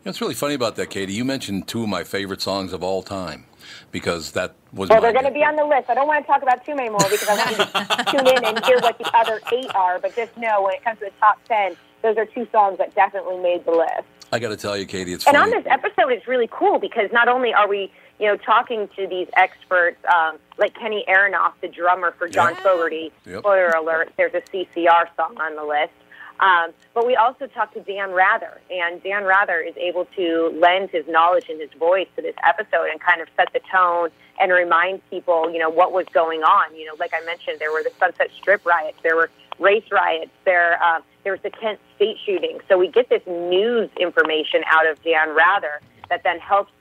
You 0.00 0.06
know, 0.06 0.10
it's 0.10 0.20
really 0.22 0.34
funny 0.34 0.54
about 0.54 0.76
that, 0.76 0.88
Katie. 0.88 1.12
You 1.12 1.26
mentioned 1.26 1.68
two 1.68 1.82
of 1.82 1.88
my 1.90 2.04
favorite 2.04 2.40
songs 2.40 2.72
of 2.72 2.82
all 2.82 3.02
time 3.02 3.44
because 3.92 4.32
that 4.32 4.54
was 4.72 4.88
Well, 4.88 4.98
my 4.98 5.02
they're 5.02 5.12
going 5.12 5.26
to 5.26 5.30
be 5.30 5.44
on 5.44 5.56
the 5.56 5.64
list. 5.64 5.90
I 5.90 5.94
don't 5.94 6.06
want 6.08 6.24
to 6.24 6.26
talk 6.26 6.42
about 6.42 6.64
too 6.64 6.74
many 6.74 6.88
more 6.88 7.00
because 7.00 7.28
I 7.28 7.36
want 7.36 7.50
you 7.50 7.56
to 7.56 8.04
tune 8.10 8.26
in 8.26 8.44
and 8.46 8.64
hear 8.64 8.78
what 8.80 8.96
the 8.96 9.10
other 9.14 9.40
eight 9.52 9.74
are. 9.74 9.98
But 9.98 10.16
just 10.16 10.34
know 10.38 10.62
when 10.62 10.72
it 10.74 10.82
comes 10.84 11.00
to 11.00 11.04
the 11.06 11.10
top 11.20 11.38
ten, 11.46 11.76
those 12.00 12.16
are 12.16 12.24
two 12.24 12.46
songs 12.50 12.78
that 12.78 12.94
definitely 12.94 13.38
made 13.42 13.66
the 13.66 13.72
list. 13.72 14.08
I 14.32 14.38
got 14.38 14.48
to 14.48 14.56
tell 14.56 14.74
you, 14.74 14.86
Katie, 14.86 15.12
it's 15.12 15.26
And 15.26 15.36
funny. 15.36 15.52
on 15.52 15.62
this 15.62 15.70
episode, 15.70 16.12
it's 16.12 16.26
really 16.26 16.48
cool 16.50 16.78
because 16.78 17.10
not 17.12 17.28
only 17.28 17.52
are 17.52 17.68
we, 17.68 17.92
you 18.18 18.26
know, 18.26 18.36
talking 18.36 18.88
to 18.96 19.06
these 19.06 19.28
experts 19.36 19.98
um, 20.16 20.38
like 20.56 20.72
Kenny 20.74 21.04
Aronoff, 21.08 21.52
the 21.60 21.68
drummer 21.68 22.12
for 22.16 22.26
John 22.26 22.54
Fogerty. 22.54 23.12
Yep. 23.26 23.40
Spoiler 23.40 23.68
alert: 23.68 24.14
there's 24.16 24.32
a 24.32 24.40
CCR 24.40 25.14
song 25.16 25.36
on 25.38 25.56
the 25.56 25.64
list. 25.64 25.92
Um, 26.40 26.72
but 26.94 27.06
we 27.06 27.16
also 27.16 27.46
talked 27.46 27.74
to 27.74 27.80
Dan 27.80 28.12
Rather, 28.12 28.60
and 28.70 29.02
Dan 29.02 29.24
Rather 29.24 29.60
is 29.60 29.76
able 29.76 30.06
to 30.16 30.58
lend 30.58 30.88
his 30.90 31.06
knowledge 31.06 31.44
and 31.50 31.60
his 31.60 31.70
voice 31.78 32.08
to 32.16 32.22
this 32.22 32.34
episode 32.42 32.88
and 32.90 32.98
kind 32.98 33.20
of 33.20 33.28
set 33.36 33.52
the 33.52 33.60
tone 33.70 34.08
and 34.40 34.50
remind 34.50 35.08
people, 35.10 35.52
you 35.52 35.58
know, 35.58 35.68
what 35.68 35.92
was 35.92 36.06
going 36.14 36.42
on. 36.42 36.74
You 36.74 36.86
know, 36.86 36.94
like 36.98 37.12
I 37.14 37.22
mentioned, 37.26 37.58
there 37.58 37.70
were 37.70 37.82
the 37.82 37.92
Sunset 37.98 38.30
Strip 38.38 38.64
riots, 38.64 38.96
there 39.02 39.16
were 39.16 39.30
race 39.58 39.84
riots, 39.92 40.30
there 40.46 40.82
uh, 40.82 41.00
there 41.24 41.32
was 41.32 41.42
the 41.42 41.50
Kent 41.50 41.78
State 41.96 42.16
shooting. 42.24 42.58
So 42.68 42.78
we 42.78 42.88
get 42.88 43.10
this 43.10 43.22
news 43.26 43.90
information 43.98 44.62
out 44.66 44.88
of 44.88 45.02
Dan 45.02 45.34
Rather 45.34 45.80
that 46.08 46.22
then 46.24 46.38
helps 46.38 46.72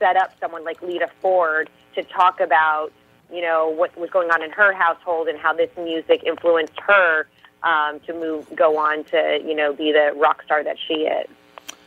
set 0.00 0.16
up 0.16 0.32
someone 0.40 0.64
like 0.64 0.82
Lita 0.82 1.08
Ford 1.22 1.70
to 1.94 2.02
talk 2.02 2.40
about, 2.40 2.92
you 3.32 3.40
know, 3.40 3.68
what 3.68 3.96
was 3.96 4.10
going 4.10 4.30
on 4.30 4.42
in 4.42 4.50
her 4.50 4.72
household 4.72 5.28
and 5.28 5.38
how 5.38 5.52
this 5.52 5.70
music 5.76 6.24
influenced 6.24 6.78
her 6.80 7.28
um, 7.64 8.00
to 8.00 8.12
move, 8.12 8.46
go 8.54 8.78
on 8.78 9.04
to, 9.04 9.40
you 9.44 9.54
know, 9.54 9.72
be 9.72 9.92
the 9.92 10.12
rock 10.16 10.42
star 10.44 10.62
that 10.62 10.76
she 10.86 10.94
is. 10.94 11.28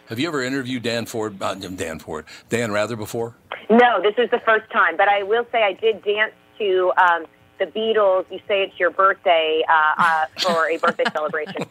Have 0.07 0.19
you 0.19 0.27
ever 0.27 0.41
interviewed 0.41 0.83
Dan 0.83 1.05
Ford, 1.05 1.41
uh, 1.41 1.53
Dan 1.53 1.99
Ford, 1.99 2.25
Dan 2.49 2.71
Rather 2.71 2.95
before? 2.95 3.35
No, 3.69 4.01
this 4.01 4.15
is 4.17 4.29
the 4.31 4.39
first 4.45 4.69
time, 4.71 4.95
but 4.95 5.09
I 5.09 5.23
will 5.23 5.45
say 5.51 5.63
I 5.63 5.73
did 5.73 6.03
dance 6.03 6.33
to 6.57 6.91
um, 6.97 7.25
the 7.57 7.65
Beatles. 7.65 8.25
You 8.31 8.39
say 8.47 8.63
it's 8.63 8.79
your 8.79 8.89
birthday 8.89 9.63
uh, 9.67 9.93
uh, 9.97 10.25
for 10.39 10.69
a 10.69 10.77
birthday 10.77 11.03
celebration. 11.13 11.65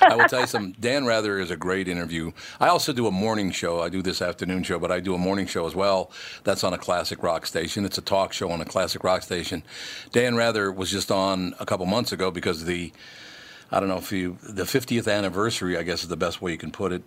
I 0.00 0.16
will 0.16 0.28
tell 0.28 0.40
you 0.40 0.46
something. 0.46 0.76
Dan 0.78 1.06
Rather 1.06 1.38
is 1.38 1.50
a 1.50 1.56
great 1.56 1.88
interview. 1.88 2.32
I 2.60 2.68
also 2.68 2.92
do 2.92 3.06
a 3.06 3.10
morning 3.10 3.50
show. 3.50 3.80
I 3.80 3.88
do 3.88 4.02
this 4.02 4.20
afternoon 4.20 4.62
show, 4.62 4.78
but 4.78 4.90
I 4.90 5.00
do 5.00 5.14
a 5.14 5.18
morning 5.18 5.46
show 5.46 5.66
as 5.66 5.74
well. 5.74 6.10
That's 6.44 6.64
on 6.64 6.72
a 6.72 6.78
classic 6.78 7.22
rock 7.22 7.46
station. 7.46 7.84
It's 7.84 7.98
a 7.98 8.02
talk 8.02 8.32
show 8.32 8.50
on 8.50 8.60
a 8.60 8.64
classic 8.64 9.04
rock 9.04 9.22
station. 9.22 9.62
Dan 10.12 10.36
Rather 10.36 10.70
was 10.70 10.90
just 10.90 11.10
on 11.10 11.54
a 11.58 11.66
couple 11.66 11.86
months 11.86 12.12
ago 12.12 12.30
because 12.30 12.64
the, 12.64 12.92
I 13.70 13.80
don't 13.80 13.88
know 13.88 13.98
if 13.98 14.12
you, 14.12 14.38
the 14.42 14.64
50th 14.64 15.12
anniversary, 15.12 15.76
I 15.76 15.82
guess 15.82 16.02
is 16.02 16.08
the 16.08 16.16
best 16.16 16.42
way 16.42 16.52
you 16.52 16.58
can 16.58 16.70
put 16.70 16.92
it, 16.92 17.02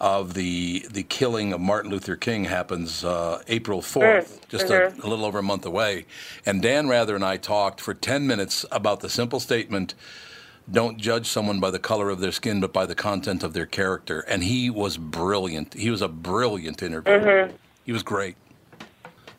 of 0.00 0.34
the 0.34 0.86
the 0.90 1.02
killing 1.02 1.52
of 1.52 1.60
Martin 1.60 1.90
Luther 1.90 2.16
King 2.16 2.44
happens 2.44 3.04
uh, 3.04 3.42
April 3.48 3.80
4th, 3.80 4.28
mm, 4.28 4.48
just 4.48 4.70
a, 4.70 4.88
a 4.88 5.08
little 5.08 5.24
over 5.24 5.38
a 5.38 5.42
month 5.42 5.66
away. 5.66 6.06
And 6.46 6.62
Dan 6.62 6.88
Rather 6.88 7.14
and 7.14 7.24
I 7.24 7.36
talked 7.36 7.80
for 7.80 7.94
10 7.94 8.26
minutes 8.26 8.64
about 8.70 9.00
the 9.00 9.08
simple 9.08 9.40
statement 9.40 9.94
don't 10.70 10.98
judge 10.98 11.26
someone 11.26 11.60
by 11.60 11.70
the 11.70 11.78
color 11.78 12.10
of 12.10 12.20
their 12.20 12.32
skin, 12.32 12.60
but 12.60 12.72
by 12.72 12.84
the 12.84 12.94
content 12.94 13.42
of 13.42 13.54
their 13.54 13.66
character. 13.66 14.20
And 14.20 14.44
he 14.44 14.68
was 14.68 14.98
brilliant. 14.98 15.74
He 15.74 15.90
was 15.90 16.02
a 16.02 16.08
brilliant 16.08 16.82
interviewer. 16.82 17.18
Mm-hmm. 17.18 17.56
He 17.84 17.92
was 17.92 18.02
great. 18.02 18.36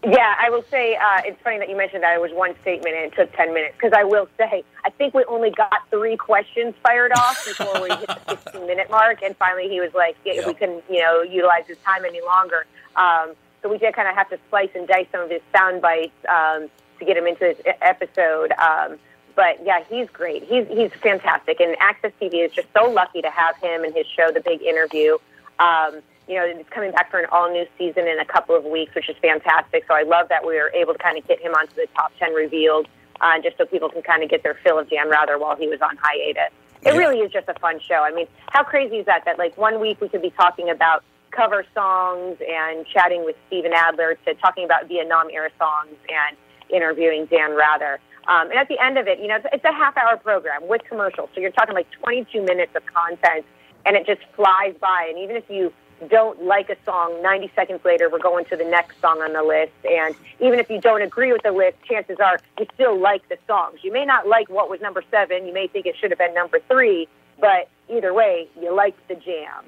Yeah, 0.02 0.34
I 0.40 0.50
will 0.50 0.64
say 0.72 0.96
uh, 0.96 1.22
it's 1.26 1.42
funny 1.44 1.58
that 1.60 1.70
you 1.70 1.76
mentioned 1.76 2.04
that 2.04 2.16
it 2.16 2.22
was 2.22 2.32
one 2.32 2.56
statement 2.62 2.96
and 2.96 3.12
it 3.12 3.16
took 3.16 3.34
10 3.36 3.54
minutes 3.54 3.76
because 3.76 3.92
I 3.94 4.06
will 4.06 4.30
say 4.38 4.64
I 4.86 4.90
think 4.92 5.14
we 5.14 5.26
only 5.26 5.52
got 5.52 5.74
three 5.90 6.16
questions 6.16 6.74
fired 6.82 7.12
off 7.18 7.46
before 7.58 7.82
we 7.82 7.90
hit 7.90 8.08
the 8.08 8.38
15 8.38 8.66
minute 8.66 8.90
mark. 8.90 9.22
And 9.22 9.36
finally 9.36 9.68
he 9.68 9.82
was 9.82 9.94
like, 9.94 10.16
yeah, 10.24 10.36
Yeah. 10.36 10.48
we 10.48 10.54
couldn't, 10.54 10.86
you 10.90 11.02
know, 11.02 11.22
utilize 11.22 11.68
his 11.68 11.78
time 11.80 12.06
any 12.06 12.22
longer. 12.22 12.66
Um, 12.96 13.34
so 13.62 13.68
we 13.68 13.78
did 13.78 13.94
kind 13.94 14.08
of 14.08 14.16
have 14.16 14.30
to 14.30 14.40
slice 14.50 14.70
and 14.74 14.88
dice 14.88 15.08
some 15.12 15.20
of 15.22 15.30
his 15.30 15.42
sound 15.54 15.82
bites 15.82 16.14
um, 16.30 16.70
to 17.00 17.06
get 17.06 17.18
him 17.18 17.28
into 17.28 17.40
this 17.42 17.60
episode. 17.82 18.54
Um, 18.54 18.98
but 19.36 19.66
yeah, 19.66 19.84
he's 19.90 20.10
great. 20.10 20.44
He's, 20.46 20.66
he's 20.70 20.92
fantastic. 20.94 21.60
And 21.60 21.76
AXS 21.78 22.14
TV 22.22 22.46
is 22.46 22.54
just 22.54 22.70
so 22.74 22.90
lucky 22.90 23.22
to 23.22 23.30
have 23.30 23.58
him 23.58 23.84
and 23.84 23.94
his 23.94 24.06
show, 24.08 24.32
The 24.32 24.40
Big 24.42 24.62
Interview. 24.62 25.18
Um, 25.60 26.00
you 26.30 26.36
know, 26.36 26.46
it's 26.46 26.70
coming 26.70 26.92
back 26.92 27.10
for 27.10 27.20
an 27.20 27.26
all 27.32 27.52
new 27.52 27.66
season 27.78 28.08
in 28.08 28.20
a 28.20 28.26
couple 28.26 28.56
of 28.56 28.64
weeks, 28.64 28.94
which 28.94 29.10
is 29.10 29.16
fantastic. 29.20 29.84
So 29.88 29.96
I 29.96 30.04
love 30.04 30.30
that 30.30 30.46
we 30.46 30.56
were 30.56 30.72
able 30.76 30.94
to 30.94 31.00
kind 31.00 31.18
of 31.18 31.28
get 31.28 31.42
him 31.42 31.54
onto 31.54 31.74
the 31.74 31.88
top 31.96 32.12
10 32.20 32.34
revealed, 32.36 32.88
uh, 33.20 33.42
just 33.42 33.58
so 33.58 33.66
people 33.66 33.90
can 33.90 34.04
kind 34.04 34.22
of 34.22 34.30
get 34.30 34.44
their 34.44 34.54
fill 34.64 34.78
of 34.78 34.88
Dan 34.92 35.10
Rather 35.10 35.40
while 35.40 35.56
he 35.56 35.68
was 35.68 35.82
on 35.82 35.98
hiatus. 36.00 36.54
It 36.86 36.94
Yeah. 36.94 37.00
really 37.00 37.20
is 37.22 37.32
just 37.32 37.50
a 37.50 37.56
fun 37.56 37.80
show. 37.80 38.04
I 38.06 38.12
mean, 38.12 38.28
how 38.52 38.64
crazy 38.64 38.98
is 39.00 39.08
that? 39.08 39.26
That 39.26 39.40
like 39.40 39.58
one 39.58 39.80
week 39.80 40.00
we 40.00 40.08
could 40.08 40.22
be 40.22 40.30
talking 40.30 40.70
about 40.70 41.04
cover 41.32 41.66
songs 41.74 42.38
and 42.48 42.86
chatting 42.86 43.26
with 43.26 43.36
Steven 43.48 43.74
Adler 43.74 44.16
to 44.26 44.36
talking 44.36 44.66
about 44.66 44.86
Vietnam 44.88 45.30
era 45.32 45.50
songs 45.58 45.96
and 46.10 46.38
interviewing 46.70 47.26
Dan 47.26 47.56
Rather. 47.56 48.00
Um, 48.28 48.52
and 48.52 48.60
at 48.60 48.68
the 48.68 48.78
end 48.80 49.00
of 49.00 49.08
it, 49.08 49.20
you 49.20 49.28
know, 49.28 49.38
it's, 49.38 49.48
it's 49.52 49.66
a 49.66 49.74
half 49.74 49.98
hour 49.98 50.16
program 50.18 50.68
with 50.68 50.84
commercials. 50.88 51.30
So 51.34 51.42
you're 51.42 51.52
talking 51.52 51.74
like 51.74 51.90
22 52.04 52.44
minutes 52.44 52.76
of 52.76 52.86
content 52.86 53.46
and 53.86 53.96
it 53.98 54.06
just 54.06 54.22
flies 54.36 54.76
by. 54.80 55.08
And 55.10 55.18
even 55.18 55.36
if 55.36 55.50
you 55.50 55.74
don't 56.08 56.44
like 56.44 56.70
a 56.70 56.78
song, 56.86 57.22
90 57.22 57.52
seconds 57.56 57.82
later, 57.84 58.10
we're 58.10 58.20
going 58.20 58.46
to 58.46 58.56
the 58.56 58.64
next 58.66 59.00
song 59.02 59.22
on 59.22 59.34
the 59.34 59.44
list. 59.44 59.74
And 59.90 60.16
even 60.40 60.60
if 60.60 60.70
you 60.70 60.80
don't 60.80 61.02
agree 61.02 61.32
with 61.32 61.44
the 61.44 61.52
list, 61.52 61.78
chances 61.84 62.18
are 62.20 62.40
you 62.60 62.66
still 62.74 62.98
like 63.00 63.28
the 63.30 63.38
songs. 63.48 63.80
You 63.84 63.92
may 63.92 64.06
not 64.06 64.28
like 64.28 64.50
what 64.50 64.70
was 64.70 64.82
number 64.82 65.04
seven. 65.12 65.46
You 65.46 65.54
may 65.54 65.68
think 65.68 65.86
it 65.86 65.96
should 66.00 66.12
have 66.12 66.20
been 66.20 66.34
number 66.34 66.60
three, 66.70 67.08
but 67.40 67.70
either 67.90 68.14
way, 68.14 68.48
you 68.60 68.74
liked 68.76 69.08
the 69.08 69.16
jam. 69.16 69.66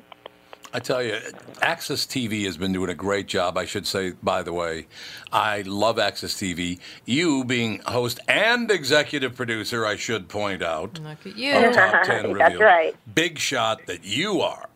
I 0.73 0.79
tell 0.79 1.03
you, 1.03 1.15
AXS 1.61 2.07
TV 2.07 2.45
has 2.45 2.55
been 2.55 2.71
doing 2.71 2.89
a 2.89 2.93
great 2.95 3.27
job. 3.27 3.57
I 3.57 3.65
should 3.65 3.85
say, 3.85 4.11
by 4.23 4.41
the 4.41 4.53
way, 4.53 4.87
I 5.29 5.63
love 5.63 5.97
AXS 5.97 6.37
TV. 6.37 6.79
You 7.03 7.43
being 7.43 7.79
host 7.79 8.21
and 8.29 8.71
executive 8.71 9.35
producer, 9.35 9.85
I 9.85 9.97
should 9.97 10.29
point 10.29 10.63
out. 10.63 10.97
Look 10.99 11.25
at 11.25 11.33
of 11.33 11.37
you. 11.37 11.73
Top 11.73 12.03
10 12.05 12.33
That's 12.37 12.53
Revealed. 12.53 12.61
right. 12.61 12.95
Big 13.13 13.37
shot 13.37 13.85
that 13.87 14.05
you 14.05 14.39
are. 14.39 14.69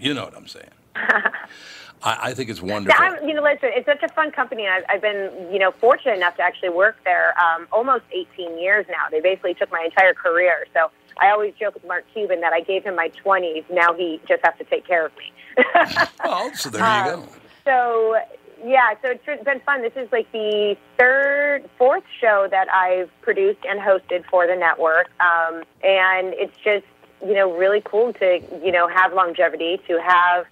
You 0.00 0.14
know 0.14 0.24
what 0.24 0.36
I'm 0.36 0.48
saying. 0.48 0.66
I, 2.02 2.30
I 2.30 2.34
think 2.34 2.50
it's 2.50 2.60
wonderful. 2.62 3.02
I'm, 3.02 3.26
you 3.26 3.34
know, 3.34 3.42
listen, 3.42 3.70
it's 3.74 3.86
such 3.86 4.02
a 4.02 4.08
fun 4.08 4.30
company. 4.30 4.66
I've, 4.68 4.84
I've 4.88 5.02
been, 5.02 5.30
you 5.52 5.58
know, 5.58 5.70
fortunate 5.72 6.16
enough 6.16 6.36
to 6.36 6.42
actually 6.42 6.68
work 6.70 6.96
there 7.04 7.34
um, 7.40 7.66
almost 7.72 8.04
18 8.12 8.58
years 8.58 8.86
now. 8.88 9.08
They 9.10 9.20
basically 9.20 9.54
took 9.54 9.70
my 9.72 9.82
entire 9.84 10.14
career. 10.14 10.66
So 10.74 10.90
I 11.18 11.30
always 11.30 11.54
joke 11.58 11.74
with 11.74 11.86
Mark 11.86 12.04
Cuban 12.12 12.40
that 12.40 12.52
I 12.52 12.60
gave 12.60 12.84
him 12.84 12.94
my 12.96 13.10
20s. 13.24 13.64
Now 13.70 13.94
he 13.94 14.20
just 14.28 14.44
has 14.44 14.54
to 14.58 14.64
take 14.64 14.86
care 14.86 15.06
of 15.06 15.12
me. 15.16 15.32
well, 16.24 16.54
so 16.54 16.70
there 16.70 16.84
Um, 16.84 17.06
you 17.06 17.12
go. 17.16 17.28
So, 17.64 18.16
yeah, 18.64 18.94
so 19.02 19.10
it's 19.26 19.44
been 19.44 19.60
fun. 19.60 19.82
This 19.82 19.92
is 19.96 20.10
like 20.12 20.30
the 20.32 20.76
third, 20.98 21.68
fourth 21.78 22.04
show 22.20 22.46
that 22.50 22.70
I've 22.72 23.10
produced 23.22 23.60
and 23.68 23.80
hosted 23.80 24.24
for 24.30 24.46
the 24.46 24.54
network. 24.54 25.08
Um, 25.20 25.62
and 25.82 26.34
it's 26.34 26.56
just, 26.62 26.84
you 27.24 27.34
know, 27.34 27.56
really 27.56 27.82
cool 27.84 28.12
to, 28.14 28.40
you 28.62 28.70
know, 28.70 28.86
have 28.88 29.14
longevity, 29.14 29.80
to 29.88 30.00
have 30.00 30.46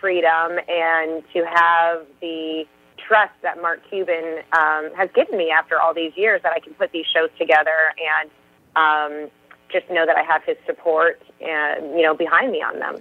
freedom, 0.00 0.58
and 0.68 1.22
to 1.32 1.44
have 1.46 2.06
the 2.20 2.64
trust 3.06 3.32
that 3.42 3.60
Mark 3.60 3.80
Cuban 3.88 4.38
um, 4.52 4.90
has 4.96 5.08
given 5.14 5.36
me 5.36 5.50
after 5.50 5.80
all 5.80 5.94
these 5.94 6.12
years 6.16 6.40
that 6.42 6.52
I 6.52 6.60
can 6.60 6.74
put 6.74 6.92
these 6.92 7.06
shows 7.14 7.30
together 7.38 7.92
and 7.98 8.30
um, 8.76 9.30
just 9.72 9.88
know 9.90 10.06
that 10.06 10.16
I 10.16 10.22
have 10.22 10.42
his 10.44 10.56
support 10.66 11.22
and, 11.40 11.92
you 11.96 12.02
know, 12.02 12.14
behind 12.14 12.52
me 12.52 12.62
on 12.62 12.78
them. 12.78 12.96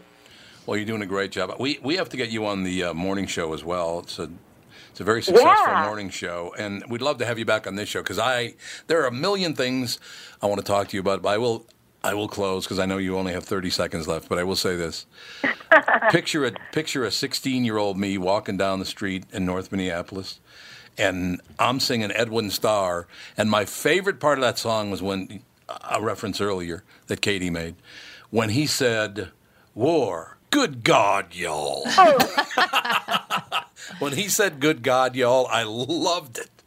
Well, 0.65 0.77
you're 0.77 0.85
doing 0.85 1.01
a 1.01 1.07
great 1.07 1.31
job. 1.31 1.51
We 1.59 1.79
we 1.81 1.95
have 1.97 2.09
to 2.09 2.17
get 2.17 2.29
you 2.29 2.45
on 2.45 2.63
the 2.63 2.83
uh, 2.83 2.93
morning 2.93 3.25
show 3.25 3.53
as 3.53 3.63
well. 3.63 3.99
It's 3.99 4.19
a 4.19 4.29
it's 4.91 4.99
a 4.99 5.03
very 5.03 5.23
successful 5.23 5.73
Yeah. 5.73 5.81
morning 5.81 6.09
show, 6.09 6.53
and 6.59 6.83
we'd 6.89 7.01
love 7.01 7.17
to 7.19 7.25
have 7.25 7.39
you 7.39 7.45
back 7.45 7.65
on 7.65 7.75
this 7.75 7.89
show 7.89 8.01
because 8.03 8.19
I 8.19 8.53
there 8.87 9.01
are 9.01 9.07
a 9.07 9.11
million 9.11 9.55
things 9.55 9.99
I 10.41 10.45
want 10.45 10.59
to 10.59 10.65
talk 10.65 10.89
to 10.89 10.97
you 10.97 11.01
about. 11.01 11.23
But 11.23 11.29
I 11.29 11.37
will 11.39 11.65
I 12.03 12.13
will 12.13 12.27
close 12.27 12.65
because 12.65 12.79
I 12.79 12.85
know 12.85 12.97
you 12.97 13.17
only 13.17 13.33
have 13.33 13.43
30 13.43 13.69
seconds 13.69 14.07
left. 14.07 14.29
But 14.29 14.39
I 14.39 14.43
will 14.43 14.55
say 14.55 14.75
this: 14.75 15.05
picture 16.11 16.45
a 16.45 16.51
picture 16.71 17.03
a 17.03 17.11
16 17.11 17.65
year 17.65 17.77
old 17.77 17.97
me 17.97 18.17
walking 18.17 18.57
down 18.57 18.79
the 18.79 18.85
street 18.85 19.25
in 19.31 19.45
North 19.45 19.71
Minneapolis. 19.71 20.39
And 20.97 21.39
I'm 21.57 21.79
singing 21.79 22.11
Edwin 22.11 22.49
Starr, 22.49 23.07
and 23.37 23.49
my 23.49 23.63
favorite 23.63 24.19
part 24.19 24.37
of 24.37 24.41
that 24.41 24.57
song 24.57 24.91
was 24.91 25.01
when 25.01 25.41
a 25.89 26.01
reference 26.01 26.41
earlier 26.41 26.83
that 27.07 27.21
Katie 27.21 27.49
made, 27.49 27.75
when 28.31 28.49
he 28.49 28.65
said, 28.65 29.29
"War, 29.73 30.37
good 30.49 30.83
God, 30.83 31.33
y'all." 31.33 31.83
Oh. 31.85 33.63
when 33.99 34.13
he 34.13 34.27
said 34.27 34.59
"Good 34.59 34.83
God, 34.83 35.15
y'all," 35.15 35.47
I 35.47 35.63
loved 35.63 36.37
it. 36.37 36.58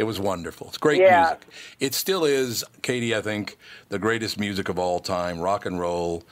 It 0.00 0.04
was 0.04 0.18
wonderful. 0.18 0.68
It's 0.68 0.78
great 0.78 0.98
Yeah. 0.98 1.20
music. 1.20 1.46
It 1.78 1.94
still 1.94 2.24
is, 2.24 2.64
Katie. 2.80 3.14
I 3.14 3.20
think 3.20 3.58
the 3.90 3.98
greatest 3.98 4.38
music 4.40 4.70
of 4.70 4.78
all 4.78 4.98
time, 4.98 5.40
rock 5.40 5.66
and 5.66 5.78
roll. 5.78 6.24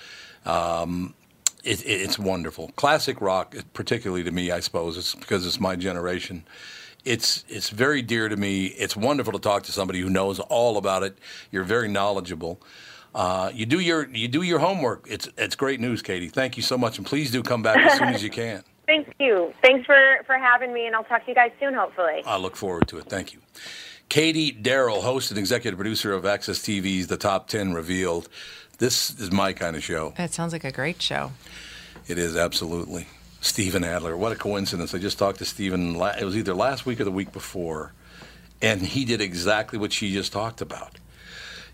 Um, 0.46 1.12
it, 1.62 1.82
it, 1.82 2.00
it's 2.00 2.18
wonderful. 2.18 2.70
Classic 2.76 3.20
rock, 3.20 3.54
particularly 3.74 4.24
to 4.24 4.30
me, 4.30 4.50
I 4.50 4.60
suppose, 4.60 4.96
it's 4.96 5.14
because 5.14 5.46
it's 5.46 5.60
my 5.60 5.76
generation. 5.76 6.44
It's 7.04 7.44
it's 7.46 7.68
very 7.68 8.00
dear 8.00 8.30
to 8.30 8.38
me. 8.38 8.68
It's 8.68 8.96
wonderful 8.96 9.34
to 9.34 9.38
talk 9.38 9.64
to 9.64 9.72
somebody 9.72 10.00
who 10.00 10.08
knows 10.08 10.40
all 10.40 10.78
about 10.78 11.02
it. 11.02 11.18
You're 11.52 11.64
very 11.64 11.88
knowledgeable. 11.88 12.62
Uh, 13.14 13.50
you 13.52 13.66
do 13.66 13.80
your 13.80 14.08
you 14.14 14.28
do 14.28 14.40
your 14.40 14.60
homework. 14.60 15.06
It's 15.10 15.28
it's 15.36 15.56
great 15.56 15.78
news, 15.78 16.00
Katie. 16.00 16.30
Thank 16.30 16.56
you 16.56 16.62
so 16.62 16.78
much, 16.78 16.96
and 16.96 17.06
please 17.06 17.30
do 17.30 17.42
come 17.42 17.62
back 17.62 17.76
as 17.76 17.98
soon 17.98 18.08
as 18.08 18.22
you 18.22 18.30
can. 18.42 18.64
Thank 18.88 19.12
you. 19.20 19.52
Thanks 19.60 19.84
for, 19.84 20.22
for 20.24 20.38
having 20.38 20.72
me, 20.72 20.86
and 20.86 20.96
I'll 20.96 21.04
talk 21.04 21.22
to 21.26 21.30
you 21.30 21.34
guys 21.34 21.52
soon, 21.60 21.74
hopefully. 21.74 22.22
I 22.24 22.38
look 22.38 22.56
forward 22.56 22.88
to 22.88 22.96
it. 22.96 23.04
Thank 23.04 23.34
you. 23.34 23.40
Katie 24.08 24.50
Daryl, 24.50 25.02
host 25.02 25.30
and 25.30 25.38
executive 25.38 25.76
producer 25.76 26.14
of 26.14 26.24
AXS 26.24 26.64
TV's 26.64 27.08
The 27.08 27.18
Top 27.18 27.48
10 27.48 27.74
Revealed. 27.74 28.30
This 28.78 29.10
is 29.20 29.30
my 29.30 29.52
kind 29.52 29.76
of 29.76 29.84
show. 29.84 30.14
It 30.16 30.32
sounds 30.32 30.54
like 30.54 30.64
a 30.64 30.72
great 30.72 31.02
show. 31.02 31.32
It 32.06 32.16
is 32.16 32.34
absolutely. 32.34 33.08
Steven 33.42 33.84
Adler. 33.84 34.16
What 34.16 34.32
a 34.32 34.36
coincidence. 34.36 34.94
I 34.94 34.98
just 34.98 35.18
talked 35.18 35.40
to 35.40 35.44
Steven, 35.44 35.96
it 35.96 36.24
was 36.24 36.34
either 36.34 36.54
last 36.54 36.86
week 36.86 36.98
or 36.98 37.04
the 37.04 37.10
week 37.10 37.30
before, 37.30 37.92
and 38.62 38.80
he 38.80 39.04
did 39.04 39.20
exactly 39.20 39.78
what 39.78 39.92
she 39.92 40.14
just 40.14 40.32
talked 40.32 40.62
about. 40.62 40.98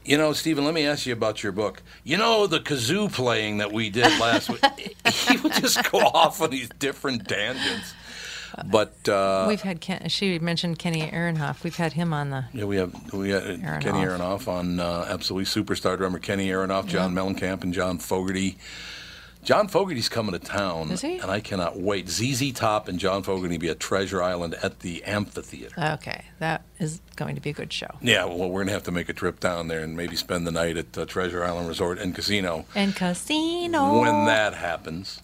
You 0.04 0.18
know, 0.18 0.32
Steven, 0.34 0.64
let 0.64 0.74
me 0.74 0.86
ask 0.86 1.06
you 1.06 1.12
about 1.14 1.42
your 1.42 1.52
book. 1.52 1.82
You 2.02 2.18
know, 2.18 2.46
the 2.46 2.60
kazoo 2.60 3.10
playing 3.10 3.58
that 3.58 3.72
we 3.72 3.88
did 3.88 4.04
last 4.20 4.50
week, 4.50 4.62
he 5.08 5.36
would 5.38 5.54
just 5.54 5.90
go 5.90 5.98
off 5.98 6.42
on 6.42 6.50
these 6.50 6.68
different 6.78 7.26
tangents. 7.26 7.94
But 8.66 9.08
uh, 9.08 9.46
We've 9.48 9.60
had 9.62 9.80
Ken, 9.80 10.08
she 10.08 10.38
mentioned 10.38 10.78
Kenny 10.78 11.02
Aronoff. 11.10 11.64
We've 11.64 11.74
had 11.74 11.94
him 11.94 12.12
on 12.12 12.30
the. 12.30 12.44
Yeah, 12.52 12.64
we 12.66 12.76
have 12.76 13.12
we 13.12 13.30
had 13.30 13.60
Kenny 13.80 14.04
Aronoff 14.04 14.46
on 14.46 14.78
uh, 14.78 15.06
absolutely 15.08 15.46
superstar 15.46 15.96
drummer 15.96 16.18
Kenny 16.18 16.48
Aronoff, 16.48 16.86
John 16.86 17.14
Mellencamp, 17.14 17.62
and 17.62 17.74
John 17.74 17.98
Fogerty. 17.98 18.58
John 19.44 19.68
Fogerty's 19.68 20.08
coming 20.08 20.32
to 20.32 20.38
town, 20.38 20.90
Is 20.90 21.02
he? 21.02 21.18
and 21.18 21.30
I 21.30 21.40
cannot 21.40 21.78
wait. 21.78 22.08
ZZ 22.08 22.52
Top 22.52 22.88
and 22.88 22.98
John 22.98 23.22
Fogerty 23.22 23.58
be 23.58 23.68
at 23.68 23.78
Treasure 23.78 24.22
Island 24.22 24.54
at 24.62 24.80
the 24.80 25.04
amphitheater. 25.04 25.74
Okay, 25.94 26.24
that 26.38 26.62
is 26.78 27.00
going 27.16 27.34
to 27.34 27.40
be 27.40 27.50
a 27.50 27.52
good 27.52 27.72
show. 27.72 27.88
Yeah, 28.00 28.24
well, 28.24 28.48
we're 28.50 28.62
gonna 28.62 28.72
have 28.72 28.84
to 28.84 28.90
make 28.92 29.08
a 29.08 29.12
trip 29.12 29.40
down 29.40 29.68
there 29.68 29.80
and 29.80 29.96
maybe 29.96 30.16
spend 30.16 30.46
the 30.46 30.50
night 30.52 30.76
at 30.76 30.96
uh, 30.96 31.04
Treasure 31.04 31.44
Island 31.44 31.68
Resort 31.68 31.98
and 31.98 32.14
Casino 32.14 32.64
And 32.74 32.96
Casino. 32.96 34.00
when 34.00 34.24
that 34.26 34.54
happens. 34.54 35.20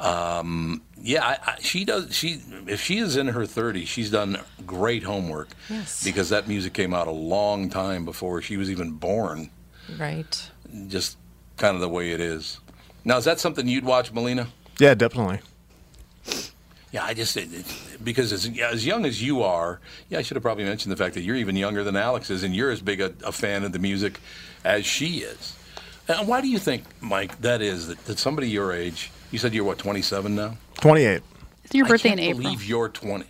Um, 0.00 0.82
yeah, 1.00 1.24
I, 1.24 1.38
I, 1.52 1.56
she 1.60 1.84
does. 1.84 2.14
She 2.14 2.40
if 2.66 2.80
she 2.80 2.98
is 2.98 3.16
in 3.16 3.28
her 3.28 3.42
30s, 3.42 3.86
she's 3.86 4.10
done 4.10 4.38
great 4.66 5.04
homework. 5.04 5.50
Yes. 5.70 6.02
Because 6.02 6.30
that 6.30 6.48
music 6.48 6.72
came 6.72 6.92
out 6.92 7.06
a 7.06 7.12
long 7.12 7.70
time 7.70 8.04
before 8.04 8.42
she 8.42 8.56
was 8.56 8.70
even 8.70 8.92
born. 8.92 9.50
Right. 9.98 10.50
Just 10.88 11.16
kind 11.58 11.74
of 11.76 11.80
the 11.80 11.88
way 11.88 12.10
it 12.10 12.20
is. 12.20 12.58
Now, 13.04 13.18
is 13.18 13.24
that 13.24 13.38
something 13.40 13.68
you'd 13.68 13.84
watch, 13.84 14.12
Melina? 14.12 14.48
Yeah, 14.78 14.94
definitely. 14.94 15.40
Yeah, 16.90 17.04
I 17.04 17.12
just 17.12 17.36
it, 17.36 17.52
it, 17.52 17.66
because 18.04 18.32
as 18.32 18.48
as 18.60 18.86
young 18.86 19.04
as 19.04 19.20
you 19.20 19.42
are, 19.42 19.80
yeah, 20.08 20.18
I 20.20 20.22
should 20.22 20.36
have 20.36 20.44
probably 20.44 20.64
mentioned 20.64 20.92
the 20.92 20.96
fact 20.96 21.14
that 21.14 21.22
you're 21.22 21.34
even 21.36 21.56
younger 21.56 21.82
than 21.82 21.96
Alex 21.96 22.30
is, 22.30 22.44
and 22.44 22.54
you're 22.54 22.70
as 22.70 22.80
big 22.80 23.00
a, 23.00 23.12
a 23.24 23.32
fan 23.32 23.64
of 23.64 23.72
the 23.72 23.80
music 23.80 24.20
as 24.64 24.86
she 24.86 25.18
is. 25.18 25.56
And 26.06 26.28
why 26.28 26.40
do 26.40 26.48
you 26.48 26.58
think, 26.58 26.84
Mike, 27.00 27.40
that 27.40 27.62
is 27.62 27.88
that, 27.88 28.04
that 28.04 28.18
somebody 28.20 28.48
your 28.48 28.72
age? 28.72 29.10
You 29.32 29.38
said 29.40 29.54
you're 29.54 29.64
what, 29.64 29.78
27 29.78 30.34
now? 30.36 30.56
28. 30.76 31.22
It's 31.64 31.74
your 31.74 31.86
birthday 31.86 32.10
I 32.10 32.12
in 32.12 32.18
can't 32.18 32.30
April. 32.30 32.42
believe 32.44 32.64
you're 32.64 32.88
20. 32.88 33.24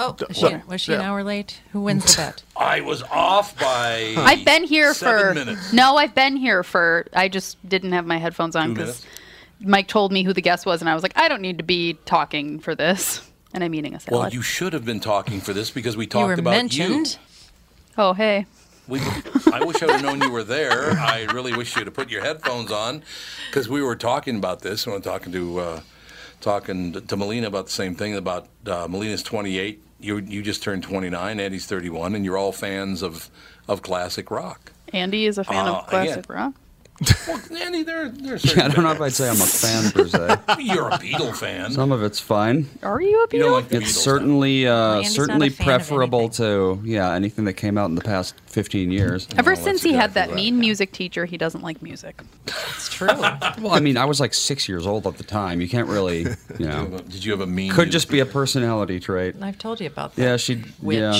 Oh, 0.00 0.12
D- 0.12 0.26
is 0.30 0.36
she, 0.36 0.56
was 0.68 0.80
she 0.80 0.92
yeah. 0.92 1.00
an 1.00 1.04
hour 1.04 1.24
late? 1.24 1.60
Who 1.72 1.80
wins 1.82 2.04
the 2.16 2.22
bet? 2.22 2.42
I 2.56 2.80
was 2.82 3.02
off 3.02 3.58
by. 3.58 4.14
I've 4.16 4.44
been 4.44 4.62
here 4.64 4.94
seven 4.94 5.20
for 5.28 5.34
minutes. 5.34 5.72
no. 5.72 5.96
I've 5.96 6.14
been 6.14 6.36
here 6.36 6.62
for. 6.62 7.06
I 7.12 7.28
just 7.28 7.56
didn't 7.68 7.92
have 7.92 8.06
my 8.06 8.16
headphones 8.18 8.54
on 8.56 8.68
Two 8.68 8.74
because 8.74 8.86
minutes? 9.04 9.06
Mike 9.60 9.88
told 9.88 10.12
me 10.12 10.22
who 10.22 10.32
the 10.32 10.40
guest 10.40 10.64
was, 10.66 10.80
and 10.80 10.88
I 10.88 10.94
was 10.94 11.02
like, 11.02 11.12
I 11.16 11.26
don't 11.28 11.42
need 11.42 11.58
to 11.58 11.64
be 11.64 11.94
talking 12.04 12.58
for 12.60 12.74
this. 12.74 13.24
And 13.54 13.64
I'm 13.64 13.74
eating 13.74 13.94
a 13.94 13.98
salad. 13.98 14.20
Well, 14.20 14.30
you 14.30 14.42
should 14.42 14.74
have 14.74 14.84
been 14.84 15.00
talking 15.00 15.40
for 15.40 15.54
this 15.54 15.70
because 15.70 15.96
we 15.96 16.04
You 16.04 16.10
talked 16.10 16.26
were 16.26 16.34
about 16.34 16.50
mentioned. 16.50 17.12
you. 17.14 17.40
oh, 17.96 18.12
hey. 18.12 18.44
We, 18.86 19.00
I 19.50 19.64
wish 19.64 19.82
I 19.82 19.86
would 19.86 19.94
have 19.94 20.02
known 20.02 20.20
you 20.20 20.30
were 20.30 20.44
there. 20.44 20.90
I 20.92 21.26
really 21.32 21.56
wish 21.56 21.74
you'd 21.74 21.86
have 21.86 21.94
put 21.94 22.10
your 22.10 22.20
headphones 22.20 22.70
on 22.70 23.02
because 23.48 23.66
we 23.66 23.80
were 23.80 23.96
talking 23.96 24.36
about 24.36 24.60
this. 24.60 24.84
and 24.84 24.92
We 24.92 24.98
were 24.98 25.02
talking 25.02 25.32
to 25.32 25.60
uh, 25.60 25.80
talking 26.42 26.92
to 26.92 27.16
Melina 27.16 27.46
about 27.46 27.66
the 27.66 27.72
same 27.72 27.94
thing. 27.94 28.14
About 28.16 28.48
uh, 28.66 28.86
Melina's 28.86 29.22
28. 29.22 29.82
You 30.00 30.18
you 30.18 30.42
just 30.42 30.62
turned 30.62 30.82
29. 30.84 31.40
Andy's 31.40 31.66
31, 31.66 32.14
and 32.14 32.24
you're 32.24 32.36
all 32.38 32.52
fans 32.52 33.02
of 33.02 33.30
of 33.66 33.82
classic 33.82 34.30
rock. 34.30 34.72
Andy 34.92 35.26
is 35.26 35.38
a 35.38 35.44
fan 35.44 35.66
Uh, 35.66 35.72
of 35.80 35.86
classic 35.88 36.24
again. 36.24 36.36
rock. 36.36 36.54
Well, 37.28 37.40
Andy, 37.60 37.82
there 37.84 38.08
there's 38.08 38.44
Yeah, 38.56 38.64
I 38.64 38.68
don't 38.68 38.84
know 38.84 38.90
if 38.90 39.00
I'd 39.00 39.12
say 39.12 39.28
I'm 39.28 39.34
a 39.34 39.46
fan 39.46 39.92
per 39.92 40.08
se. 40.08 40.18
You're 40.60 40.88
a 40.88 40.98
Beatle 40.98 41.34
fan. 41.36 41.70
Some 41.70 41.92
of 41.92 42.02
it's 42.02 42.18
fine. 42.18 42.68
Are 42.82 43.00
you 43.00 43.24
a 43.24 43.28
You 43.36 43.42
don't 43.42 43.52
like 43.52 43.68
the 43.68 43.76
It's 43.76 43.92
Beatles, 43.92 44.02
certainly 44.02 44.66
uh, 44.66 44.94
Andy's 44.96 45.16
not 45.16 45.26
certainly 45.26 45.46
a 45.48 45.50
fan 45.50 45.68
of 45.68 45.86
preferable 45.86 46.28
to 46.30 46.80
yeah 46.84 47.12
anything 47.14 47.44
that 47.44 47.54
came 47.54 47.78
out 47.78 47.86
in 47.86 47.94
the 47.94 48.00
past 48.02 48.34
15 48.46 48.90
years. 48.90 49.28
Ever 49.36 49.52
Well, 49.52 49.56
since 49.56 49.66
that's 49.66 49.82
he 49.84 49.92
had 49.92 50.10
exactly 50.10 50.20
that 50.20 50.26
right. 50.28 50.36
mean 50.44 50.58
music 50.58 50.92
teacher, 50.92 51.24
he 51.24 51.36
doesn't 51.36 51.62
like 51.62 51.82
music. 51.82 52.20
It's 52.46 52.88
true. 52.88 53.08
Well, 53.58 53.72
I 53.72 53.80
mean, 53.80 53.96
I 53.96 54.04
was 54.04 54.20
like 54.20 54.34
six 54.34 54.68
years 54.68 54.86
old 54.86 55.06
at 55.06 55.16
the 55.16 55.24
time. 55.24 55.60
You 55.60 55.68
can't 55.68 55.88
really, 55.88 56.20
you 56.58 56.66
know, 56.66 56.86
Did 57.08 57.24
you 57.24 57.32
have 57.32 57.40
a 57.40 57.46
mean? 57.46 57.72
could 57.72 57.90
just 57.90 58.08
be 58.08 58.20
a 58.20 58.26
personality 58.26 59.00
trait. 59.00 59.34
I've 59.42 59.58
told 59.58 59.80
you 59.80 59.86
about 59.86 60.14
that. 60.14 60.22
Yeah, 60.22 60.36
she 60.36 60.62
Witch. 60.80 60.98
yeah 60.98 61.18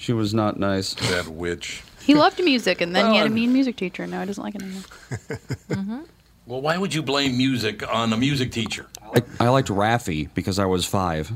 she 0.00 0.12
was 0.14 0.32
not 0.32 0.58
nice. 0.58 0.94
that 0.94 1.28
witch. 1.28 1.82
He 2.10 2.16
loved 2.16 2.42
music, 2.42 2.80
and 2.80 2.96
then 2.96 3.12
he 3.12 3.18
had 3.18 3.28
a 3.28 3.30
mean 3.30 3.52
music 3.52 3.76
teacher, 3.76 4.02
and 4.02 4.10
now 4.10 4.18
he 4.18 4.26
doesn't 4.26 4.42
like 4.42 4.56
it 4.56 4.62
anymore. 4.62 4.82
Mm-hmm. 5.70 6.00
Well, 6.46 6.60
why 6.60 6.76
would 6.76 6.92
you 6.92 7.02
blame 7.04 7.36
music 7.36 7.86
on 7.88 8.12
a 8.12 8.16
music 8.16 8.50
teacher? 8.50 8.86
I, 9.14 9.22
I 9.38 9.48
liked 9.50 9.68
Raffi 9.68 10.28
because 10.34 10.58
I 10.58 10.64
was 10.64 10.84
five. 10.84 11.30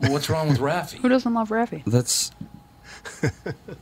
Well, 0.00 0.10
what's 0.10 0.28
wrong 0.28 0.48
with 0.48 0.58
Raffi? 0.58 0.94
Who 0.94 1.08
doesn't 1.08 1.32
love 1.32 1.50
Raffi? 1.50 1.84
That's 1.84 2.32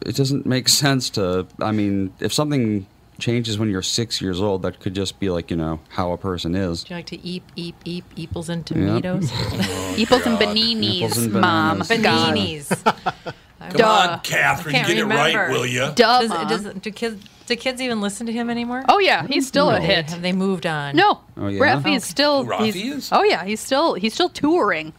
it 0.03 0.15
doesn't 0.15 0.45
make 0.45 0.69
sense 0.69 1.09
to. 1.11 1.47
I 1.63 1.73
mean, 1.73 2.13
if 2.21 2.35
something 2.35 2.87
changes 3.19 3.59
when 3.59 3.71
you're 3.71 3.81
six 3.81 4.21
years 4.21 4.39
old, 4.39 4.61
that 4.63 4.81
could 4.81 4.95
just 4.95 5.19
be 5.19 5.31
like 5.31 5.51
you 5.51 5.57
know 5.57 5.81
how 5.89 6.13
a 6.13 6.19
person 6.19 6.55
is. 6.55 6.85
Do 6.85 6.93
you 6.93 6.99
like 6.99 7.07
to 7.07 7.27
eat, 7.27 7.43
eep 7.57 7.77
eep 7.87 8.05
eeples 8.15 8.51
and 8.51 8.67
tomatoes? 8.67 9.31
Oh, 9.35 9.95
eeples 9.97 10.27
and 10.27 10.39
baninis, 10.39 11.03
Apples 11.03 11.17
and 11.19 11.33
mom. 11.33 11.79
bananas. 11.89 12.69
Baninis. 12.69 13.35
Come 13.71 13.85
on, 13.85 14.21
Catherine, 14.21 14.75
I 14.75 14.79
can't 14.79 14.89
get 14.89 14.99
it 14.99 15.05
right, 15.07 15.51
will 15.51 15.67
you? 15.67 15.81
Duh, 15.95 16.21
Does, 16.27 16.31
does, 16.63 16.75
do 16.75 16.91
kids 16.91 17.25
do 17.47 17.55
kids 17.57 17.81
even 17.81 18.01
listen 18.01 18.27
to 18.27 18.33
him 18.33 18.51
anymore? 18.51 18.83
Oh 18.89 18.99
yeah, 18.99 19.27
he's 19.27 19.47
still 19.47 19.71
a 19.71 19.81
hit. 19.81 20.11
Have 20.11 20.23
they 20.23 20.33
moved 20.33 20.67
on? 20.67 20.97
No, 20.97 21.21
Oh, 21.37 21.47
yeah? 21.49 21.61
Raffi 21.61 21.95
is 21.97 22.05
still. 22.05 22.45
Who, 22.45 22.51
Raffi 22.51 22.73
he's- 22.73 22.97
is? 22.97 23.09
Oh 23.13 23.23
yeah, 23.23 23.45
he's 23.45 23.61
still 23.61 23.95
he's 23.95 24.15
still 24.15 24.29
touring. 24.29 24.93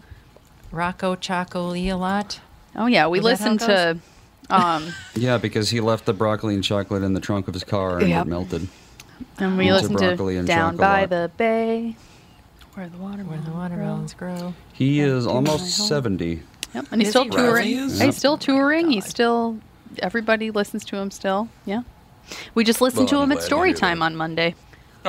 Rocco 0.71 1.15
Choco 1.15 1.69
Lee 1.69 1.89
a 1.89 1.97
lot. 1.97 2.39
Oh 2.75 2.85
yeah, 2.87 3.07
we 3.07 3.19
Is 3.19 3.23
listened 3.23 3.59
to. 3.61 3.97
Um, 4.49 4.93
Yeah, 5.15 5.37
because 5.37 5.69
he 5.71 5.81
left 5.81 6.05
the 6.05 6.13
broccoli 6.13 6.53
and 6.55 6.63
chocolate 6.63 7.03
in 7.03 7.13
the 7.13 7.19
trunk 7.19 7.47
of 7.47 7.53
his 7.53 7.63
car 7.63 7.99
and 7.99 8.09
Yep. 8.09 8.25
it 8.25 8.29
melted. 8.29 8.67
and 9.39 9.57
we 9.57 9.65
Into 9.67 9.73
listened 9.79 9.97
to 9.99 10.07
broccoli 10.07 10.37
and 10.37 10.47
Down 10.47 10.77
by 10.77 11.05
the 11.05 11.29
Bay, 11.37 11.95
where 12.75 12.87
the 12.87 12.97
water 12.97 13.23
Where 13.23 13.39
the 13.39 13.51
watermelons 13.51 14.13
grow. 14.13 14.53
He 14.71 14.99
is 15.01 15.25
almost 15.27 15.47
my 15.57 15.57
home. 15.59 15.87
seventy. 15.89 16.43
Yep. 16.73 16.85
And 16.91 17.01
he's 17.01 17.09
still 17.11 17.23
he 17.23 17.29
touring. 17.29 17.65
really? 17.77 18.05
He's 18.05 18.17
still 18.17 18.37
touring. 18.37 18.91
He's 18.91 19.05
still. 19.05 19.59
Everybody 19.99 20.51
listens 20.51 20.85
to 20.85 20.97
him 20.97 21.09
still. 21.11 21.49
Yeah. 21.65 21.81
We 22.53 22.63
just 22.63 22.81
listened 22.81 23.01
Well, 23.01 23.07
to 23.09 23.15
I'm 23.17 23.31
him 23.31 23.37
at 23.37 23.43
story 23.43 23.73
time 23.73 24.01
on 24.01 24.15
Monday. 24.15 24.53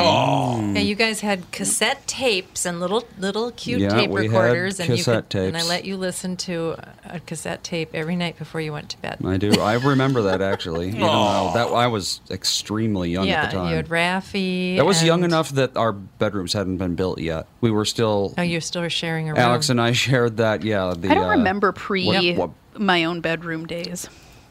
Oh, 0.00 0.72
Yeah, 0.74 0.80
you 0.80 0.94
guys 0.94 1.20
had 1.20 1.50
cassette 1.52 2.06
tapes 2.06 2.66
and 2.66 2.80
little 2.80 3.04
little 3.18 3.50
cute 3.52 3.80
Yeah, 3.80 3.90
tape 3.90 4.10
we 4.10 4.22
had 4.24 4.32
recorders, 4.32 4.80
and 4.80 4.88
you 4.88 4.96
cassette 4.96 5.30
could, 5.30 5.48
and 5.48 5.56
I 5.56 5.64
let 5.64 5.84
you 5.84 5.96
listen 5.96 6.36
to 6.38 6.76
a 7.04 7.20
cassette 7.20 7.62
tape 7.64 7.90
every 7.94 8.16
night 8.16 8.38
before 8.38 8.60
you 8.60 8.72
went 8.72 8.88
to 8.90 8.98
bed. 8.98 9.18
I 9.24 9.36
do. 9.36 9.60
I 9.60 9.74
remember 9.74 10.22
that 10.22 10.40
actually. 10.52 10.88
Even 10.88 11.00
though 11.00 11.50
that 11.54 11.68
I 11.68 11.86
was 11.86 12.20
extremely 12.30 13.10
young 13.10 13.26
yeah, 13.26 13.42
at 13.42 13.50
the 13.50 13.56
time. 13.56 13.70
you 13.70 13.76
had 13.76 13.88
Raffi. 13.88 14.76
that 14.76 14.86
was 14.86 15.02
young 15.02 15.24
enough 15.24 15.50
that 15.50 15.76
our 15.76 15.92
bedrooms 15.92 16.52
hadn't 16.52 16.78
been 16.78 16.94
built 16.94 17.20
yet. 17.20 17.46
We 17.60 17.70
were 17.70 17.84
still. 17.84 18.34
Oh, 18.38 18.42
you're 18.42 18.60
still 18.60 18.88
sharing 18.88 19.28
a 19.28 19.32
room. 19.32 19.40
Alex 19.40 19.68
and 19.68 19.80
I 19.80 19.92
shared 19.92 20.38
that. 20.38 20.62
Yeah. 20.62 20.94
The, 20.96 21.10
I 21.10 21.14
don't 21.14 21.24
uh, 21.24 21.30
remember 21.30 21.72
pre 21.72 22.06
what- 22.06 22.36
what- 22.36 22.50
my 22.80 23.04
own 23.04 23.20
bedroom 23.20 23.66
days. 23.66 24.08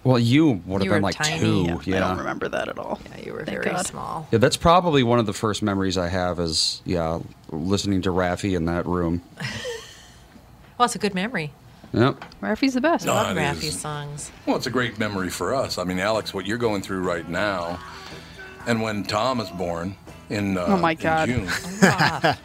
Well, 0.08 0.18
you 0.20 0.62
would 0.66 0.82
have 0.82 0.86
You 0.86 0.91
been 0.91 1.01
like 1.01 1.16
tiny. 1.16 1.39
two. 1.41 1.93
I 1.93 1.99
don't 1.99 2.18
remember 2.20 2.47
that 2.47 2.70
at 2.70 2.80
all. 2.80 2.97
Yeah, 3.18 3.26
you 3.26 3.34
were 3.34 3.43
Thank 3.43 3.62
very 3.64 3.76
God. 3.76 3.86
small. 3.86 4.28
Yeah, 4.32 4.38
that's 4.39 4.55
probably 4.55 5.03
one 5.03 5.20
of 5.20 5.26
the 5.26 5.34
first 5.34 5.62
memories 5.62 5.97
I 5.97 6.08
have 6.08 6.39
is 6.39 6.82
yeah, 6.86 7.20
listening 7.49 8.01
to 8.03 8.10
Raffi 8.12 8.55
in 8.55 8.66
that 8.66 8.86
room. 8.86 9.22
Well, 10.78 10.86
it's 10.86 10.93
a 10.95 10.99
good 10.99 11.16
memory. 11.16 11.51
Yep. 11.91 12.24
Raffi's 12.39 12.76
the 12.76 12.82
best. 12.82 13.08
No, 13.08 13.14
I 13.14 13.24
love 13.24 13.38
it 13.38 13.39
Raffy 13.39 13.64
is. 13.70 13.80
songs. 13.82 14.32
Well, 14.45 14.55
it's 14.58 14.68
a 14.68 14.70
great 14.70 14.99
memory 14.99 15.30
for 15.32 15.55
us. 15.55 15.80
I 15.80 15.86
mean, 15.86 15.97
Alex, 15.97 16.36
what 16.36 16.45
you're 16.45 16.60
going 16.60 16.84
through 16.84 17.01
right 17.01 17.28
now, 17.28 17.80
and 18.68 18.80
when 18.84 19.03
Tom 19.03 19.39
is 19.41 19.49
born 19.49 19.95
in, 20.30 20.55
uh, 20.55 20.66
Oh, 20.68 20.78
my 20.78 20.91
in 20.91 20.97
God. 20.99 21.30
June, 21.30 21.47
Ah, 21.82 22.38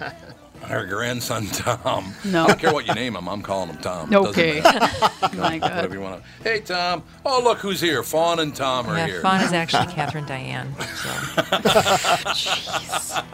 our 0.69 0.87
grandson 0.87 1.47
Tom. 1.47 2.15
No. 2.25 2.45
I 2.45 2.47
don't 2.49 2.59
care 2.59 2.73
what 2.73 2.87
you 2.87 2.95
name 2.95 3.17
him. 3.17 3.29
I'm 3.29 3.43
calling 3.43 3.71
him 3.71 3.79
Tom. 3.79 4.15
Okay. 4.15 4.61
my 4.63 5.59
God. 5.59 5.75
Whatever 5.75 5.95
you 5.95 6.01
want 6.01 6.23
to. 6.23 6.29
Hey, 6.49 6.61
Tom. 6.61 7.03
Oh, 7.25 7.41
look 7.43 7.59
who's 7.59 7.81
here. 7.81 8.03
Fawn 8.03 8.41
and 8.41 8.55
Tom 8.55 8.87
are 8.87 8.97
yeah, 8.97 9.07
here. 9.07 9.21
Fawn 9.21 9.41
is 9.41 9.53
actually 9.53 9.87
Catherine 9.93 10.27
Diane. 10.27 10.75
So. 10.79 11.09
Jeez. 12.33 13.25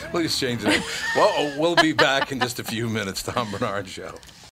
Please 0.10 0.38
change 0.38 0.64
it. 0.64 0.82
Well, 1.14 1.54
we'll 1.58 1.76
be 1.76 1.92
back 1.92 2.32
in 2.32 2.40
just 2.40 2.58
a 2.58 2.64
few 2.64 2.88
minutes. 2.88 3.22
Tom 3.22 3.50
Barnard 3.52 3.88
Show. 3.88 4.14